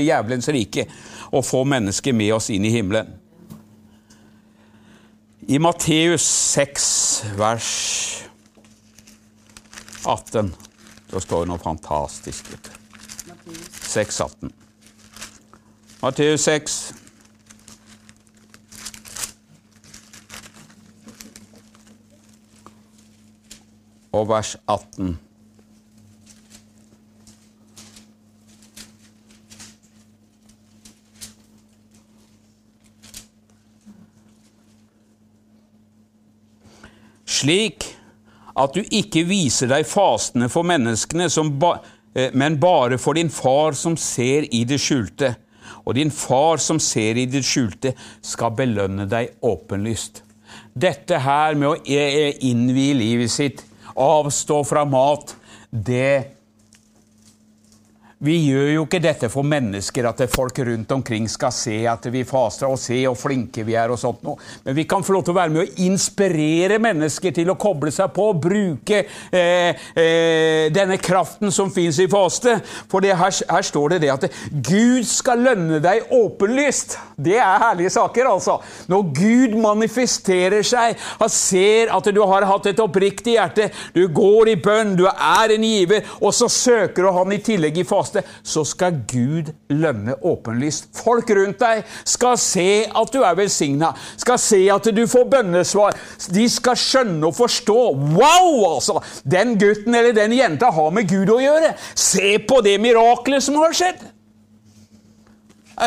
jævelens 0.00 0.48
rike 0.54 0.86
og 1.30 1.44
få 1.44 1.64
mennesket 1.64 2.14
med 2.14 2.32
oss 2.34 2.50
inn 2.50 2.64
i 2.66 2.72
himmelen. 2.74 3.14
I 5.50 5.58
Matteus 5.58 6.22
6, 6.22 7.24
vers 7.38 7.70
18, 10.06 10.52
da 11.10 11.22
står 11.22 11.44
det 11.44 11.50
noe 11.50 11.62
fantastisk. 11.62 12.50
6, 13.90 14.20
18. 14.20 14.52
Matteus 16.02 16.46
6. 16.46 16.78
Og 24.12 24.28
vers 24.28 24.56
18. 24.66 25.18
slik 37.40 37.86
at 38.60 38.74
du 38.74 38.82
ikke 38.82 39.24
viser 39.28 39.70
deg 39.70 39.86
fastende 39.88 40.50
for 40.52 40.66
menneskene, 40.66 41.28
ba, 41.60 41.76
men 42.34 42.58
bare 42.60 42.98
for 43.00 43.16
din 43.16 43.30
far 43.32 43.76
som 43.78 43.96
ser 43.96 44.48
i 44.54 44.64
det 44.68 44.80
skjulte. 44.82 45.34
Og 45.86 45.94
din 45.96 46.10
far 46.12 46.60
som 46.60 46.80
ser 46.82 47.16
i 47.16 47.28
det 47.30 47.40
skjulte, 47.46 47.94
skal 48.20 48.52
belønne 48.58 49.06
deg 49.08 49.38
åpenlyst. 49.46 50.22
Dette 50.74 51.20
her 51.22 51.56
med 51.58 51.68
å 51.70 51.78
innvie 52.46 52.96
livet 52.98 53.32
sitt, 53.32 53.62
avstå 53.96 54.60
fra 54.66 54.84
mat, 54.88 55.34
det 55.70 56.39
vi 58.20 58.34
gjør 58.50 58.66
jo 58.74 58.82
ikke 58.84 58.98
dette 59.00 59.28
for 59.32 59.46
mennesker, 59.48 60.04
at 60.10 60.18
folk 60.28 60.58
rundt 60.68 60.90
omkring 60.92 61.24
skal 61.30 61.54
se 61.56 61.78
at 61.88 62.04
vi 62.12 62.20
faster 62.28 62.68
og 62.68 62.76
se 62.76 62.98
hvor 63.06 63.16
flinke 63.16 63.62
vi 63.64 63.72
er. 63.80 63.88
og 63.88 63.96
sånt 63.96 64.20
noe. 64.26 64.36
Men 64.66 64.76
vi 64.76 64.84
kan 64.84 65.04
få 65.04 65.14
lov 65.14 65.24
til 65.24 65.32
å 65.32 65.38
være 65.38 65.54
med 65.54 65.62
å 65.62 65.84
inspirere 65.86 66.76
mennesker 66.82 67.32
til 67.32 67.48
å 67.48 67.56
koble 67.60 67.88
seg 67.94 68.12
på, 68.12 68.26
og 68.28 68.42
bruke 68.44 68.98
eh, 69.32 69.86
eh, 69.96 70.66
denne 70.68 70.98
kraften 71.00 71.48
som 71.54 71.72
fins 71.72 71.96
i 72.04 72.08
faste. 72.12 72.58
For 72.92 73.00
her, 73.00 73.32
her, 73.32 73.64
står 73.70 73.94
det 73.94 74.02
det 74.04 74.12
at 74.12 74.28
Gud 74.52 75.08
skal 75.08 75.40
lønne 75.46 75.80
deg 75.80 76.12
åpenlyst. 76.12 76.98
Det 77.16 77.38
er 77.40 77.64
herlige 77.64 77.94
saker, 77.96 78.28
altså. 78.34 78.58
Når 78.92 79.08
Gud 79.16 79.56
manifesterer 79.64 80.60
seg, 80.66 81.00
han 81.22 81.32
ser 81.32 81.94
at 81.96 82.12
du 82.12 82.20
har 82.20 82.48
hatt 82.52 82.68
et 82.68 82.84
oppriktig 82.84 83.38
hjerte, 83.38 83.70
du 83.96 84.04
går 84.12 84.52
i 84.52 84.60
bønn, 84.60 84.92
du 85.00 85.06
er 85.08 85.56
en 85.56 85.68
giver, 85.70 86.04
og 86.20 86.36
så 86.36 86.52
søker 86.52 87.08
du 87.08 87.12
han 87.16 87.32
i 87.32 87.42
tillegg 87.48 87.80
i 87.80 87.88
faste 87.88 88.09
faste, 88.10 88.22
så 88.42 88.64
skal 88.64 89.00
Gud 89.08 89.52
lønne 89.68 90.14
åpenlyst. 90.22 90.90
Folk 90.94 91.30
rundt 91.30 91.60
deg 91.60 91.84
skal 92.04 92.38
se 92.38 92.84
at 92.86 93.12
du 93.12 93.22
er 93.22 93.36
velsigna, 93.38 93.92
skal 94.16 94.38
se 94.38 94.60
at 94.72 94.88
du 94.94 95.06
får 95.06 95.28
bønnesvar. 95.30 95.96
De 96.32 96.48
skal 96.48 96.76
skjønne 96.76 97.26
og 97.26 97.36
forstå. 97.36 97.78
Wow, 98.16 98.74
altså! 98.74 99.00
Den 99.24 99.58
gutten 99.58 99.94
eller 99.94 100.12
den 100.16 100.34
jenta 100.36 100.70
har 100.70 100.90
med 100.94 101.08
Gud 101.10 101.30
å 101.30 101.40
gjøre. 101.40 101.74
Se 101.94 102.38
på 102.38 102.60
det 102.64 102.78
miraklet 102.80 103.44
som 103.44 103.60
har 103.60 103.74
skjedd! 103.76 104.08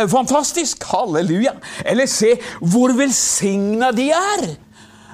Fantastisk! 0.10 0.84
Halleluja! 0.90 1.54
Eller 1.86 2.10
se 2.10 2.36
hvor 2.60 2.96
velsigna 2.98 3.92
de 3.94 4.10
er! 4.16 4.54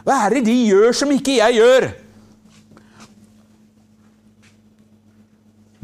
Hva 0.05 0.21
er 0.25 0.37
det 0.37 0.45
de 0.47 0.55
gjør 0.69 0.95
som 0.95 1.11
ikke 1.11 1.35
jeg 1.41 1.59
gjør? 1.59 1.89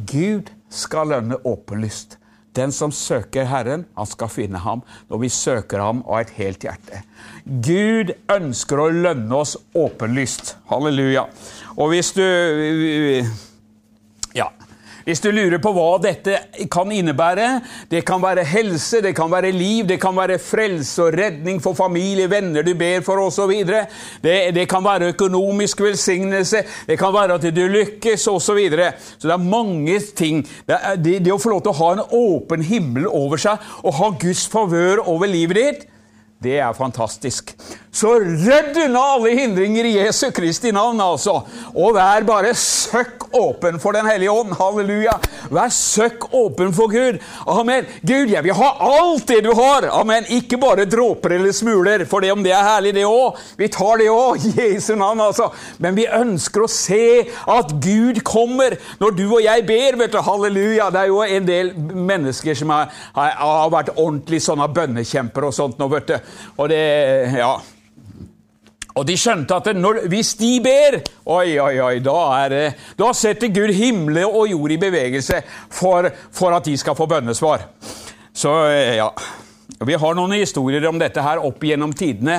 Gud 0.06 0.55
skal 0.76 1.12
lønne 1.14 1.40
åpenlyst. 1.48 2.20
Den 2.56 2.72
som 2.72 2.92
søker 2.96 3.48
Herren, 3.50 3.84
han 3.98 4.08
skal 4.08 4.32
finne 4.32 4.62
ham 4.64 4.84
når 5.10 5.24
vi 5.26 5.32
søker 5.34 5.82
ham 5.84 6.04
av 6.08 6.22
et 6.24 6.36
helt 6.38 6.64
hjerte. 6.64 7.02
Gud 7.44 8.14
ønsker 8.32 8.80
å 8.80 8.92
lønne 8.96 9.42
oss 9.42 9.58
åpenlyst. 9.76 10.56
Halleluja. 10.72 11.28
Og 11.76 11.92
hvis 11.92 12.14
du. 12.16 12.24
Hvis 15.06 15.22
du 15.22 15.28
lurer 15.30 15.60
på 15.62 15.70
hva 15.76 16.00
dette 16.02 16.40
kan 16.74 16.90
innebære 16.90 17.50
Det 17.92 18.02
kan 18.08 18.24
være 18.24 18.46
helse, 18.50 19.04
det 19.06 19.14
kan 19.18 19.30
være 19.30 19.52
liv, 19.54 19.86
det 19.86 20.00
kan 20.02 20.16
være 20.18 20.40
frelse 20.42 21.04
og 21.04 21.14
redning 21.14 21.62
for 21.62 21.78
familie, 21.78 22.30
venner 22.30 22.66
du 22.66 22.74
ber 22.78 23.04
for 23.06 23.22
osv. 23.22 23.54
Det, 24.24 24.36
det 24.56 24.68
kan 24.70 24.84
være 24.84 25.12
økonomisk 25.14 25.82
velsignelse, 25.86 26.64
det 26.88 26.98
kan 27.00 27.14
være 27.14 27.38
at 27.38 27.50
du 27.56 27.64
lykkes 27.70 28.28
osv. 28.28 28.44
Så, 28.46 28.54
videre. 28.54 28.92
så 29.18 29.28
det 29.28 29.34
er 29.34 29.42
mange 29.42 30.00
ting. 30.16 30.44
Det, 30.68 30.78
det, 31.04 31.18
det 31.26 31.34
å 31.34 31.40
få 31.42 31.50
lov 31.52 31.64
til 31.66 31.74
å 31.74 31.80
ha 31.80 31.90
en 31.96 32.04
åpen 32.14 32.62
himmel 32.64 33.08
over 33.10 33.42
seg 33.42 33.62
og 33.82 33.98
ha 33.98 34.12
Guds 34.22 34.46
favør 34.52 35.02
over 35.10 35.30
livet 35.30 35.58
ditt 35.60 35.86
Det 36.44 36.58
er 36.60 36.74
fantastisk. 36.74 37.56
Så 37.96 38.10
rydd 38.20 38.76
unna 38.86 39.00
alle 39.16 39.30
hindringer 39.38 39.86
i 39.88 39.94
Jesu 39.96 40.28
Kristi 40.36 40.72
navn, 40.76 41.00
altså. 41.00 41.38
Og 41.72 41.94
vær 41.96 42.26
bare 42.28 42.52
søkk 42.60 43.30
åpen 43.40 43.80
for 43.80 43.96
Den 43.96 44.06
hellige 44.10 44.32
ånd. 44.32 44.52
Halleluja. 44.60 45.14
Vær 45.50 45.72
søkk 45.72 46.28
åpen 46.36 46.74
for 46.76 46.92
Gud. 46.92 47.22
Amen. 47.48 47.88
Gud, 48.04 48.34
jeg 48.34 48.44
vil 48.44 48.58
ha 48.58 48.68
alt 48.84 49.24
det 49.32 49.40
du 49.46 49.54
har. 49.56 49.88
Amen. 49.96 50.28
Ikke 50.28 50.60
bare 50.60 50.84
dråper 50.86 51.38
eller 51.38 51.56
smuler, 51.56 52.04
for 52.06 52.20
det 52.20 52.34
om 52.36 52.44
det 52.44 52.52
er 52.52 52.68
herlig, 52.68 52.94
det 52.98 53.08
òg. 53.08 53.40
Vi 53.56 53.72
tar 53.72 54.04
det 54.04 54.12
òg, 54.12 54.44
Jesu 54.60 54.92
navn, 55.00 55.24
altså. 55.30 55.48
Men 55.80 55.96
vi 55.96 56.10
ønsker 56.12 56.68
å 56.68 56.72
se 56.72 57.30
at 57.48 57.74
Gud 57.80 58.20
kommer 58.28 58.76
når 59.00 59.16
du 59.16 59.26
og 59.30 59.44
jeg 59.46 59.64
ber, 59.72 60.02
vet 60.04 60.12
du. 60.12 60.20
Halleluja. 60.20 60.92
Det 60.92 61.06
er 61.06 61.14
jo 61.14 61.24
en 61.24 61.48
del 61.48 61.72
mennesker 61.80 62.60
som 62.60 62.76
har, 62.76 62.92
har 63.16 63.72
vært 63.72 63.96
ordentlig 63.96 64.44
sånne 64.44 64.68
bønnekjemper 64.76 65.48
og 65.48 65.56
sånt 65.56 65.80
nå, 65.80 65.88
vet 65.96 66.12
du. 66.12 66.25
Og 66.58 66.70
det 66.70 66.84
Ja. 67.36 67.56
Og 68.96 69.04
de 69.04 69.18
skjønte 69.20 69.56
at 69.56 69.76
når, 69.76 70.06
hvis 70.08 70.30
de 70.40 70.62
ber, 70.64 71.02
oi, 71.26 71.58
oi, 71.60 71.80
oi, 71.84 71.98
da, 72.00 72.20
er, 72.46 72.78
da 72.96 73.10
setter 73.12 73.52
Gud 73.52 73.74
himmel 73.76 74.22
og 74.24 74.46
jord 74.48 74.72
i 74.72 74.78
bevegelse 74.80 75.42
for, 75.68 76.08
for, 76.32 76.56
at 76.56 76.66
de 76.66 76.78
skal 76.80 76.96
få 76.96 77.06
bønnesvar. 77.12 77.66
Så 78.32 78.54
ja 78.96 79.10
Vi 79.84 79.96
har 80.00 80.16
noen 80.16 80.32
historier 80.38 80.86
om 80.88 81.00
dette 81.00 81.20
her 81.20 81.42
opp 81.44 81.64
gjennom 81.68 81.92
tidene. 81.98 82.38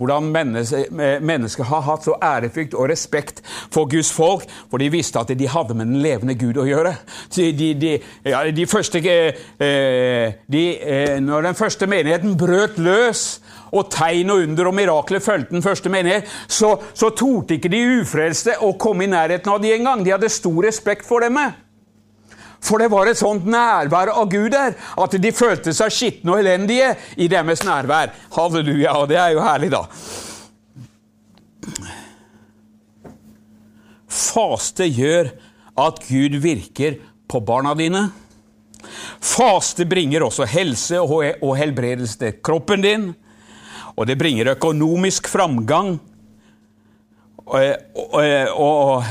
Hvordan 0.00 0.30
mennesker, 0.32 0.86
mennesker 1.20 1.68
har 1.68 1.82
hatt 1.84 2.06
så 2.06 2.14
ærefrykt 2.24 2.76
og 2.78 2.88
respekt 2.88 3.42
for 3.44 3.90
Guds 3.90 4.08
folk, 4.14 4.46
for 4.70 4.80
de 4.80 4.88
visste 4.92 5.20
at 5.20 5.34
de 5.36 5.50
hadde 5.52 5.76
med 5.76 5.90
den 5.90 6.00
levende 6.04 6.36
Gud 6.38 6.56
å 6.56 6.64
gjøre. 6.68 6.94
De, 7.36 7.74
de, 7.76 7.92
ja, 8.24 8.40
de 8.48 8.66
første, 8.70 9.02
eh, 9.04 10.32
når 11.20 11.50
den 11.50 11.58
første 11.58 11.90
menigheten 11.90 12.38
brøt 12.40 12.80
løs 12.80 13.26
og 13.68 13.90
tegn 13.92 14.32
og 14.32 14.46
under 14.46 14.70
og 14.70 14.78
mirakler 14.78 15.20
fulgte 15.20 15.58
den 15.58 15.64
første 15.64 15.92
menighet, 15.92 16.24
så, 16.48 16.78
så 16.96 17.12
torde 17.12 17.58
ikke 17.58 17.72
de 17.72 17.84
ufrelste 18.00 18.56
å 18.64 18.72
komme 18.80 19.04
i 19.04 19.12
nærheten 19.12 19.52
av 19.52 19.60
dem 19.60 19.76
engang. 19.76 20.06
De 20.06 20.16
hadde 20.16 20.32
stor 20.32 20.62
respekt 20.64 21.04
for 21.08 21.24
dem. 21.24 21.36
For 22.64 22.82
det 22.82 22.90
var 22.90 23.08
et 23.08 23.20
sånt 23.20 23.46
nærvær 23.46 24.10
av 24.12 24.30
Gud 24.32 24.50
der 24.54 24.74
at 24.74 25.16
de 25.22 25.34
følte 25.34 25.74
seg 25.76 25.94
skitne 25.94 26.34
og 26.34 26.42
elendige 26.42 26.94
i 27.16 27.28
deres 27.30 27.62
nærvær. 27.66 28.14
Halleluja, 28.34 28.96
og 28.98 29.08
det 29.10 29.20
er 29.20 29.36
jo 29.36 29.44
herlig, 29.44 29.70
da. 29.74 29.84
Faste 34.08 34.88
gjør 34.90 35.30
at 35.78 36.02
Gud 36.08 36.40
virker 36.42 36.98
på 37.28 37.40
barna 37.46 37.76
dine. 37.78 38.08
Faste 39.22 39.86
bringer 39.86 40.26
også 40.26 40.46
helse 40.48 41.00
og 41.00 41.54
helbredelse 41.58 42.18
til 42.18 42.38
kroppen 42.42 42.84
din 42.84 43.08
og 43.98 44.06
det 44.06 44.18
bringer 44.18 44.52
økonomisk 44.54 45.26
framgang 45.28 45.96
og, 47.48 47.62
og, 47.94 48.24
og, 48.54 49.04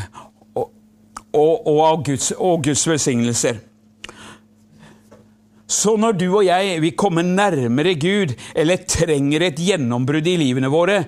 og 1.37 2.05
Guds, 2.05 2.33
Guds, 2.37 2.87
velsignelser. 2.87 3.61
Så 5.67 5.97
når 5.99 6.15
du 6.15 6.27
og 6.29 6.45
jeg 6.45 6.81
vil 6.81 6.95
komme 6.95 7.23
nærmere 7.23 7.95
Gud, 7.99 8.33
eller 8.55 8.85
trenger 8.87 9.49
et 9.49 9.59
gjennombrudd 9.59 10.27
i 10.27 10.37
livene 10.39 10.71
våre, 10.71 11.01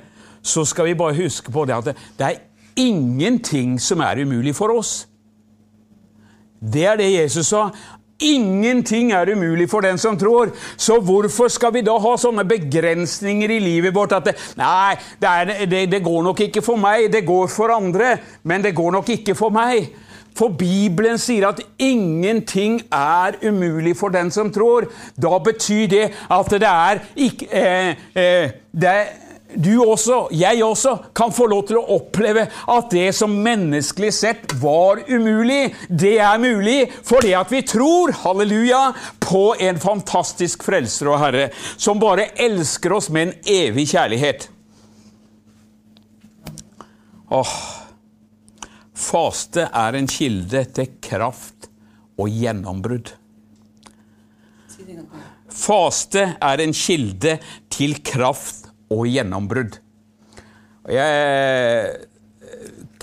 så 0.43 0.65
skal 0.67 0.89
vi 0.89 0.97
bare 0.99 1.15
huske 1.15 1.51
på 1.51 1.63
det 1.67 1.77
at 1.77 1.93
det 2.19 2.27
er 2.27 2.41
ingenting 2.79 3.77
som 3.81 4.03
er 4.03 4.23
umulig 4.23 4.55
for 4.55 4.75
oss. 4.75 5.07
Det 6.59 6.83
er 6.85 6.99
det 6.99 7.13
Jesus 7.13 7.47
sa. 7.47 7.69
Ingenting 8.19 9.13
er 9.15 9.31
umulig 9.31 9.69
for 9.71 9.81
den 9.81 9.97
som 9.97 10.17
tror. 10.19 10.51
Så 10.77 10.99
hvorfor 10.99 11.47
skal 11.47 11.71
vi 11.73 11.85
da 11.87 11.95
ha 12.03 12.17
sånne 12.19 12.43
begrensninger 12.47 13.51
i 13.55 13.61
livet 13.63 13.95
vårt 13.95 14.17
at 14.17 14.27
det, 14.27 14.35
Nei, 14.59 14.97
det, 15.21 15.29
er, 15.29 15.65
det, 15.71 15.85
det 15.91 16.03
går 16.03 16.23
nok 16.27 16.43
ikke 16.49 16.63
for 16.65 16.79
meg. 16.81 17.07
Det 17.13 17.23
går 17.27 17.47
for 17.47 17.71
andre, 17.71 18.17
men 18.43 18.63
det 18.63 18.75
går 18.75 18.91
nok 18.97 19.15
ikke 19.15 19.37
for 19.39 19.55
meg. 19.55 19.87
For 20.37 20.55
Bibelen 20.55 21.19
sier 21.21 21.49
at 21.49 21.61
ingenting 21.81 22.81
er 22.93 23.39
umulig 23.43 23.95
for 23.99 24.13
den 24.13 24.31
som 24.31 24.51
tror. 24.53 24.87
Da 25.19 25.39
betyr 25.43 25.87
det 25.91 26.05
at 26.29 26.53
det 26.53 26.69
er 26.69 27.01
ikke 27.27 27.49
eh, 27.51 28.05
eh, 28.15 28.53
det 28.71 28.99
du 29.49 29.81
også, 29.81 30.27
jeg 30.31 30.63
også, 30.63 30.91
kan 31.15 31.31
få 31.33 31.47
lov 31.49 31.63
til 31.67 31.79
å 31.79 31.95
oppleve 31.95 32.43
at 32.69 32.91
det 32.93 33.07
som 33.17 33.33
menneskelig 33.33 34.11
sett 34.13 34.53
var 34.61 35.01
umulig, 35.09 35.71
det 35.89 36.19
er 36.21 36.41
mulig 36.41 36.83
fordi 37.01 37.33
at 37.37 37.49
vi 37.49 37.63
tror, 37.65 38.13
halleluja, 38.21 38.83
på 39.25 39.55
en 39.57 39.81
fantastisk 39.81 40.63
frelser 40.67 41.09
og 41.09 41.19
herre 41.23 41.49
som 41.77 42.01
bare 42.01 42.29
elsker 42.37 42.93
oss 42.93 43.09
med 43.09 43.29
en 43.29 43.35
evig 43.49 43.87
kjærlighet. 43.95 44.49
Åh, 47.33 47.57
faste 48.99 49.65
er 49.65 49.97
en 49.97 50.09
kilde 50.09 50.65
til 50.75 50.91
kraft 51.03 51.69
og 52.19 52.29
gjennombrudd. 52.29 53.13
Faste 55.49 56.25
er 56.35 56.63
en 56.63 56.75
kilde 56.75 57.37
til 57.71 57.99
kraft 58.05 58.69
og 58.91 59.07
gjennombrudd. 59.09 59.79
Jeg, 60.89 61.95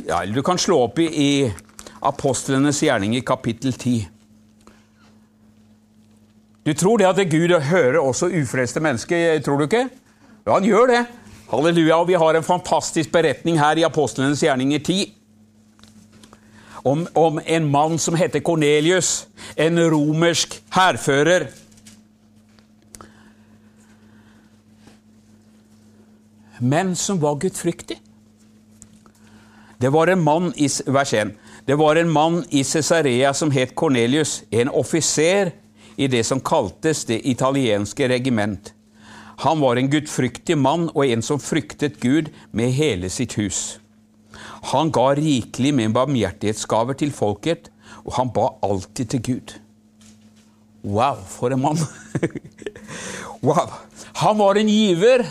ja, 0.06 0.20
du 0.26 0.42
kan 0.46 0.58
slå 0.58 0.82
opp 0.88 0.98
i, 1.02 1.06
i 1.06 1.30
Apostlenes 2.06 2.82
i 2.82 3.20
kapittel 3.26 3.72
10. 3.72 4.08
Du 6.66 6.72
tror 6.74 6.98
det 6.98 7.06
at 7.06 7.30
Gud 7.30 7.52
hører 7.62 8.00
også 8.00 8.26
ufrelste 8.26 8.80
mennesker, 8.82 9.38
tror 9.40 9.58
du 9.58 9.68
ikke? 9.68 9.88
Ja, 10.46 10.52
han 10.52 10.64
gjør 10.66 10.90
det. 10.90 11.04
Halleluja. 11.50 12.00
Og 12.00 12.08
vi 12.08 12.18
har 12.18 12.34
en 12.34 12.42
fantastisk 12.42 13.12
beretning 13.14 13.58
her 13.60 13.78
i 13.78 13.84
Apostlenes 13.86 14.42
gjerninger 14.42 14.82
10. 14.82 15.14
Om, 16.86 17.06
om 17.18 17.40
en 17.42 17.70
mann 17.70 17.98
som 17.98 18.14
heter 18.14 18.44
Kornelius, 18.46 19.26
en 19.58 19.80
romersk 19.90 20.60
hærfører 20.70 21.48
men 26.58 26.96
som 26.96 27.20
var 27.20 27.34
gudfryktig. 27.34 27.98
Det 29.78 29.88
var 29.88 30.06
en 30.06 30.22
mann 30.22 30.52
i 30.56 30.68
vers 30.86 31.12
1. 31.14 31.34
Det 31.66 31.74
var 31.74 31.96
en 31.96 32.10
mann 32.10 32.44
i 32.50 32.64
Cesarea 32.64 33.34
som 33.34 33.50
het 33.50 33.74
Kornelius, 33.74 34.42
en 34.50 34.68
offiser 34.68 35.52
i 35.96 36.06
det 36.08 36.24
som 36.24 36.40
kaltes 36.40 37.04
det 37.04 37.20
italienske 37.28 38.08
regiment. 38.08 38.72
Han 39.44 39.60
var 39.60 39.76
en 39.76 39.90
gudfryktig 39.90 40.56
mann 40.58 40.88
og 40.94 41.04
en 41.06 41.22
som 41.22 41.40
fryktet 41.40 42.00
Gud 42.00 42.30
med 42.52 42.72
hele 42.72 43.10
sitt 43.12 43.36
hus. 43.36 43.80
Han 44.72 44.90
ga 44.94 45.12
rikelig 45.14 45.72
med 45.78 45.94
barmhjertighetsgaver 45.94 46.98
til 46.98 47.12
folket, 47.14 47.70
og 48.02 48.16
han 48.18 48.32
ba 48.34 48.48
alltid 48.66 49.12
til 49.14 49.22
Gud. 49.28 49.56
Wow, 50.86 51.18
for 51.26 51.54
en 51.54 51.62
mann! 51.62 51.78
wow. 53.46 53.70
Han 54.22 54.38
var 54.38 54.58
en 54.58 54.70
giver. 54.70 55.26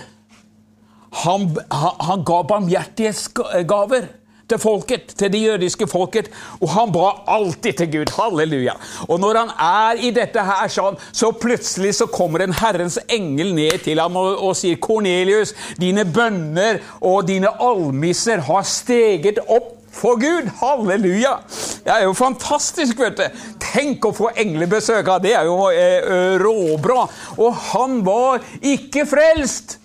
Han, 1.24 1.50
han, 1.72 2.00
han 2.10 2.24
ga 2.28 2.42
barmhjertighetsgaver 2.48 4.08
til 4.50 4.62
folket, 4.62 5.14
til 5.18 5.32
det 5.34 5.42
jødiske 5.42 5.88
folket, 5.90 6.30
og 6.62 6.70
han 6.76 6.92
ba 6.94 7.12
alltid 7.36 7.80
til 7.82 7.92
Gud. 7.96 8.14
Halleluja. 8.16 8.76
Og 9.08 9.20
når 9.20 9.40
han 9.42 9.54
er 9.68 10.02
i 10.06 10.12
dette 10.16 10.44
her 10.46 10.72
sånn, 10.72 11.00
så 11.12 11.32
plutselig 11.32 11.96
så 12.00 12.10
kommer 12.12 12.46
en 12.46 12.56
Herrens 12.56 13.00
engel 13.10 13.56
ned 13.58 13.82
til 13.86 14.02
ham 14.02 14.18
og, 14.20 14.36
og 14.38 14.58
sier, 14.58 14.78
'Kornelius, 14.82 15.56
dine 15.82 16.06
bønner 16.06 16.82
og 17.02 17.26
dine 17.28 17.50
almisser 17.62 18.44
har 18.46 18.68
steget 18.68 19.42
opp 19.48 19.74
for 19.96 20.20
Gud! 20.20 20.50
Halleluja! 20.60 21.38
Det 21.86 21.94
er 21.94 22.04
jo 22.04 22.14
fantastisk, 22.18 23.00
vet 23.00 23.18
du. 23.20 23.48
Tenk 23.64 24.06
å 24.06 24.14
få 24.16 24.34
englebesøk 24.36 25.08
av 25.08 25.24
det! 25.24 25.36
er 25.40 25.48
jo 25.48 25.70
eh, 25.72 26.36
råbra. 26.42 27.08
Og 27.40 27.66
han 27.72 28.02
var 28.06 28.44
ikke 28.62 29.08
frelst! 29.10 29.80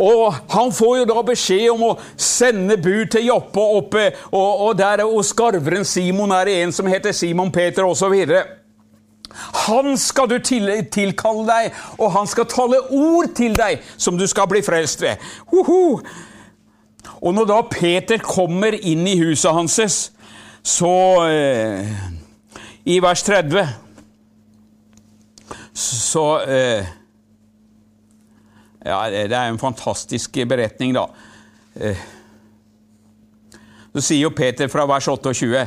Og 0.00 0.34
han 0.52 0.72
får 0.72 0.94
jo 1.00 1.08
da 1.10 1.22
beskjed 1.26 1.66
om 1.74 1.82
å 1.90 1.96
sende 2.16 2.78
bud 2.80 3.10
til 3.12 3.28
Joppe 3.28 3.64
oppe, 3.80 4.06
og, 4.32 4.64
og 4.66 4.78
der 4.78 5.04
og 5.04 5.20
skarveren 5.26 5.84
Simon 5.84 6.32
er 6.32 6.48
det 6.48 6.56
en 6.62 6.72
som 6.72 6.88
heter 6.88 7.12
Simon 7.16 7.52
Peter, 7.52 7.84
osv. 7.84 8.16
Han 9.66 9.92
skal 10.00 10.30
du 10.30 10.38
til, 10.42 10.70
tilkalle 10.92 11.44
deg, 11.46 11.76
og 11.98 12.12
han 12.16 12.30
skal 12.30 12.48
tale 12.50 12.80
ord 12.90 13.30
til 13.36 13.54
deg 13.58 13.84
som 13.96 14.18
du 14.18 14.26
skal 14.30 14.48
bli 14.50 14.62
frelst 14.64 15.04
ved. 15.04 15.20
Uhu. 15.52 16.00
Og 17.20 17.34
når 17.36 17.46
da 17.48 17.60
Peter 17.68 18.22
kommer 18.24 18.74
inn 18.74 19.06
i 19.08 19.18
huset 19.20 19.52
hans, 19.52 20.00
så 20.62 20.94
eh, 21.28 21.92
I 22.88 22.98
vers 23.04 23.22
30 23.24 23.68
så 25.80 26.24
eh, 26.44 26.88
ja, 28.84 29.02
Det 29.10 29.36
er 29.36 29.50
en 29.50 29.60
fantastisk 29.60 30.40
beretning, 30.48 30.94
da. 30.96 31.08
Eh, 31.74 32.08
så 33.92 34.02
sier 34.02 34.24
jo 34.24 34.34
Peter 34.34 34.68
fra 34.70 34.86
vers 34.86 35.08
28 35.08 35.66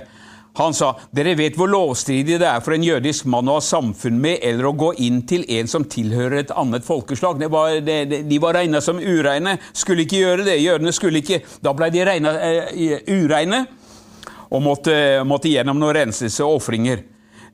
Han 0.55 0.73
sa, 0.77 0.91
'Dere 1.09 1.33
vet 1.33 1.55
hvor 1.57 1.67
lovstridig 1.67 2.37
det 2.37 2.45
er 2.45 2.59
for 2.61 2.75
en 2.75 2.83
jødisk 2.85 3.25
mann 3.25 3.47
å 3.49 3.55
ha 3.57 3.63
samfunn 3.63 4.19
med 4.21 4.43
eller 4.45 4.67
å 4.69 4.75
gå 4.77 4.91
inn 5.01 5.23
til 5.25 5.47
en 5.49 5.67
som 5.67 5.85
tilhører 5.89 6.43
et 6.43 6.53
annet 6.53 6.85
folkeslag.' 6.85 7.41
Var, 7.49 7.79
det, 7.81 8.21
de 8.29 8.37
var 8.39 8.53
regna 8.53 8.81
som 8.81 9.01
ureine, 9.01 9.57
skulle 9.73 10.05
ikke 10.05 10.21
gjøre 10.21 10.45
det. 10.45 10.59
Jødene 10.61 10.93
skulle 10.93 11.23
ikke 11.23 11.41
Da 11.63 11.73
ble 11.73 11.89
de 11.89 12.05
regna 12.05 12.35
uh, 12.37 12.99
ureine 13.09 13.65
og 14.53 14.61
måtte, 14.61 15.23
måtte 15.25 15.49
gjennom 15.49 15.79
noen 15.81 15.95
renselse 15.97 16.45
og 16.45 16.59
ofringer. 16.61 17.01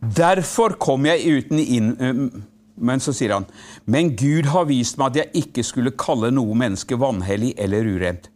Derfor 0.02 0.76
kom 0.76 1.08
jeg 1.08 1.40
uten 1.40 1.60
inn... 1.64 1.92
Uh, 1.96 2.59
men 2.80 3.00
så 3.00 3.14
sier 3.14 3.34
han, 3.34 3.46
'Men 3.86 4.16
Gud 4.16 4.46
har 4.46 4.66
vist 4.66 4.98
meg 4.98 5.08
at 5.12 5.16
jeg 5.16 5.44
ikke 5.44 5.64
skulle 5.64 5.98
kalle 5.98 6.32
noe 6.32 6.56
menneske 6.56 6.96
vanhellig 7.00 7.54
eller 7.58 7.86
urent.' 7.86 8.30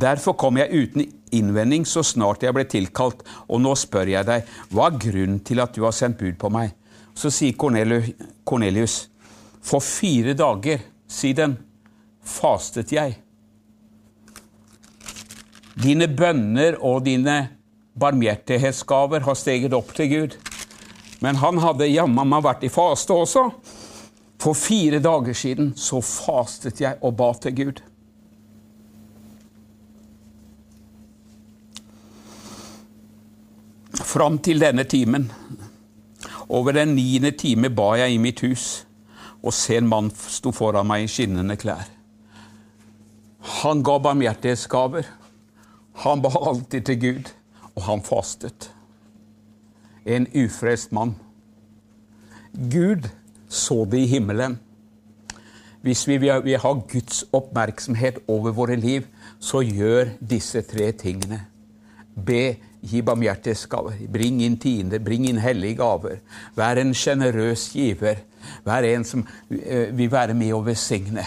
Derfor 0.00 0.32
kom 0.32 0.56
jeg 0.56 0.70
uten 0.70 1.12
innvending 1.32 1.84
så 1.86 2.02
snart 2.02 2.42
jeg 2.42 2.54
ble 2.54 2.64
tilkalt, 2.64 3.22
og 3.48 3.60
nå 3.60 3.74
spør 3.74 4.06
jeg 4.06 4.26
deg, 4.26 4.44
hva 4.70 4.86
er 4.86 4.98
grunnen 4.98 5.40
til 5.44 5.60
at 5.60 5.74
du 5.74 5.82
har 5.84 5.92
sendt 5.92 6.18
bud 6.18 6.38
på 6.38 6.50
meg? 6.50 6.72
Så 7.14 7.30
sier 7.30 7.56
Kornelius, 7.58 9.08
for 9.60 9.80
fire 9.80 10.32
dager 10.34 10.80
siden 11.08 11.58
fastet 12.22 12.92
jeg. 12.92 13.18
Dine 15.80 16.08
bønner 16.08 16.76
og 16.80 17.04
dine 17.04 17.36
barmhjertighetsgaver 18.00 19.24
har 19.26 19.38
steget 19.38 19.74
opp 19.76 19.92
til 19.96 20.10
Gud. 20.10 20.36
Men 21.20 21.36
han 21.40 21.60
hadde 21.60 21.88
jammen 21.90 22.28
meg 22.28 22.44
vært 22.44 22.64
i 22.64 22.72
faste 22.72 23.14
også. 23.14 23.50
For 24.40 24.56
fire 24.56 25.02
dager 25.04 25.36
siden 25.36 25.72
så 25.76 26.00
fastet 26.00 26.80
jeg 26.80 26.96
og 27.04 27.16
ba 27.18 27.32
til 27.36 27.56
Gud. 27.56 27.82
Fram 34.00 34.38
til 34.42 34.62
denne 34.62 34.84
timen, 34.88 35.28
over 36.48 36.72
den 36.72 36.96
niende 36.96 37.30
time, 37.30 37.70
ba 37.70 37.92
jeg 38.00 38.14
i 38.14 38.18
mitt 38.18 38.40
hus, 38.40 38.86
og 39.42 39.52
se 39.54 39.76
en 39.78 39.86
mann 39.86 40.08
sto 40.10 40.50
foran 40.56 40.88
meg 40.88 41.04
i 41.04 41.12
skinnende 41.12 41.54
klær. 41.60 41.86
Han 43.60 43.84
ga 43.86 43.98
barmhjertighetsgaver. 44.02 45.06
Han 46.02 46.24
ba 46.24 46.32
alltid 46.34 46.88
til 46.88 47.00
Gud, 47.00 47.30
og 47.76 47.82
han 47.86 48.02
fastet 48.02 48.72
en 50.04 50.26
ufrelst 50.34 50.92
mann. 50.96 51.14
Gud 52.56 53.06
så 53.50 53.84
det 53.90 54.04
i 54.04 54.10
himmelen. 54.14 54.58
Hvis 55.82 56.04
vi 56.08 56.18
vil 56.20 56.58
ha 56.60 56.72
Guds 56.92 57.24
oppmerksomhet 57.32 58.20
over 58.28 58.52
våre 58.52 58.76
liv, 58.76 59.06
så 59.40 59.62
gjør 59.64 60.12
disse 60.20 60.62
tre 60.68 60.90
tingene. 60.92 61.40
Be, 62.14 62.56
gi 62.84 63.00
barmhjertighetsgaver, 63.04 63.96
bring 64.12 64.42
inn 64.44 64.58
tiende, 64.60 65.00
bring 65.00 65.24
inn 65.28 65.40
hellige 65.40 65.80
gaver. 65.80 66.20
Vær 66.56 66.80
en 66.80 66.92
sjenerøs 66.96 67.70
giver. 67.72 68.22
Vær 68.64 68.84
en 68.88 69.08
som 69.08 69.24
eh, 69.48 69.88
vil 69.96 70.12
være 70.12 70.36
med 70.36 70.52
og 70.56 70.66
velsigne. 70.68 71.24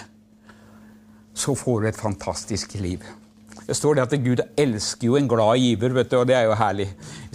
Så 1.34 1.57
får 1.57 1.82
du 1.82 1.89
et 1.89 1.99
fantastisk 1.99 2.78
liv. 2.78 3.01
Det 3.63 3.76
står 3.78 3.95
det 3.95 4.05
at 4.05 4.15
Gud 4.21 4.41
elsker 4.59 5.07
jo 5.07 5.17
en 5.17 5.28
glad 5.28 5.57
giver, 5.57 5.93
vet 5.97 6.11
du, 6.11 6.17
og 6.19 6.28
det 6.28 6.36
er 6.38 6.47
jo 6.49 6.55
herlig. 6.59 6.89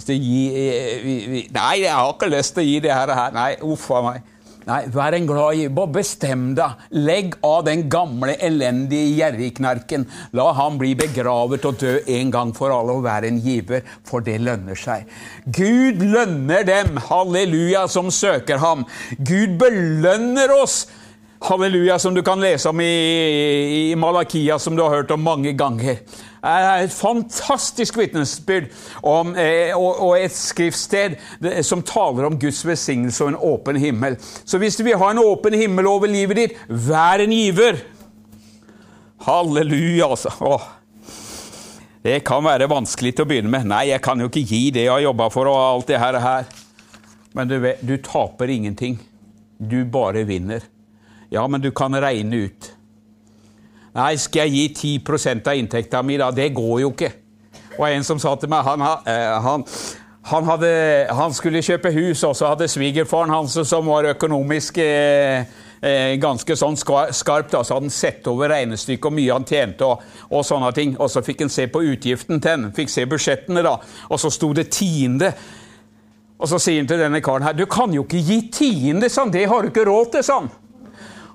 Gir, 0.07 0.55
eh, 0.55 1.47
nei, 1.51 1.81
jeg 1.83 1.91
har 1.91 2.11
ikke 2.13 2.31
lyst 2.31 2.55
til 2.55 2.63
å 2.63 2.69
gi 2.69 2.83
det 2.85 2.95
her. 2.95 3.15
Nei, 3.35 3.53
uff 3.65 3.89
a 3.91 4.03
meg. 4.07 4.28
Nei, 4.69 4.83
vær 4.93 5.15
en 5.17 5.25
glad 5.25 5.57
giver. 5.57 5.89
Bestem 5.89 6.43
deg. 6.57 6.83
Legg 6.93 7.33
av 7.45 7.63
den 7.65 7.87
gamle, 7.89 8.35
elendige 8.45 9.15
gjerrigknarken. 9.17 10.05
La 10.37 10.51
han 10.59 10.77
bli 10.77 10.93
begravet 10.99 11.65
og 11.65 11.79
dø 11.81 11.95
en 12.19 12.33
gang 12.33 12.53
for 12.57 12.73
alle 12.75 12.93
og 12.99 13.03
være 13.07 13.31
en 13.31 13.41
giver, 13.41 13.81
for 14.05 14.21
det 14.25 14.37
lønner 14.45 14.77
seg. 14.77 15.09
Gud 15.45 16.05
lønner 16.05 16.67
dem, 16.67 17.01
halleluja, 17.09 17.87
som 17.89 18.13
søker 18.13 18.61
ham. 18.61 18.85
Gud 19.17 19.57
belønner 19.61 20.53
oss 20.61 20.83
Halleluja, 21.39 21.95
som 21.99 22.11
du 22.11 22.19
kan 22.19 22.41
lese 22.43 22.67
om 22.67 22.81
i, 22.83 23.91
i 23.91 23.95
Malakia, 23.95 24.57
som 24.59 24.75
du 24.75 24.81
har 24.83 24.91
hørt 24.91 25.11
om 25.15 25.21
mange 25.23 25.53
ganger. 25.55 26.01
Er 26.39 26.85
et 26.85 26.93
fantastisk 26.95 27.97
vitnesbyrd 27.99 28.69
eh, 28.69 29.73
og, 29.75 29.89
og, 29.99 30.13
et 30.15 30.31
skriftsted 30.31 31.17
som 31.67 31.83
taler 31.83 32.29
om 32.29 32.37
Guds 32.39 32.61
velsignelse 32.67 33.25
og 33.25 33.33
en 33.33 33.39
åpen 33.51 33.79
himmel. 33.81 34.15
Så 34.19 34.57
hvis 34.61 34.79
du 34.79 34.85
vil 34.87 34.99
ha 35.01 35.11
en 35.11 35.19
åpen 35.19 35.57
himmel 35.59 35.89
over 35.91 36.07
livet 36.07 36.39
ditt, 36.39 36.59
vær 36.69 37.25
en 37.25 37.35
giver. 37.35 37.81
Halleluja, 39.27 40.07
altså. 40.07 40.31
Åh. 40.39 40.67
Det 42.01 42.21
kan 42.23 42.45
være 42.45 42.69
vanskelig 42.71 43.11
til 43.15 43.25
å 43.25 43.27
begynne 43.27 43.51
med. 43.51 43.67
Nei, 43.67 43.89
jeg 43.91 43.99
kan 44.03 44.21
jo 44.21 44.29
ikke 44.29 44.45
gi 44.47 44.69
det 44.71 44.85
jeg 44.85 44.93
har 44.93 45.03
jobba 45.03 45.27
for 45.33 45.51
og 45.51 45.59
alt 45.59 45.91
det 45.91 45.99
her. 45.99 46.47
Men 47.35 47.49
du, 47.51 47.57
vet, 47.59 47.83
du 47.83 47.97
taper 47.99 48.49
ingenting. 48.49 48.95
Du 49.59 49.83
bare 49.83 50.23
vinner. 50.23 50.63
Ja, 51.29 51.43
men 51.51 51.61
du 51.61 51.69
kan 51.75 51.93
regne 51.99 52.47
ut. 52.47 52.71
Nei, 53.95 54.13
skal 54.21 54.49
jeg 54.49 54.73
gi 54.75 54.99
10% 55.01 55.47
av 55.49 55.57
inntekta 55.57 56.03
mi, 56.05 56.17
da? 56.21 56.29
Det 56.35 56.51
går 56.53 56.83
jo 56.83 56.91
ikke. 56.93 57.11
Og 57.79 57.87
en 57.87 58.05
som 58.05 58.19
sa 58.21 58.35
til 58.37 58.51
meg 58.51 58.67
han, 58.67 58.83
eh, 59.07 59.37
han, 59.41 59.63
han, 60.29 60.45
hadde, 60.51 60.69
han 61.15 61.33
skulle 61.33 61.63
kjøpe 61.65 61.91
hus, 61.95 62.23
og 62.27 62.35
så 62.35 62.51
hadde 62.51 62.67
svigerfaren 62.69 63.33
hans, 63.33 63.55
som 63.67 63.87
var 63.87 64.11
økonomisk 64.11 64.77
eh, 64.83 65.47
eh, 65.81 66.13
ganske 66.21 66.57
sånn 66.59 66.77
skarp, 66.77 67.49
da, 67.53 67.63
så 67.63 67.77
hadde 67.77 67.87
han 67.87 67.95
sett 67.95 68.27
over 68.29 68.51
regnestykket 68.51 69.09
og 69.09 69.15
mye 69.15 69.37
han 69.39 69.47
tjente. 69.47 69.87
og, 69.87 70.03
og 70.29 70.45
sånne 70.45 70.73
ting, 70.75 70.95
og 70.99 71.09
Så 71.09 71.23
fikk 71.25 71.45
han 71.45 71.53
se 71.53 71.69
på 71.71 71.81
utgiften 71.93 72.43
til 72.43 72.51
den, 72.51 72.69
fikk 72.75 72.93
se 72.93 73.07
budsjettene, 73.09 73.63
da, 73.65 73.77
og 74.09 74.21
så 74.21 74.29
sto 74.33 74.51
det 74.53 74.69
tiende. 74.75 75.33
Og 76.39 76.47
så 76.47 76.59
sier 76.61 76.79
han 76.79 76.87
til 76.87 77.01
denne 77.01 77.23
karen 77.23 77.43
her, 77.47 77.57
du 77.57 77.65
kan 77.65 77.91
jo 77.93 78.05
ikke 78.05 78.21
gi 78.23 78.41
tiende, 78.53 79.09
sånn, 79.11 79.31
det 79.31 79.47
har 79.49 79.63
du 79.63 79.73
ikke 79.73 79.87
råd 79.87 80.13
til. 80.13 80.23
sånn. 80.23 80.51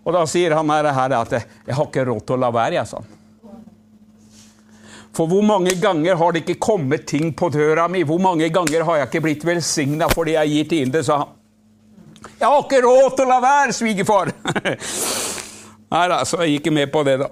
Og 0.04 0.12
da 0.12 0.24
sier 0.28 0.52
han 0.52 0.70
her, 0.70 0.84
at 0.84 1.32
'jeg 1.32 1.74
har 1.74 1.86
ikke 1.86 2.04
råd 2.04 2.26
til 2.26 2.36
å 2.36 2.40
la 2.40 2.50
være', 2.50 2.74
jeg, 2.74 2.86
sånn. 2.86 3.04
For 5.14 5.30
hvor 5.30 5.42
mange 5.46 5.74
ganger 5.78 6.16
har 6.18 6.32
det 6.32 6.42
ikke 6.42 6.58
kommet 6.58 7.06
ting 7.06 7.32
på 7.32 7.48
døra 7.48 7.86
mi? 7.88 8.02
Hvor 8.02 8.18
mange 8.18 8.48
ganger 8.50 8.82
har 8.82 8.96
jeg 8.96 9.08
ikke 9.08 9.22
blitt 9.28 9.44
velsigna 9.46 10.08
fordi 10.10 10.34
jeg 10.34 10.50
gir 10.50 10.64
tiende, 10.68 11.04
sa 11.06 11.18
han. 11.22 11.28
Jeg 12.40 12.48
har 12.48 12.62
ikke 12.64 12.82
råd 12.82 13.16
til 13.16 13.26
å 13.26 13.28
la 13.28 13.40
være, 13.44 13.72
svigerfar! 13.72 14.32
Nei 15.94 16.08
da, 16.10 16.24
så 16.26 16.42
jeg 16.42 16.56
gikk 16.56 16.72
med 16.74 16.90
på 16.90 17.04
det, 17.06 17.18
da. 17.22 17.28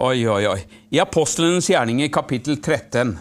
Oi, 0.00 0.24
oi, 0.24 0.46
oi. 0.48 0.60
I 0.96 1.02
Apostelens 1.02 1.68
gjerninger, 1.68 2.08
kapittel 2.08 2.56
13 2.56 3.18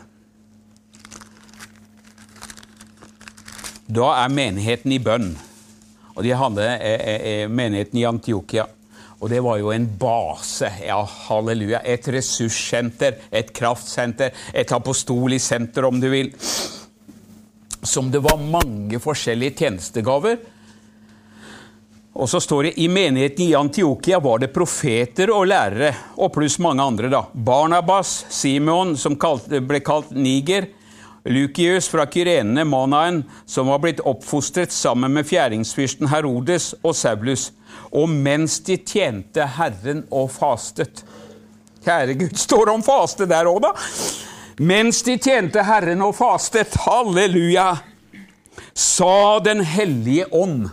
Da 3.92 4.14
er 4.22 4.32
menigheten 4.32 4.94
i 4.96 5.02
bønn. 5.04 5.34
Og 6.16 6.24
de 6.26 6.36
hadde 6.36 6.68
eh, 6.68 7.02
eh, 7.02 7.26
eh, 7.32 7.50
menigheten 7.50 8.00
i 8.00 8.06
Antiokia. 8.08 8.68
Og 9.22 9.30
det 9.30 9.42
var 9.46 9.60
jo 9.62 9.70
en 9.70 9.86
base, 10.02 10.70
ja, 10.82 10.98
halleluja, 11.28 11.84
et 11.86 12.08
ressurssenter, 12.10 13.20
et 13.30 13.52
kraftsenter, 13.54 14.34
et 14.54 14.72
apostolisk 14.74 15.46
senter, 15.46 15.86
om 15.86 16.00
du 16.02 16.10
vil. 16.10 16.32
Som 17.82 18.10
det 18.14 18.24
var 18.26 18.42
mange 18.42 18.98
forskjellige 19.02 19.60
tjenestegaver. 19.62 20.42
Og 22.12 22.28
så 22.28 22.42
står 22.44 22.64
det 22.64 22.74
i 22.82 22.90
menigheten 22.92 23.46
i 23.46 23.56
Antiokia 23.56 24.20
var 24.20 24.42
det 24.42 24.52
profeter 24.52 25.32
og 25.32 25.46
lærere, 25.48 25.94
og 26.18 26.34
pluss 26.34 26.58
mange 26.60 26.84
andre. 26.84 27.14
da. 27.14 27.22
Barnabas, 27.32 28.26
Simeon, 28.30 28.98
som 28.98 29.16
ble 29.16 29.80
kalt 29.86 30.12
Niger, 30.12 30.68
Lukius 31.26 31.88
fra 31.92 32.08
Kyrene, 32.10 32.64
Manaen, 32.66 33.24
som 33.46 33.68
var 33.70 33.82
blitt 33.84 34.00
oppfostret 34.10 34.74
sammen 34.74 35.14
med 35.14 35.28
fjæringsfyrsten 35.30 36.10
Herodes 36.10 36.72
og 36.82 36.96
Saulus, 36.98 37.52
og 37.94 38.10
mens 38.10 38.58
de 38.66 38.80
tjente 38.82 39.46
Herren 39.58 40.06
og 40.10 40.32
fastet. 40.34 41.04
Kjære 41.86 42.18
Gud, 42.18 42.36
står 42.38 42.66
det 42.66 42.74
om 42.74 42.86
faste 42.86 43.30
der 43.30 43.50
òg, 43.50 43.62
da? 43.62 43.72
Mens 44.62 45.04
de 45.06 45.18
tjente 45.22 45.62
Herren 45.66 46.02
og 46.06 46.16
fastet, 46.18 46.74
halleluja, 46.88 47.70
sa 48.74 49.40
Den 49.46 49.62
hellige 49.66 50.26
ånd 50.34 50.70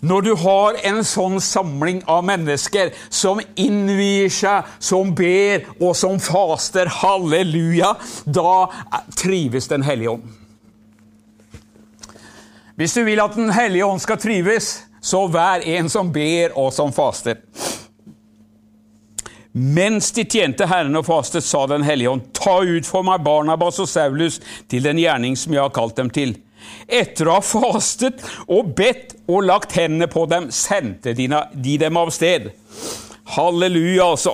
når 0.00 0.22
du 0.22 0.32
har 0.38 0.78
en 0.86 1.00
sånn 1.06 1.40
samling 1.42 2.02
av 2.06 2.22
mennesker 2.26 2.92
som 3.10 3.40
innvier 3.58 4.30
seg, 4.30 4.66
som 4.78 5.10
ber 5.16 5.66
og 5.80 5.96
som 5.98 6.20
faster, 6.22 6.90
halleluja, 7.00 7.94
da 8.24 8.68
trives 9.18 9.68
Den 9.68 9.82
hellige 9.82 10.14
ånd. 10.18 10.28
Hvis 12.78 12.94
du 12.94 13.02
vil 13.02 13.20
at 13.20 13.34
Den 13.34 13.50
hellige 13.50 13.86
ånd 13.86 14.00
skal 14.00 14.20
trives, 14.22 14.84
så 15.02 15.26
vær 15.26 15.64
en 15.66 15.88
som 15.90 16.12
ber 16.14 16.54
og 16.58 16.72
som 16.74 16.92
faster. 16.94 17.42
Mens 19.58 20.12
de 20.14 20.22
tjente 20.28 20.66
Herren 20.70 20.94
og 21.00 21.08
fastet, 21.08 21.42
sa 21.42 21.66
Den 21.66 21.82
hellige 21.82 22.12
ånd, 22.12 22.28
ta 22.36 22.60
ut 22.62 22.86
for 22.86 23.02
meg 23.02 23.24
Barnabas 23.26 23.80
og 23.82 23.88
Saulus 23.90 24.38
til 24.70 24.84
den 24.86 25.00
gjerning 25.02 25.34
som 25.36 25.56
jeg 25.56 25.64
har 25.64 25.74
kalt 25.74 25.96
dem 25.98 26.12
til. 26.14 26.36
Etter 26.88 27.28
å 27.28 27.38
ha 27.38 27.44
fastet 27.44 28.24
og 28.46 28.72
bedt 28.78 29.16
og 29.28 29.44
lagt 29.48 29.76
hendene 29.76 30.08
på 30.10 30.24
dem, 30.30 30.50
sendte 30.54 31.14
de 31.14 31.76
dem 31.78 32.00
av 32.00 32.12
sted. 32.14 32.50
Halleluja, 33.28 34.04
altså. 34.10 34.32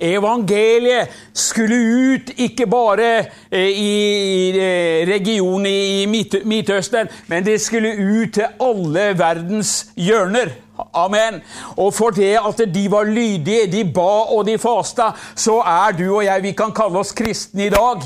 Evangeliet 0.00 1.10
skulle 1.34 1.76
ut 1.76 2.30
ikke 2.36 2.68
bare 2.70 3.08
eh, 3.50 3.72
i 3.74 4.50
eh, 4.54 5.08
regionen 5.08 5.66
i 5.66 6.36
Midtøsten, 6.46 7.10
men 7.26 7.46
det 7.46 7.58
skulle 7.60 7.96
ut 7.96 8.36
til 8.38 8.46
alle 8.62 9.08
verdens 9.18 9.72
hjørner. 9.98 10.54
Amen. 10.94 11.40
Og 11.80 11.90
for 11.96 12.14
det 12.14 12.36
at 12.38 12.62
de 12.70 12.84
var 12.92 13.08
lydige, 13.08 13.66
de 13.72 13.82
ba 13.90 14.28
og 14.36 14.46
de 14.46 14.58
fasta, 14.62 15.10
så 15.34 15.58
er 15.66 15.96
du 15.98 16.06
og 16.12 16.24
jeg 16.24 16.42
Vi 16.42 16.52
kan 16.52 16.74
kalle 16.76 17.00
oss 17.02 17.14
kristne 17.16 17.66
i 17.66 17.72
dag. 17.72 18.04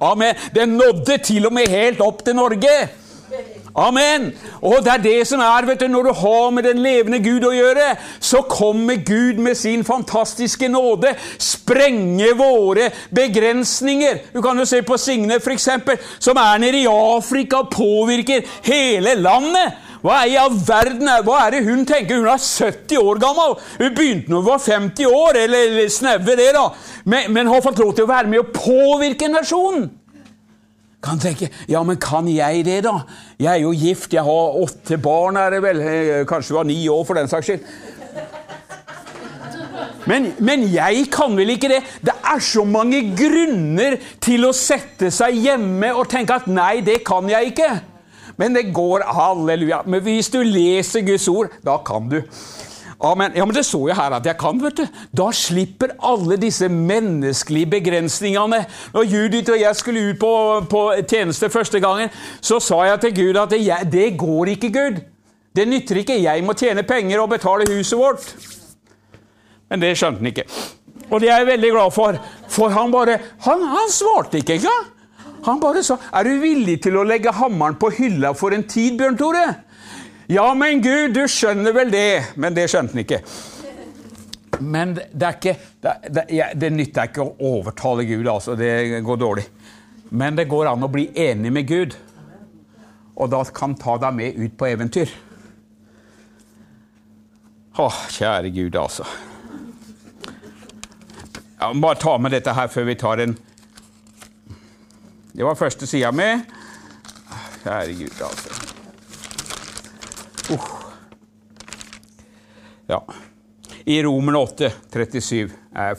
Amen. 0.00 0.34
Det 0.54 0.68
nådde 0.68 1.18
til 1.18 1.46
og 1.46 1.52
med 1.52 1.68
helt 1.68 2.00
opp 2.00 2.24
til 2.24 2.38
Norge. 2.38 3.01
Amen! 3.74 4.32
Og 4.60 4.82
det 4.84 4.92
er 4.92 5.04
det 5.04 5.20
som 5.28 5.40
er, 5.40 5.64
vet 5.64 5.80
du, 5.80 5.86
når 5.88 6.02
du 6.02 6.12
har 6.20 6.50
med 6.52 6.66
den 6.66 6.82
levende 6.84 7.22
Gud 7.24 7.46
å 7.48 7.54
gjøre, 7.56 7.94
så 8.20 8.42
kommer 8.44 9.00
Gud 9.00 9.40
med 9.40 9.56
sin 9.56 9.84
fantastiske 9.84 10.68
nåde, 10.68 11.14
sprenge 11.40 12.34
våre 12.36 12.90
begrensninger. 13.16 14.20
Du 14.34 14.42
kan 14.44 14.60
jo 14.60 14.66
se 14.68 14.82
på 14.84 14.98
Signe, 15.00 15.40
f.eks., 15.40 15.70
som 16.20 16.40
er 16.42 16.60
nede 16.60 16.82
i 16.82 16.90
Afrika 16.90 17.62
og 17.62 17.72
påvirker 17.72 18.44
hele 18.68 19.16
landet. 19.22 19.80
Hva 20.02 20.18
er 20.26 20.40
all 20.42 20.54
verden 20.66 21.06
Hva 21.22 21.44
er 21.44 21.54
det 21.54 21.62
hun 21.62 21.84
tenker? 21.86 22.18
Hun 22.18 22.26
er 22.26 22.42
70 22.42 22.98
år 22.98 23.20
gammel! 23.22 23.56
Hun 23.78 23.94
begynte 23.94 24.32
når 24.32 24.42
hun 24.42 24.48
var 24.50 24.62
50 24.66 25.06
år, 25.06 25.40
eller 25.46 25.88
snaue 25.88 26.36
det, 26.36 26.52
da. 26.58 26.68
Men, 27.06 27.32
men 27.32 27.48
har 27.48 27.64
fått 27.64 27.80
lov 27.80 27.94
til 27.96 28.04
å 28.04 28.12
være 28.12 28.28
med 28.28 28.42
og 28.42 28.54
påvirke 28.56 29.30
nasjonen. 29.30 29.88
Kan 31.02 31.18
tenke 31.18 31.50
Ja, 31.68 31.82
men 31.82 31.98
kan 32.00 32.28
jeg 32.30 32.64
det, 32.66 32.82
da? 32.86 33.00
Jeg 33.38 33.50
er 33.56 33.64
jo 33.64 33.72
gift, 33.74 34.12
jeg 34.14 34.22
har 34.22 34.58
åtte 34.62 34.98
barn, 35.02 35.36
er 35.36 35.56
det 35.56 35.62
vel? 35.64 35.80
Eh, 35.82 36.26
kanskje 36.28 36.54
du 36.54 36.60
har 36.60 36.68
ni 36.68 36.78
år, 36.88 37.02
for 37.06 37.18
den 37.18 37.30
saks 37.30 37.50
skyld. 37.50 37.64
Men, 40.06 40.32
men, 40.42 40.64
jeg 40.72 41.06
kan 41.14 41.36
vel 41.38 41.54
ikke 41.54 41.70
det? 41.70 41.82
Det 42.02 42.14
er 42.26 42.40
så 42.42 42.64
mange 42.66 43.02
grunner 43.18 43.96
til 44.22 44.48
å 44.48 44.54
sette 44.56 45.12
seg 45.14 45.38
hjemme 45.44 45.92
og 45.94 46.08
tenke 46.10 46.40
at 46.40 46.48
nei, 46.50 46.80
det 46.82 47.00
kan 47.06 47.28
jeg 47.30 47.52
ikke. 47.52 47.70
Men 48.40 48.56
det 48.56 48.72
går, 48.74 49.04
halleluja. 49.14 49.82
Men 49.86 50.02
hvis 50.02 50.30
du 50.32 50.40
leser 50.42 51.04
Guds 51.06 51.28
ord, 51.30 51.54
da 51.62 51.76
kan 51.86 52.08
du. 52.10 52.18
Amen. 53.02 53.32
Ja, 53.34 53.44
men 53.44 53.54
Det 53.54 53.64
så 53.66 53.80
jo 53.88 53.94
her 53.94 54.14
at 54.14 54.26
jeg 54.26 54.36
kan. 54.38 54.62
vet 54.62 54.76
du. 54.76 54.86
Da 55.16 55.30
slipper 55.34 55.96
alle 55.98 56.36
disse 56.36 56.68
menneskelige 56.68 57.70
begrensningene. 57.70 58.64
Når 58.94 59.02
Judith 59.02 59.52
og 59.52 59.60
jeg 59.60 59.76
skulle 59.76 60.10
ut 60.10 60.18
på, 60.20 60.34
på 60.70 60.82
tjeneste 61.08 61.50
første 61.50 61.80
gangen, 61.80 62.10
så 62.40 62.60
sa 62.60 62.82
jeg 62.84 63.00
til 63.00 63.14
Gud 63.14 63.40
at 63.42 63.50
det, 63.50 63.92
det 63.92 64.18
går 64.18 64.54
ikke, 64.54 64.70
Gud. 64.72 65.02
Det 65.56 65.68
nytter 65.68 65.96
ikke. 65.96 66.22
Jeg 66.22 66.44
må 66.44 66.54
tjene 66.54 66.82
penger 66.82 67.20
og 67.20 67.30
betale 67.34 67.66
huset 67.68 67.98
vårt. 67.98 68.30
Men 69.68 69.82
det 69.82 69.96
skjønte 69.98 70.22
han 70.22 70.30
ikke. 70.30 70.46
Og 71.10 71.20
det 71.20 71.28
er 71.28 71.42
jeg 71.42 71.46
veldig 71.46 71.70
glad 71.74 71.90
for. 71.90 72.16
For 72.48 72.72
han 72.72 72.92
bare 72.92 73.18
Han, 73.44 73.66
han 73.66 73.90
svarte 73.90 74.38
ikke 74.38 74.60
engang. 74.60 74.88
Han 75.44 75.60
bare 75.60 75.82
sa 75.82 75.96
'Er 76.12 76.22
du 76.22 76.38
villig 76.38 76.82
til 76.82 76.96
å 76.96 77.02
legge 77.02 77.32
hammeren 77.32 77.74
på 77.74 77.90
hylla 77.90 78.32
for 78.32 78.54
en 78.54 78.62
tid, 78.62 78.98
Bjørn 78.98 79.18
Tore?' 79.18 79.56
Ja, 80.32 80.54
men 80.54 80.80
Gud, 80.80 81.12
du 81.12 81.26
skjønner 81.28 81.74
vel 81.76 81.90
det. 81.92 82.34
Men 82.40 82.54
det 82.56 82.70
skjønte 82.72 82.94
han 82.94 83.02
ikke. 83.02 83.18
Men 84.62 84.94
det 84.96 85.26
er 85.26 85.36
ikke 85.36 85.56
Det, 85.82 85.92
det, 86.14 86.24
det 86.56 86.70
nytter 86.72 87.10
ikke 87.10 87.24
å 87.24 87.34
overtale 87.58 88.06
Gud, 88.08 88.28
altså. 88.30 88.54
Det 88.56 89.02
går 89.04 89.20
dårlig. 89.20 89.44
Men 90.14 90.38
det 90.38 90.46
går 90.48 90.70
an 90.70 90.86
å 90.86 90.90
bli 90.92 91.08
enig 91.18 91.52
med 91.52 91.68
Gud, 91.68 91.96
og 93.16 93.30
da 93.32 93.40
kan 93.54 93.74
ta 93.80 93.96
deg 94.00 94.16
med 94.16 94.40
ut 94.40 94.56
på 94.60 94.68
eventyr. 94.68 95.12
Å, 97.80 97.88
kjære 98.12 98.52
Gud, 98.52 98.76
altså. 98.76 99.08
Ja, 101.58 101.72
bare 101.72 102.00
ta 102.00 102.18
med 102.20 102.36
dette 102.36 102.52
her 102.56 102.68
før 102.72 102.88
vi 102.88 102.98
tar 103.00 103.24
en 103.24 103.36
Det 105.32 105.44
var 105.48 105.56
første 105.56 105.88
sida 105.88 106.12
mi. 106.12 106.28
Kjære 107.64 107.96
Gud, 107.96 108.20
altså. 108.20 108.61
Uh. 110.50 110.70
Ja. 112.86 113.04
I 113.84 114.02
Romerne 114.02 114.38
8, 114.38 114.72
37 114.92 115.50
er 115.74 115.94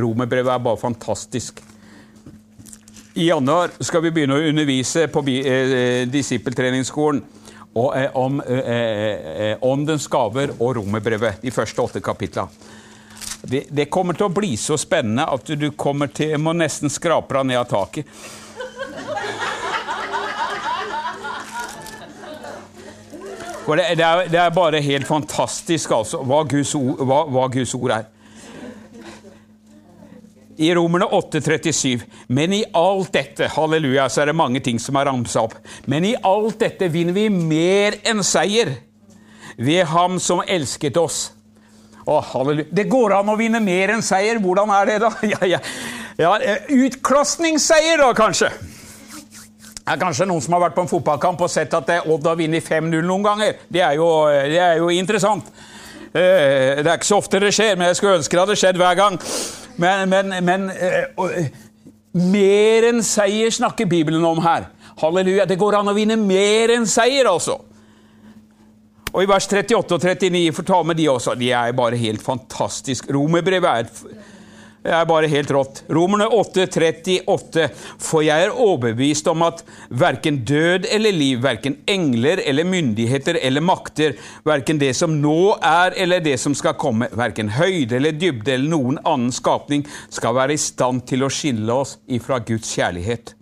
Romerbrevet 0.00 0.52
er 0.52 0.58
bare 0.58 0.76
fantastisk. 0.76 1.62
I 3.14 3.28
januar 3.28 3.70
skal 3.80 4.02
vi 4.02 4.10
begynne 4.10 4.36
å 4.38 4.46
undervise 4.50 5.06
på 5.10 5.22
eh, 5.30 6.02
disippeltreningsskolen 6.10 7.20
eh, 7.22 8.08
om 8.18 8.40
eh, 8.42 9.54
åndens 9.62 10.08
gaver 10.10 10.50
og 10.58 10.76
romerbrevet, 10.80 11.38
de 11.42 11.52
første 11.54 11.82
åtte 11.82 12.02
kapitlene. 12.02 12.50
Det, 13.44 13.66
det, 13.70 13.90
kommer 13.92 14.16
til 14.16 14.26
å 14.26 14.32
bli 14.34 14.56
så 14.56 14.78
spennende 14.80 15.28
at 15.30 15.46
du 15.46 15.68
kommer 15.76 16.10
til, 16.10 16.34
må 16.40 16.54
nesten 16.56 16.90
skrape 16.90 17.36
deg 17.36 17.50
ned 17.52 17.60
av 17.60 17.68
taket. 17.70 18.08
For 23.64 23.80
det, 23.80 23.94
det, 23.96 24.04
er, 24.04 24.26
det, 24.28 24.40
er, 24.40 24.50
bare 24.52 24.80
helt 24.84 25.08
fantastisk 25.08 25.94
altså, 25.96 26.20
hva, 26.26 26.42
Guds 26.48 26.74
ord, 26.76 27.00
hva, 27.00 27.22
hva 27.32 27.46
Guds 27.52 27.72
ord 27.78 27.94
er. 27.96 28.10
I 30.60 30.68
Romerne 30.76 31.08
8,37. 31.16 32.04
Men 32.28 32.52
i 32.54 32.62
alt 32.76 33.10
dette 33.16 33.48
halleluja, 33.56 34.06
så 34.12 34.22
er 34.22 34.30
det 34.30 34.36
mange 34.38 34.60
ting 34.62 34.78
som 34.78 35.00
er 35.00 35.08
ramsa 35.08 35.46
opp. 35.48 35.56
Men 35.90 36.06
i 36.06 36.12
alt 36.20 36.60
dette 36.60 36.90
vinner 36.92 37.16
vi 37.16 37.26
mer 37.32 37.98
enn 38.06 38.22
seier 38.26 38.76
ved 39.56 39.88
Ham 39.90 40.20
som 40.22 40.44
elsket 40.44 41.00
oss. 41.00 41.24
Å, 42.04 42.20
halleluja. 42.34 42.68
Det 42.68 42.84
går 42.92 43.16
an 43.16 43.32
å 43.32 43.38
vinne 43.40 43.64
mer 43.64 43.96
enn 43.96 44.04
seier. 44.04 44.38
Hvordan 44.44 44.70
er 44.76 44.92
det, 44.92 45.00
da? 45.06 45.12
Ja, 45.32 45.40
ja. 45.56 45.60
ja 46.20 46.36
Utklassingsseier, 46.84 48.04
da, 48.04 48.12
kanskje. 48.18 48.52
Det 49.84 49.92
er 49.92 50.00
kanskje 50.00 50.24
noen 50.24 50.40
som 50.40 50.54
har 50.56 50.62
vært 50.62 50.76
på 50.78 50.82
en 50.86 50.88
fotballkamp 50.88 51.42
og 51.44 51.50
sett 51.52 51.74
at 51.76 51.90
Odd 52.08 52.24
har 52.24 52.38
vunnet 52.40 52.64
5-0 52.64 53.04
noen 53.04 53.24
ganger. 53.26 53.58
Det 53.68 53.82
er, 53.84 53.98
jo, 53.98 54.06
det 54.32 54.56
er, 54.56 54.78
jo, 54.80 54.88
interessant. 54.88 55.50
Eh, 56.08 56.80
det 56.80 56.88
er 56.88 56.94
ikke 56.96 57.10
så 57.10 57.18
ofte 57.20 57.42
det 57.42 57.52
skjer, 57.52 57.76
men 57.76 57.90
jeg 57.90 57.98
skulle 57.98 58.16
ønske 58.22 58.32
det 58.32 58.40
hadde 58.46 58.56
skjedd 58.56 58.80
hver 58.80 58.96
gang. 58.96 59.18
Men, 59.76 60.08
men, 60.08 60.32
men 60.46 60.66
eh, 60.72 61.52
mer 62.16 62.88
enn 62.88 63.04
seier 63.04 63.52
snakker 63.52 63.90
Bibelen 63.90 64.24
om 64.24 64.40
her. 64.40 64.70
Halleluja. 65.02 65.44
Det 65.50 65.60
går 65.60 65.76
an 65.82 65.92
å 65.92 65.96
vinne 65.96 66.16
mer 66.16 66.72
enn 66.78 66.88
seier, 66.88 67.28
altså. 67.28 67.58
Og 69.12 69.20
i 69.20 69.28
vers 69.28 69.46
38 69.46 69.76
og 69.76 70.00
39, 70.00 70.46
for 70.56 70.66
ta 70.66 70.80
med 70.80 70.96
de 70.96 71.10
også. 71.12 71.36
De 71.36 71.52
er 71.52 71.76
bare 71.76 72.00
helt 72.00 72.24
fantastiske. 72.24 73.12
Romerbrevet 73.12 73.68
er 73.84 74.32
det 74.84 74.92
er 74.92 75.06
bare 75.08 75.28
helt 75.32 75.48
rått. 75.54 75.78
Romerne 75.88 76.26
8, 76.28 76.66
38. 76.68 77.68
For 78.04 78.20
jeg 78.20 78.44
er 78.44 78.52
overbevist 78.52 79.30
om 79.32 79.40
at 79.46 79.62
verken 79.88 80.42
død 80.44 80.84
eller 80.92 81.14
liv, 81.16 81.38
verken 81.40 81.78
engler 81.88 82.42
eller 82.44 82.68
myndigheter 82.68 83.38
eller 83.40 83.64
makter, 83.64 84.12
verken 84.44 84.82
det 84.82 84.90
som 84.98 85.14
nå 85.22 85.54
er 85.64 85.96
eller 86.04 86.20
det 86.20 86.36
som 86.42 86.52
skal 86.58 86.76
komme, 86.76 87.08
verken 87.16 87.54
høyde 87.56 87.96
eller 87.96 88.12
dybde 88.12 88.58
eller 88.58 88.74
noen 88.74 89.00
annen 89.08 89.32
skapning, 89.32 89.86
skal 90.12 90.36
være 90.36 90.58
i 90.58 90.60
stand 90.60 91.06
til 91.08 91.24
å 91.24 91.32
skille 91.32 91.80
oss 91.80 91.96
ifra 92.04 92.42
Guds 92.44 92.76
kjærlighet. 92.76 93.32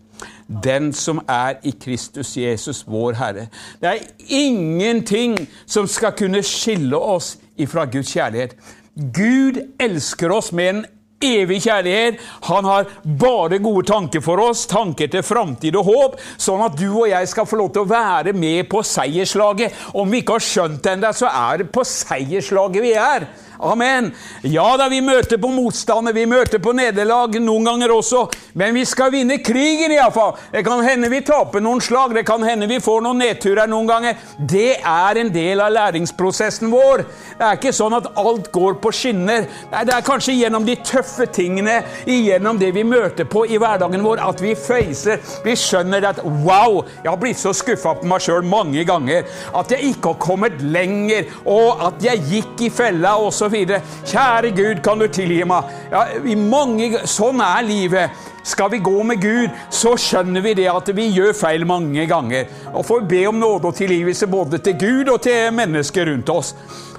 Den 0.46 0.92
som 0.94 1.24
er 1.26 1.58
i 1.66 1.74
Kristus 1.74 2.36
Jesus, 2.38 2.84
vår 2.86 3.18
Herre. 3.18 3.48
Det 3.82 3.90
er 3.90 4.08
ingenting 4.30 5.40
som 5.66 5.90
skal 5.90 6.14
kunne 6.14 6.46
skille 6.46 6.94
oss 6.94 7.34
ifra 7.58 7.88
Guds 7.90 8.14
kjærlighet. 8.14 8.54
Gud 8.94 9.58
elsker 9.82 10.30
oss 10.30 10.52
med 10.54 10.76
en 10.76 10.84
evig 11.22 11.62
kjærlighet. 11.66 12.20
Han 12.48 12.68
har 12.68 12.90
bare 13.04 13.60
gode 13.62 13.86
tanker 13.88 14.24
for 14.24 14.42
oss, 14.42 14.66
tanker 14.70 15.10
til 15.12 15.24
framtid 15.26 15.76
og 15.78 15.88
håp, 15.88 16.18
sånn 16.40 16.64
at 16.66 16.76
du 16.78 16.88
og 16.90 17.08
jeg 17.10 17.30
skal 17.30 17.48
få 17.48 17.60
lov 17.60 17.72
til 17.74 17.84
å 17.84 17.92
være 17.92 18.34
med 18.36 18.68
på 18.72 18.82
seierslaget. 18.86 19.78
Om 19.94 20.10
vi 20.10 20.22
ikke 20.22 20.38
har 20.38 20.46
skjønt 20.48 20.82
det 20.82 20.96
ennå, 20.96 21.14
så 21.16 21.30
er 21.30 21.62
det 21.62 21.72
på 21.74 21.86
seierslaget 21.86 22.84
vi 22.84 22.94
er. 22.98 23.28
Amen. 23.62 24.10
Ja 24.42 24.76
da, 24.76 24.88
vi 24.90 24.98
møter 25.04 25.38
på 25.38 25.46
motstander, 25.54 26.12
vi 26.12 26.24
møter 26.26 26.58
på 26.58 26.72
nederlag 26.74 27.36
noen 27.38 27.68
ganger 27.68 27.92
også, 27.94 28.24
men 28.58 28.74
vi 28.74 28.82
skal 28.88 29.12
vinne 29.14 29.36
krigen 29.38 29.94
iallfall. 29.94 30.32
Det 30.50 30.64
kan 30.66 30.82
hende 30.82 31.10
vi 31.12 31.20
taper 31.22 31.62
noen 31.62 31.78
slag, 31.84 32.16
det 32.16 32.24
kan 32.26 32.42
hende 32.42 32.66
vi 32.66 32.80
får 32.82 33.04
noen 33.06 33.22
nedturer 33.22 33.70
noen 33.70 33.86
ganger. 33.86 34.24
Det 34.38 34.80
er 34.80 35.20
en 35.22 35.30
del 35.30 35.62
av 35.62 35.70
læringsprosessen 35.76 36.72
vår. 36.72 37.04
Det 37.38 37.46
er 37.46 37.60
ikke 37.60 37.74
sånn 37.76 37.94
at 38.00 38.08
alt 38.18 38.50
går 38.50 38.80
på 38.82 38.92
skinner. 38.98 39.46
Nei, 39.70 39.84
det 39.86 39.94
er 39.94 40.08
kanskje 40.10 40.34
gjennom 40.40 40.66
de 40.66 40.76
tøffe 40.82 41.28
tingene, 41.30 41.78
igjennom 42.02 42.58
det 42.58 42.72
vi 42.74 42.82
møter 42.82 43.30
på 43.30 43.44
i 43.46 43.62
hverdagen 43.62 44.02
vår, 44.02 44.24
at 44.26 44.42
vi 44.42 44.56
feiser. 44.58 45.22
Vi 45.46 45.54
skjønner 45.58 46.08
at 46.10 46.18
wow, 46.42 46.82
jeg 46.98 47.12
har 47.12 47.22
blitt 47.22 47.38
så 47.38 47.54
skuffa 47.54 47.94
på 48.00 48.10
meg 48.10 48.26
sjøl 48.26 48.42
mange 48.42 48.82
ganger. 48.90 49.30
At 49.54 49.70
jeg 49.70 49.94
ikke 49.94 50.16
har 50.16 50.20
kommet 50.26 50.58
lenger, 50.66 51.30
og 51.46 51.86
at 51.92 52.02
jeg 52.10 52.26
gikk 52.32 52.66
i 52.66 52.74
fella 52.74 53.14
osv. 53.22 53.51
Kjære 53.52 54.50
Gud, 54.56 54.82
kan 54.84 54.98
du 55.00 55.06
tilgi 55.12 55.42
meg? 55.48 55.68
Ja, 55.92 56.04
mange, 56.36 57.04
sånn 57.08 57.40
er 57.44 57.62
livet. 57.66 58.22
Skal 58.42 58.72
vi 58.72 58.80
gå 58.82 59.02
med 59.06 59.20
Gud, 59.22 59.52
så 59.70 59.94
skjønner 60.00 60.42
vi 60.42 60.56
det 60.58 60.66
at 60.72 60.88
vi 60.96 61.06
gjør 61.14 61.34
feil 61.36 61.66
mange 61.68 62.06
ganger. 62.10 62.48
Og 62.72 62.86
får 62.88 63.04
be 63.10 63.22
om 63.30 63.38
nåde 63.38 63.70
og 63.70 63.78
tilgivelse 63.78 64.26
både 64.26 64.58
til 64.64 64.78
Gud 64.80 65.12
og 65.12 65.20
til 65.22 65.52
mennesker 65.54 66.10
rundt 66.10 66.32
oss. 66.32 66.54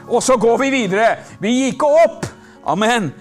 Og 0.08 0.24
så 0.24 0.38
går 0.40 0.58
vi 0.64 0.72
videre. 0.72 1.18
Vi 1.44 1.58
gikk 1.66 1.84
opp. 1.88 2.26
Amen. 2.70 3.12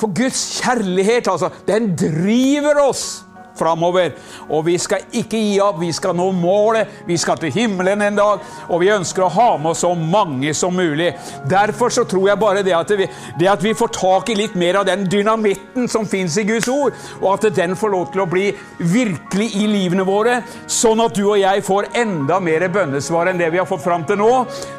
For 0.00 0.12
Guds 0.12 0.60
kjærlighet, 0.62 1.28
altså, 1.28 1.50
den 1.68 1.92
driver 1.96 2.80
oss 2.88 3.25
framover. 3.58 4.12
Og 4.50 4.64
vi 4.66 4.76
skal 4.78 5.06
ikke 5.12 5.40
gi 5.40 5.56
opp, 5.64 5.80
vi 5.80 5.92
skal 5.96 6.16
nå 6.16 6.30
målet, 6.36 7.02
vi 7.06 7.18
skal 7.20 7.40
til 7.40 7.54
himmelen 7.54 8.02
en 8.02 8.18
dag. 8.18 8.44
Og 8.68 8.82
vi 8.82 8.92
ønsker 8.94 9.26
å 9.26 9.32
ha 9.32 9.48
med 9.58 9.72
oss 9.72 9.84
så 9.86 9.92
mange 9.94 10.54
som 10.54 10.74
mulig. 10.76 11.12
Derfor 11.48 11.92
så 11.92 12.04
tror 12.08 12.30
jeg 12.30 12.40
bare 12.40 12.64
det 12.66 12.74
at 12.76 12.92
vi, 12.98 13.08
det 13.38 13.50
at 13.50 13.62
vi 13.64 13.74
får 13.76 13.92
tak 13.96 14.30
i 14.32 14.38
litt 14.38 14.56
mer 14.58 14.80
av 14.80 14.86
den 14.88 15.06
dynamitten 15.10 15.88
som 15.90 16.06
fins 16.08 16.36
i 16.40 16.46
Guds 16.48 16.68
ord, 16.72 16.94
og 17.22 17.28
at 17.34 17.48
den 17.56 17.76
får 17.78 17.92
lov 17.92 18.08
til 18.12 18.24
å 18.24 18.28
bli 18.30 18.46
virkelig 18.78 19.50
i 19.60 19.66
livene 19.70 20.06
våre, 20.06 20.40
sånn 20.70 21.02
at 21.04 21.16
du 21.16 21.24
og 21.26 21.38
jeg 21.40 21.64
får 21.66 21.90
enda 21.96 22.38
mer 22.42 22.66
bønnesvar 22.72 23.30
enn 23.30 23.40
det 23.40 23.50
vi 23.54 23.60
har 23.60 23.68
fått 23.68 23.84
fram 23.84 24.06
til 24.08 24.20
nå. 24.20 24.30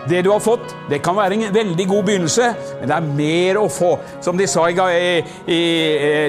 Det 0.07 0.23
du 0.25 0.31
har 0.31 0.43
fått, 0.43 0.75
det 0.91 1.01
kan 1.03 1.17
være 1.17 1.37
en 1.37 1.53
veldig 1.55 1.87
god 1.89 2.07
begynnelse, 2.07 2.51
men 2.79 2.89
det 2.89 2.97
er 2.97 3.09
mer 3.21 3.61
å 3.61 3.67
få. 3.71 3.93
Som 4.23 4.39
de 4.39 4.47
sa 4.49 4.67
i, 4.69 4.75
i, 5.47 5.61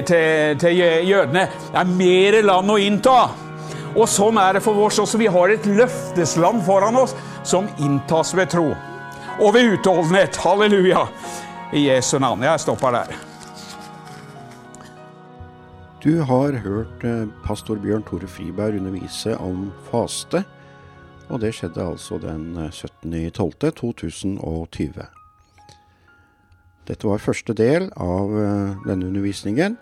til, 0.07 0.57
til 0.59 0.79
jødene, 0.79 1.45
det 1.69 1.83
er 1.83 1.93
mer 1.93 2.38
land 2.45 2.71
å 2.71 2.77
innta. 2.81 3.29
Og 3.95 4.09
sånn 4.09 4.37
er 4.41 4.53
det 4.57 4.63
for 4.63 4.77
oss 4.85 4.99
også. 5.01 5.17
Vi 5.21 5.27
har 5.31 5.49
et 5.53 5.65
løftesland 5.65 6.63
foran 6.67 6.95
oss 6.99 7.15
som 7.47 7.67
inntas 7.81 8.35
ved 8.37 8.47
tro. 8.53 8.67
Og 9.39 9.53
ved 9.55 9.73
utholdenhet. 9.77 10.37
Halleluja. 10.43 11.07
I 11.73 11.87
Jesu 11.87 12.19
navn. 12.19 12.43
Jeg 12.45 12.59
stopper 12.63 12.91
der. 12.95 13.09
Du 15.99 16.21
har 16.23 16.55
hørt 16.63 17.03
eh, 17.03 17.27
pastor 17.43 17.75
Bjørn 17.75 18.07
Tore 18.07 18.23
Friberg 18.31 18.79
undervise 18.79 19.35
om 19.43 19.67
faste, 19.89 20.47
og 21.27 21.43
det 21.43 21.51
skjedde 21.57 21.83
altså 21.83 22.15
den 22.23 22.55
17.12.2020. 22.55 25.03
Eh, 25.03 25.11
Dette 26.87 27.03
var 27.03 27.19
første 27.19 27.51
del 27.53 27.91
av 27.99 28.31
eh, 28.31 28.79
denne 28.87 29.11
undervisningen, 29.11 29.75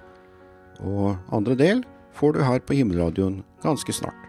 og 0.81 1.21
andre 1.29 1.53
del 1.59 1.85
får 2.17 2.33
du 2.33 2.43
her 2.43 2.59
på 2.59 2.73
Himmelradioen 2.73 3.43
ganske 3.63 3.93
snart. 3.93 4.26